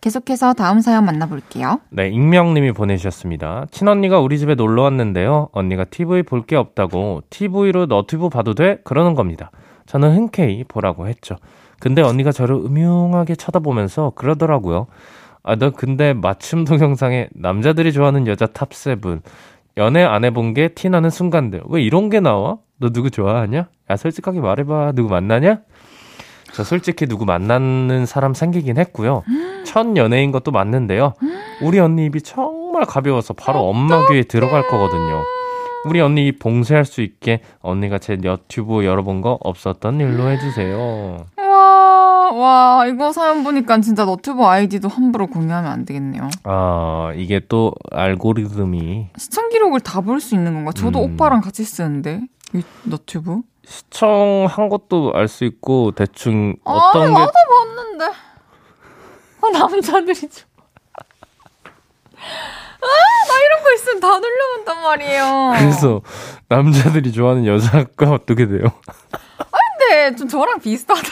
계속해서 0.00 0.54
다음 0.54 0.80
사연 0.80 1.04
만나볼게요. 1.04 1.80
네, 1.90 2.08
익명님이 2.08 2.72
보내주셨습니다. 2.72 3.66
친언니가 3.70 4.18
우리 4.20 4.38
집에 4.38 4.54
놀러 4.54 4.82
왔는데요. 4.82 5.48
언니가 5.52 5.84
TV 5.84 6.22
볼 6.22 6.42
게 6.46 6.56
없다고 6.56 7.22
TV로 7.30 7.86
너튜브 7.86 8.28
봐도 8.28 8.54
돼? 8.54 8.78
그러는 8.84 9.14
겁니다. 9.14 9.50
저는 9.86 10.14
흔쾌히 10.14 10.64
보라고 10.64 11.06
했죠. 11.08 11.36
근데 11.80 12.00
언니가 12.02 12.32
저를 12.32 12.54
음흉하게 12.56 13.34
쳐다보면서 13.34 14.12
그러더라고요. 14.14 14.86
아, 15.42 15.56
너 15.56 15.70
근데 15.70 16.12
맞춤 16.12 16.64
동영상에 16.64 17.28
남자들이 17.34 17.92
좋아하는 17.92 18.26
여자 18.26 18.46
탑7 18.46 19.20
연애 19.76 20.02
안 20.02 20.24
해본 20.24 20.54
게 20.54 20.68
티나는 20.68 21.10
순간들 21.10 21.62
왜 21.68 21.82
이런 21.82 22.10
게 22.10 22.20
나와? 22.20 22.58
너 22.78 22.90
누구 22.90 23.10
좋아하냐? 23.10 23.68
야 23.90 23.96
솔직하게 23.96 24.40
말해봐 24.40 24.92
누구 24.94 25.10
만나냐? 25.10 25.60
저 26.52 26.64
솔직히 26.64 27.06
누구 27.06 27.24
만나는 27.24 28.06
사람 28.06 28.34
생기긴 28.34 28.76
했고요. 28.78 29.22
첫 29.64 29.96
연애인 29.96 30.32
것도 30.32 30.50
맞는데요. 30.50 31.14
우리 31.62 31.78
언니 31.78 32.06
입이 32.06 32.22
정말 32.22 32.84
가벼워서 32.86 33.34
바로 33.34 33.60
엄마 33.68 34.06
귀에 34.08 34.22
들어갈 34.22 34.66
거거든요. 34.66 35.22
우리 35.84 36.00
언니 36.00 36.26
입 36.26 36.38
봉쇄할 36.38 36.84
수 36.84 37.00
있게 37.02 37.40
언니가 37.60 37.98
제 37.98 38.18
유튜브 38.22 38.84
열어본 38.84 39.20
거 39.20 39.38
없었던 39.40 40.00
일로 40.00 40.28
해주세요. 40.28 41.26
와, 42.34 42.76
와, 42.76 42.86
이거 42.86 43.12
사연 43.12 43.42
보니까 43.44 43.80
진짜 43.80 44.04
너튜브 44.04 44.44
아이디도 44.44 44.88
함부로 44.88 45.26
공유하면 45.26 45.70
안 45.70 45.84
되겠네요. 45.84 46.28
아 46.44 47.12
이게 47.16 47.40
또 47.48 47.72
알고리즘이 47.92 49.08
시청 49.16 49.48
기록을 49.48 49.80
다 49.80 50.00
볼 50.00 50.20
수 50.20 50.34
있는 50.34 50.54
건가? 50.54 50.72
저도 50.72 51.04
음. 51.04 51.14
오빠랑 51.14 51.40
같이 51.40 51.64
쓰는데. 51.64 52.22
이 52.54 52.62
너튜브? 52.84 53.40
시청한 53.66 54.68
것도 54.68 55.12
알 55.14 55.28
수 55.28 55.44
있고 55.44 55.92
대충 55.92 56.56
아, 56.64 56.72
어떤 56.72 57.06
게 57.06 57.12
나도 57.12 57.32
봤는데. 57.32 58.04
아, 59.42 59.50
남자들이 59.52 60.14
좀. 60.14 60.28
아, 62.16 62.86
나 63.28 63.40
이런 63.46 63.62
거 63.62 63.72
있으면 63.74 64.00
다 64.00 64.18
눌려본단 64.18 64.82
말이에요. 64.82 65.52
그래서 65.58 66.00
남자들이 66.48 67.12
좋아하는 67.12 67.46
여자가 67.46 68.10
어떻게 68.12 68.46
돼요? 68.46 68.62
근데 69.78 70.16
좀 70.16 70.28
저랑 70.28 70.58
비슷하던데. 70.60 71.10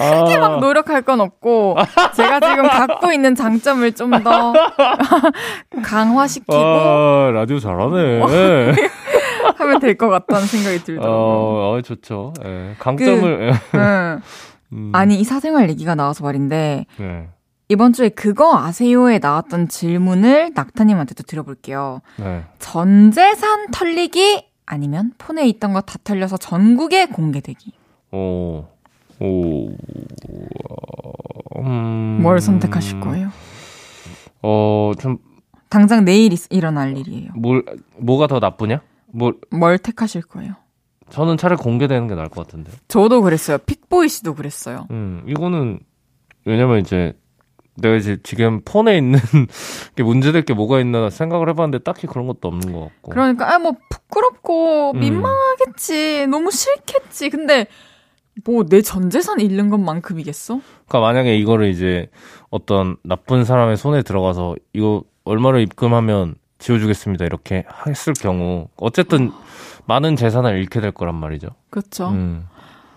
크게 0.00 0.38
막 0.38 0.52
아, 0.52 0.56
노력할 0.56 1.02
건 1.02 1.20
없고, 1.20 1.76
제가 2.14 2.40
지금 2.40 2.66
갖고 2.68 3.12
있는 3.12 3.34
장점을 3.34 3.92
좀 3.92 4.10
더 4.24 4.52
강화시키고 5.82 6.54
아, 6.56 7.30
라디오 7.32 7.58
잘하네. 7.58 8.20
하면 9.56 9.78
될 9.80 9.96
것 9.96 10.08
같다는 10.08 10.46
생각이 10.46 10.78
들더라고요. 10.84 11.14
어, 11.16 11.76
어, 11.76 11.82
좋죠. 11.82 12.32
예, 12.44 12.74
강점을. 12.78 13.52
응. 13.74 14.20
음, 14.72 14.92
아니, 14.94 15.16
이 15.18 15.24
사생활 15.24 15.68
얘기가 15.68 15.94
나와서 15.96 16.22
말인데, 16.24 16.86
네, 16.96 17.28
이번 17.68 17.92
주에 17.92 18.08
그거 18.08 18.56
아세요에 18.56 19.18
나왔던 19.18 19.68
질문을 19.68 20.52
낙타님한테도 20.54 21.24
드려볼게요. 21.24 22.00
네. 22.16 22.44
전 22.58 23.10
재산 23.10 23.70
털리기 23.70 24.44
아니면 24.66 25.12
폰에 25.18 25.46
있던 25.48 25.72
거 25.72 25.80
다 25.80 25.96
털려서 26.04 26.36
전국에 26.36 27.06
공개되기. 27.06 27.72
오, 28.12 28.64
오, 29.20 29.68
음, 31.58 32.18
뭘 32.22 32.40
선택하실 32.40 33.00
거예요? 33.00 33.28
어, 34.42 34.92
좀, 34.98 35.18
당장 35.68 36.04
내일 36.04 36.32
있- 36.32 36.46
일어날 36.50 36.96
일이에요. 36.96 37.30
뭘, 37.36 37.64
뭐가 37.98 38.26
더 38.26 38.38
나쁘냐? 38.38 38.80
뭘, 39.12 39.34
뭘 39.50 39.78
택하실 39.78 40.22
거예요? 40.22 40.54
저는 41.10 41.36
차라리 41.36 41.58
공개되는 41.60 42.08
게 42.08 42.14
나을 42.14 42.28
것 42.28 42.46
같은데. 42.46 42.70
저도 42.88 43.20
그랬어요. 43.22 43.58
픽보이 43.58 44.08
씨도 44.08 44.34
그랬어요. 44.34 44.86
음, 44.90 45.22
이거는, 45.26 45.80
왜냐면 46.44 46.78
이제, 46.80 47.12
내가 47.76 47.96
이제 47.96 48.18
지금 48.22 48.60
폰에 48.64 48.96
있는 48.96 49.18
게 49.96 50.02
문제될 50.02 50.44
게 50.44 50.54
뭐가 50.54 50.80
있나 50.80 51.08
생각을 51.10 51.48
해봤는데 51.50 51.82
딱히 51.84 52.06
그런 52.06 52.26
것도 52.26 52.46
없는 52.48 52.72
것 52.72 52.80
같고. 52.80 53.10
그러니까 53.12 53.54
아 53.54 53.58
뭐 53.58 53.72
부끄럽고 53.88 54.92
음. 54.92 55.00
민망하겠지. 55.00 56.26
너무 56.26 56.50
싫겠지. 56.50 57.30
근데 57.30 57.66
뭐 58.44 58.64
내 58.64 58.82
전 58.82 59.10
재산 59.10 59.40
잃는 59.40 59.70
것만큼이겠어? 59.70 60.60
그러니까 60.86 61.00
만약에 61.00 61.36
이거를 61.36 61.68
이제 61.68 62.08
어떤 62.50 62.96
나쁜 63.04 63.44
사람의 63.44 63.76
손에 63.76 64.02
들어가서 64.02 64.56
이거 64.72 65.02
얼마를 65.24 65.60
입금하면 65.62 66.34
지워주겠습니다 66.58 67.24
이렇게 67.24 67.64
했을 67.86 68.12
경우 68.14 68.68
어쨌든 68.76 69.30
많은 69.86 70.16
재산을 70.16 70.58
잃게 70.58 70.80
될 70.80 70.92
거란 70.92 71.14
말이죠. 71.14 71.48
그렇죠. 71.70 72.08
음, 72.10 72.46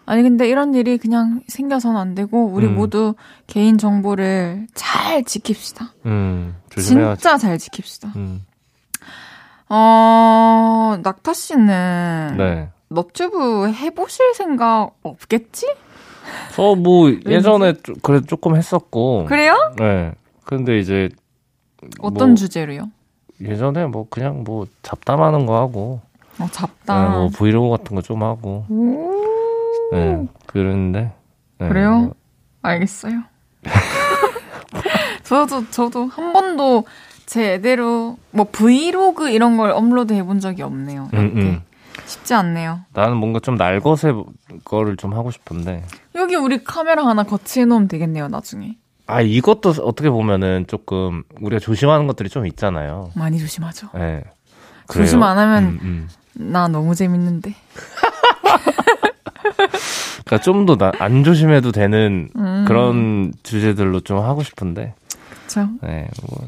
아니 0.05 0.21
근데 0.21 0.49
이런 0.49 0.73
일이 0.73 0.97
그냥 0.97 1.41
생겨서는 1.47 1.99
안 1.99 2.13
되고 2.15 2.45
우리 2.45 2.65
음. 2.67 2.75
모두 2.75 3.15
개인 3.47 3.77
정보를 3.77 4.67
잘 4.73 5.23
지킵시다. 5.23 5.87
음, 6.05 6.55
조심해야지. 6.69 7.21
진짜 7.21 7.37
잘 7.37 7.57
지킵시다. 7.57 8.15
음, 8.17 8.41
어, 9.69 10.97
낙타 11.01 11.33
씨는 11.33 12.35
네. 12.37 12.69
너튜브 12.93 13.69
해보실 13.71 14.33
생각 14.35 14.91
없겠지? 15.03 15.67
저 16.55 16.75
뭐 16.75 17.09
예전에 17.27 17.73
좀- 17.83 17.95
그래 18.01 18.21
조금 18.25 18.55
했었고. 18.55 19.25
그래요? 19.27 19.73
네. 19.77 20.13
근데 20.45 20.77
이제 20.79 21.09
어떤 21.99 22.29
뭐 22.29 22.35
주제로요? 22.35 22.89
예전에 23.41 23.85
뭐 23.87 24.07
그냥 24.09 24.43
뭐 24.43 24.65
잡담하는 24.83 25.45
거 25.45 25.57
하고, 25.59 25.99
어, 26.39 26.45
네, 26.45 26.51
잡다. 26.51 27.09
뭐 27.09 27.29
브이로그 27.29 27.69
같은 27.77 27.95
거 27.95 28.01
좀 28.01 28.23
하고, 28.23 28.65
오, 28.69 29.11
네, 29.91 30.25
그랬는데. 30.45 31.11
네. 31.59 31.67
그래요? 31.67 32.13
알겠어요. 32.61 33.21
저도 35.23 35.69
저도 35.69 36.05
한 36.07 36.33
번도 36.33 36.85
제대로 37.25 38.17
뭐 38.31 38.45
브이로그 38.51 39.29
이런 39.29 39.57
걸 39.57 39.71
업로드 39.71 40.13
해본 40.13 40.39
적이 40.39 40.61
없네요. 40.63 41.09
음, 41.13 41.19
음. 41.35 41.61
쉽지 42.05 42.33
않네요. 42.33 42.81
나는 42.93 43.17
뭔가 43.17 43.39
좀 43.39 43.55
날것의 43.55 44.23
거를 44.65 44.97
좀 44.97 45.13
하고 45.13 45.31
싶은데. 45.31 45.83
여기 46.15 46.35
우리 46.35 46.63
카메라 46.63 47.05
하나 47.05 47.23
거치해 47.23 47.65
놓으면 47.65 47.87
되겠네요. 47.87 48.27
나중에 48.27 48.77
아, 49.05 49.21
이것도 49.21 49.73
어떻게 49.83 50.09
보면은 50.09 50.65
조금 50.67 51.23
우리가 51.41 51.59
조심하는 51.59 52.07
것들이 52.07 52.29
좀 52.29 52.45
있잖아요. 52.47 53.11
많이 53.15 53.37
조심하죠. 53.39 53.89
예. 53.95 54.23
조심 54.91 55.19
그래요. 55.19 55.29
안 55.31 55.37
하면 55.37 55.63
음, 55.65 55.79
음. 55.81 56.09
나 56.51 56.67
너무 56.67 56.95
재밌는데. 56.95 57.53
그러니까 60.25 60.37
좀 60.41 60.65
더 60.65 60.77
안 60.99 61.23
조심해도 61.23 61.71
되는 61.71 62.29
음, 62.35 62.65
그런 62.67 63.33
주제들로 63.43 63.99
좀 63.99 64.19
하고 64.19 64.41
싶은데. 64.43 64.93
그렇죠. 65.29 65.69
네, 65.81 66.07
뭐 66.27 66.47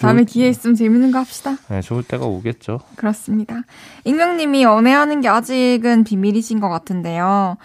다음에 0.00 0.24
기회 0.24 0.48
있으면 0.48 0.74
재밌는 0.74 1.10
거 1.12 1.18
합시다. 1.18 1.56
네, 1.68 1.80
좋을 1.80 2.02
때가 2.02 2.24
오겠죠. 2.26 2.80
그렇습니다. 2.96 3.62
익명님이 4.04 4.62
연애하는 4.62 5.20
게 5.20 5.28
아직은 5.28 6.04
비밀이신 6.04 6.60
것 6.60 6.68
같은데요. 6.68 7.56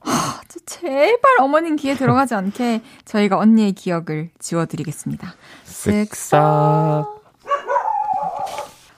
하, 0.00 0.40
저 0.48 0.60
제발 0.66 1.20
어머님 1.40 1.76
귀에 1.76 1.94
들어가지 1.94 2.34
않게 2.34 2.82
저희가 3.04 3.38
언니의 3.38 3.72
기억을 3.72 4.30
지워드리겠습니다. 4.38 5.34
쓱싹. 5.66 7.06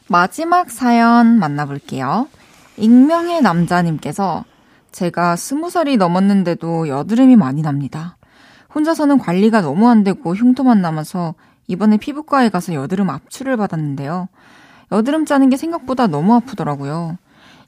마지막 0.09 0.71
사연 0.71 1.39
만나볼게요. 1.39 2.29
익명의 2.77 3.43
남자님께서 3.43 4.45
제가 4.93 5.37
스무 5.37 5.71
살이 5.71 5.97
넘었는데도 5.97 6.89
여드름이 6.89 7.37
많이 7.37 7.63
납니다. 7.63 8.17
혼자서는 8.75 9.19
관리가 9.19 9.61
너무 9.61 9.89
안 9.89 10.05
되고 10.05 10.35
흉터만 10.35 10.81
남아서 10.81 11.35
이번에 11.69 11.99
피부과에 11.99 12.49
가서 12.49 12.75
여드름 12.75 13.11
압출을 13.11 13.57
받았는데요. 13.57 14.29
여드름 14.91 15.27
짜는 15.27 15.51
게 15.51 15.57
생각보다 15.57 16.07
너무 16.07 16.35
아프더라고요. 16.35 17.19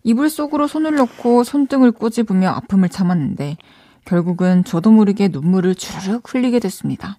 이불 0.02 0.30
속으로 0.30 0.66
손을 0.66 0.94
넣고 0.96 1.44
손등을 1.44 1.92
꼬집으며 1.92 2.48
아픔을 2.48 2.88
참았는데 2.88 3.58
결국은 4.06 4.64
저도 4.64 4.90
모르게 4.90 5.28
눈물을 5.28 5.74
주르륵 5.74 6.34
흘리게 6.34 6.58
됐습니다. 6.58 7.18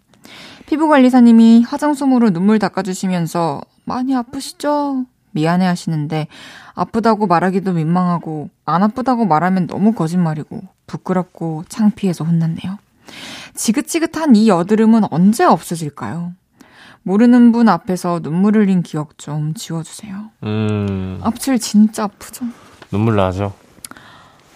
피부관리사님이 0.65 1.63
화장솜으로 1.63 2.31
눈물 2.31 2.57
닦아주시면서 2.57 3.61
많이 3.85 4.15
아프시죠? 4.15 5.05
미안해 5.31 5.65
하시는데 5.65 6.27
아프다고 6.73 7.27
말하기도 7.27 7.73
민망하고 7.73 8.49
안 8.65 8.83
아프다고 8.83 9.25
말하면 9.25 9.67
너무 9.67 9.93
거짓말이고 9.93 10.61
부끄럽고 10.87 11.63
창피해서 11.69 12.25
혼났네요. 12.25 12.79
지긋지긋한 13.53 14.35
이 14.35 14.49
여드름은 14.49 15.03
언제 15.11 15.43
없어질까요? 15.43 16.33
모르는 17.03 17.51
분 17.51 17.67
앞에서 17.69 18.19
눈물 18.21 18.55
흘린 18.55 18.83
기억 18.83 19.17
좀 19.17 19.53
지워주세요. 19.53 20.15
음, 20.43 21.19
압출 21.23 21.57
진짜 21.59 22.03
아프죠? 22.03 22.45
눈물 22.91 23.15
나죠. 23.15 23.53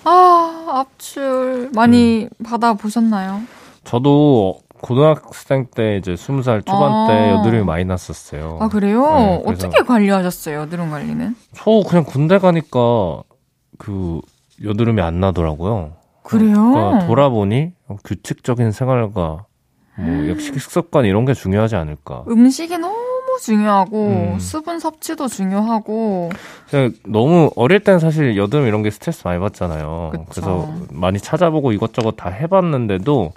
아, 0.04 0.66
압출 0.70 1.72
많이 1.74 2.30
받아보셨나요? 2.44 3.42
저도 3.84 4.60
고등학생 4.82 5.68
때 5.74 5.98
이제 5.98 6.16
스무 6.16 6.44
살 6.44 6.62
초반 6.62 6.92
아. 6.92 7.08
때 7.08 7.32
여드름이 7.32 7.64
많이 7.64 7.86
났었어요. 7.86 8.60
아, 8.62 8.68
그래요? 8.68 9.02
네, 9.02 9.44
어떻게 9.46 9.82
관리하셨어요, 9.82 10.60
여드름 10.62 10.92
관리는? 10.92 11.36
저 11.56 11.82
그냥 11.88 12.04
군대 12.06 12.38
가니까 12.38 13.24
그 13.80 14.22
여드름이 14.64 15.02
안 15.02 15.20
나더라고요. 15.20 15.94
그래요? 16.24 16.72
그러니까 16.72 17.08
돌아보니 17.08 17.72
규칙적인 18.04 18.72
생활과 18.72 19.45
뭐 19.98 20.28
역시 20.30 20.52
식습관 20.54 21.06
이런 21.06 21.26
게 21.26 21.34
중요하지 21.34 21.76
않을까. 21.76 22.26
음식이 22.28 22.78
너무 22.78 22.96
중요하고, 23.42 24.08
음. 24.34 24.40
수분 24.40 24.80
섭취도 24.80 25.28
중요하고, 25.28 26.30
너무 27.06 27.50
어릴 27.56 27.82
땐 27.82 28.00
사실 28.00 28.38
여드름 28.38 28.66
이런 28.68 28.82
게 28.84 28.90
스트레스 28.90 29.22
많이 29.26 29.40
받잖아요. 29.40 30.10
그쵸. 30.12 30.26
그래서 30.30 30.74
많이 30.92 31.20
찾아보고 31.20 31.72
이것저것 31.72 32.12
다 32.18 32.30
해봤는데도 32.30 33.32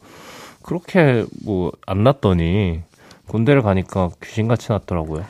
그렇게 0.62 1.24
뭐 1.44 1.70
안 1.86 2.04
났더니 2.04 2.82
군대를 3.28 3.62
가니까 3.62 4.10
귀신같이 4.22 4.70
났더라고요. 4.72 5.24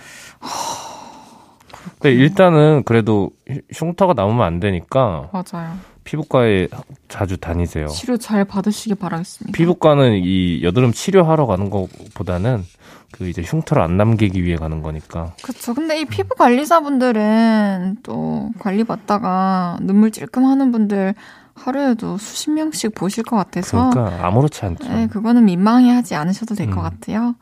근데 2.01 2.13
일단은 2.15 2.83
그래도 2.85 3.31
흉- 3.49 3.61
흉터가 3.91 4.13
남으면 4.15 4.43
안 4.43 4.61
되니까 4.61 5.31
맞아요. 5.33 5.73
피부과에 6.09 6.69
자주 7.09 7.37
다니세요. 7.37 7.89
치료 7.89 8.17
잘 8.17 8.47
받으시길 8.47 8.95
바라겠습니다. 8.97 9.55
피부과는 9.55 10.23
이 10.25 10.63
여드름 10.63 10.93
치료하러 10.93 11.45
가는 11.45 11.69
것보다는 11.69 12.65
그 13.13 13.29
이제 13.29 13.43
흉터를 13.43 13.83
안 13.83 13.99
남기기 13.99 14.43
위해 14.43 14.57
가는 14.57 14.81
거니까. 14.81 15.35
그쵸. 15.43 15.75
근데 15.75 16.01
이 16.01 16.07
피부 16.07 16.35
관리사분들은 16.35 17.99
또 18.03 18.49
관리 18.59 18.85
받다가 18.85 19.77
눈물 19.83 20.11
찔끔 20.11 20.47
하는 20.47 20.73
분들 20.73 21.15
하루에도 21.55 22.17
수십 22.17 22.53
명씩 22.53 22.95
보실 22.95 23.23
것 23.23 23.37
같아서. 23.37 23.91
그러니까 23.91 24.27
아무렇지 24.27 24.65
않죠. 24.65 24.89
네, 24.89 25.09
그거는 25.09 25.45
민망해 25.45 25.91
하지 25.91 26.15
않으셔도 26.15 26.55
될것 26.55 26.79
음. 26.79 26.83
같아요. 26.83 27.35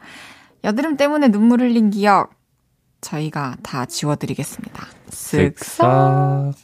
여드름 0.64 0.96
때문에 0.96 1.28
눈물 1.28 1.60
흘린 1.60 1.90
기억 1.90 2.30
저희가 3.00 3.58
다 3.62 3.86
지워드리겠습니다. 3.86 4.86
쓱싹. 5.10 5.54
쓱싹. 5.54 6.54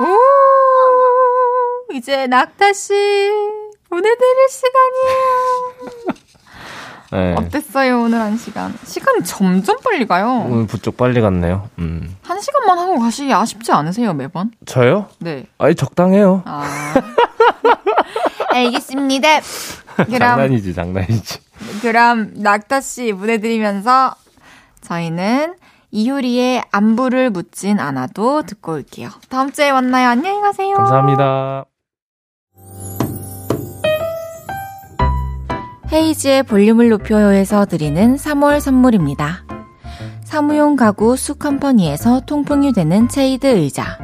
오, 0.00 1.92
이제 1.94 2.26
낙타 2.26 2.72
씨 2.72 2.92
보내드릴 3.88 4.48
시간이에요. 4.50 6.18
네. 7.10 7.34
어땠어요, 7.38 8.02
오늘 8.02 8.20
한 8.20 8.36
시간? 8.36 8.74
시간이 8.84 9.24
점점 9.24 9.78
빨리 9.82 10.06
가요. 10.06 10.44
오늘 10.46 10.66
부쩍 10.66 10.96
빨리 10.98 11.20
갔네요. 11.22 11.70
음. 11.78 12.16
한 12.22 12.38
시간만 12.40 12.78
하고 12.78 12.98
가시기 12.98 13.32
아쉽지 13.32 13.72
않으세요, 13.72 14.12
매번? 14.12 14.50
저요? 14.66 15.08
네. 15.18 15.46
아니 15.56 15.74
적당해요. 15.74 16.42
아. 16.44 16.94
알겠습니다. 18.52 19.40
그럼, 19.96 20.18
장난이지, 20.18 20.74
장난이지. 20.74 21.38
그럼, 21.82 22.32
낙타 22.34 22.80
씨 22.82 23.12
보내드리면서 23.12 24.14
저희는 24.82 25.54
이효리의 25.90 26.64
안부를 26.70 27.30
묻진 27.30 27.80
않아도 27.80 28.42
듣고 28.42 28.72
올게요. 28.74 29.08
다음 29.28 29.52
주에 29.52 29.72
만나요. 29.72 30.08
안녕히 30.08 30.40
가세요. 30.40 30.76
감사합니다. 30.76 31.64
헤이지의 35.90 36.42
볼륨을 36.42 36.90
높여요에서 36.90 37.64
드리는 37.64 38.16
3월 38.16 38.60
선물입니다. 38.60 39.44
사무용 40.24 40.76
가구 40.76 41.16
수컴퍼니에서 41.16 42.20
통풍이 42.26 42.74
되는 42.74 43.08
체이드 43.08 43.46
의자 43.46 43.98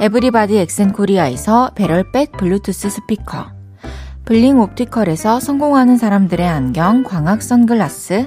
에브리바디 0.00 0.58
엑센코리아에서 0.58 1.70
배럴백 1.76 2.32
블루투스 2.32 2.90
스피커 2.90 3.52
블링 4.24 4.58
옵티컬에서 4.58 5.38
성공하는 5.38 5.98
사람들의 5.98 6.48
안경 6.48 7.04
광학 7.04 7.42
선글라스 7.42 8.26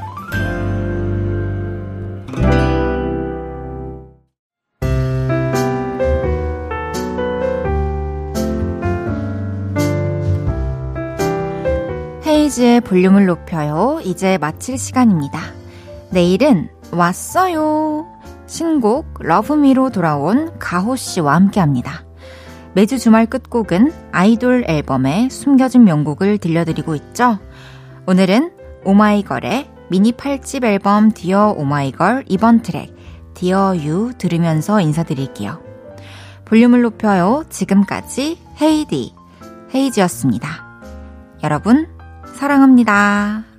헤이즈의 12.51 12.81
볼륨을 12.81 13.25
높여요. 13.25 14.01
이제 14.03 14.37
마칠 14.37 14.77
시간입니다. 14.77 15.39
내일은 16.11 16.69
왔어요. 16.91 18.05
신곡 18.45 19.13
Love 19.19 19.54
Me로 19.54 19.89
돌아온 19.89 20.59
가호 20.59 20.97
씨와 20.97 21.35
함께 21.35 21.61
합니다. 21.61 22.03
매주 22.73 22.99
주말 22.99 23.25
끝곡은 23.25 23.93
아이돌 24.11 24.65
앨범의 24.67 25.29
숨겨진 25.29 25.85
명곡을 25.85 26.39
들려드리고 26.39 26.95
있죠. 26.95 27.39
오늘은 28.05 28.51
오마이걸의 28.83 29.69
미니 29.89 30.11
8집 30.11 30.65
앨범 30.65 31.11
디어 31.11 31.53
오마이걸 31.57 32.25
이번 32.27 32.61
트랙 32.61 32.93
디어 33.33 33.75
유 33.77 34.11
들으면서 34.17 34.81
인사드릴게요. 34.81 35.61
볼륨을 36.45 36.81
높여요. 36.81 37.45
지금까지 37.49 38.37
헤이즈, 38.61 39.13
헤이지였습니다. 39.73 40.71
여러분, 41.43 41.87
사랑합니다. 42.41 43.50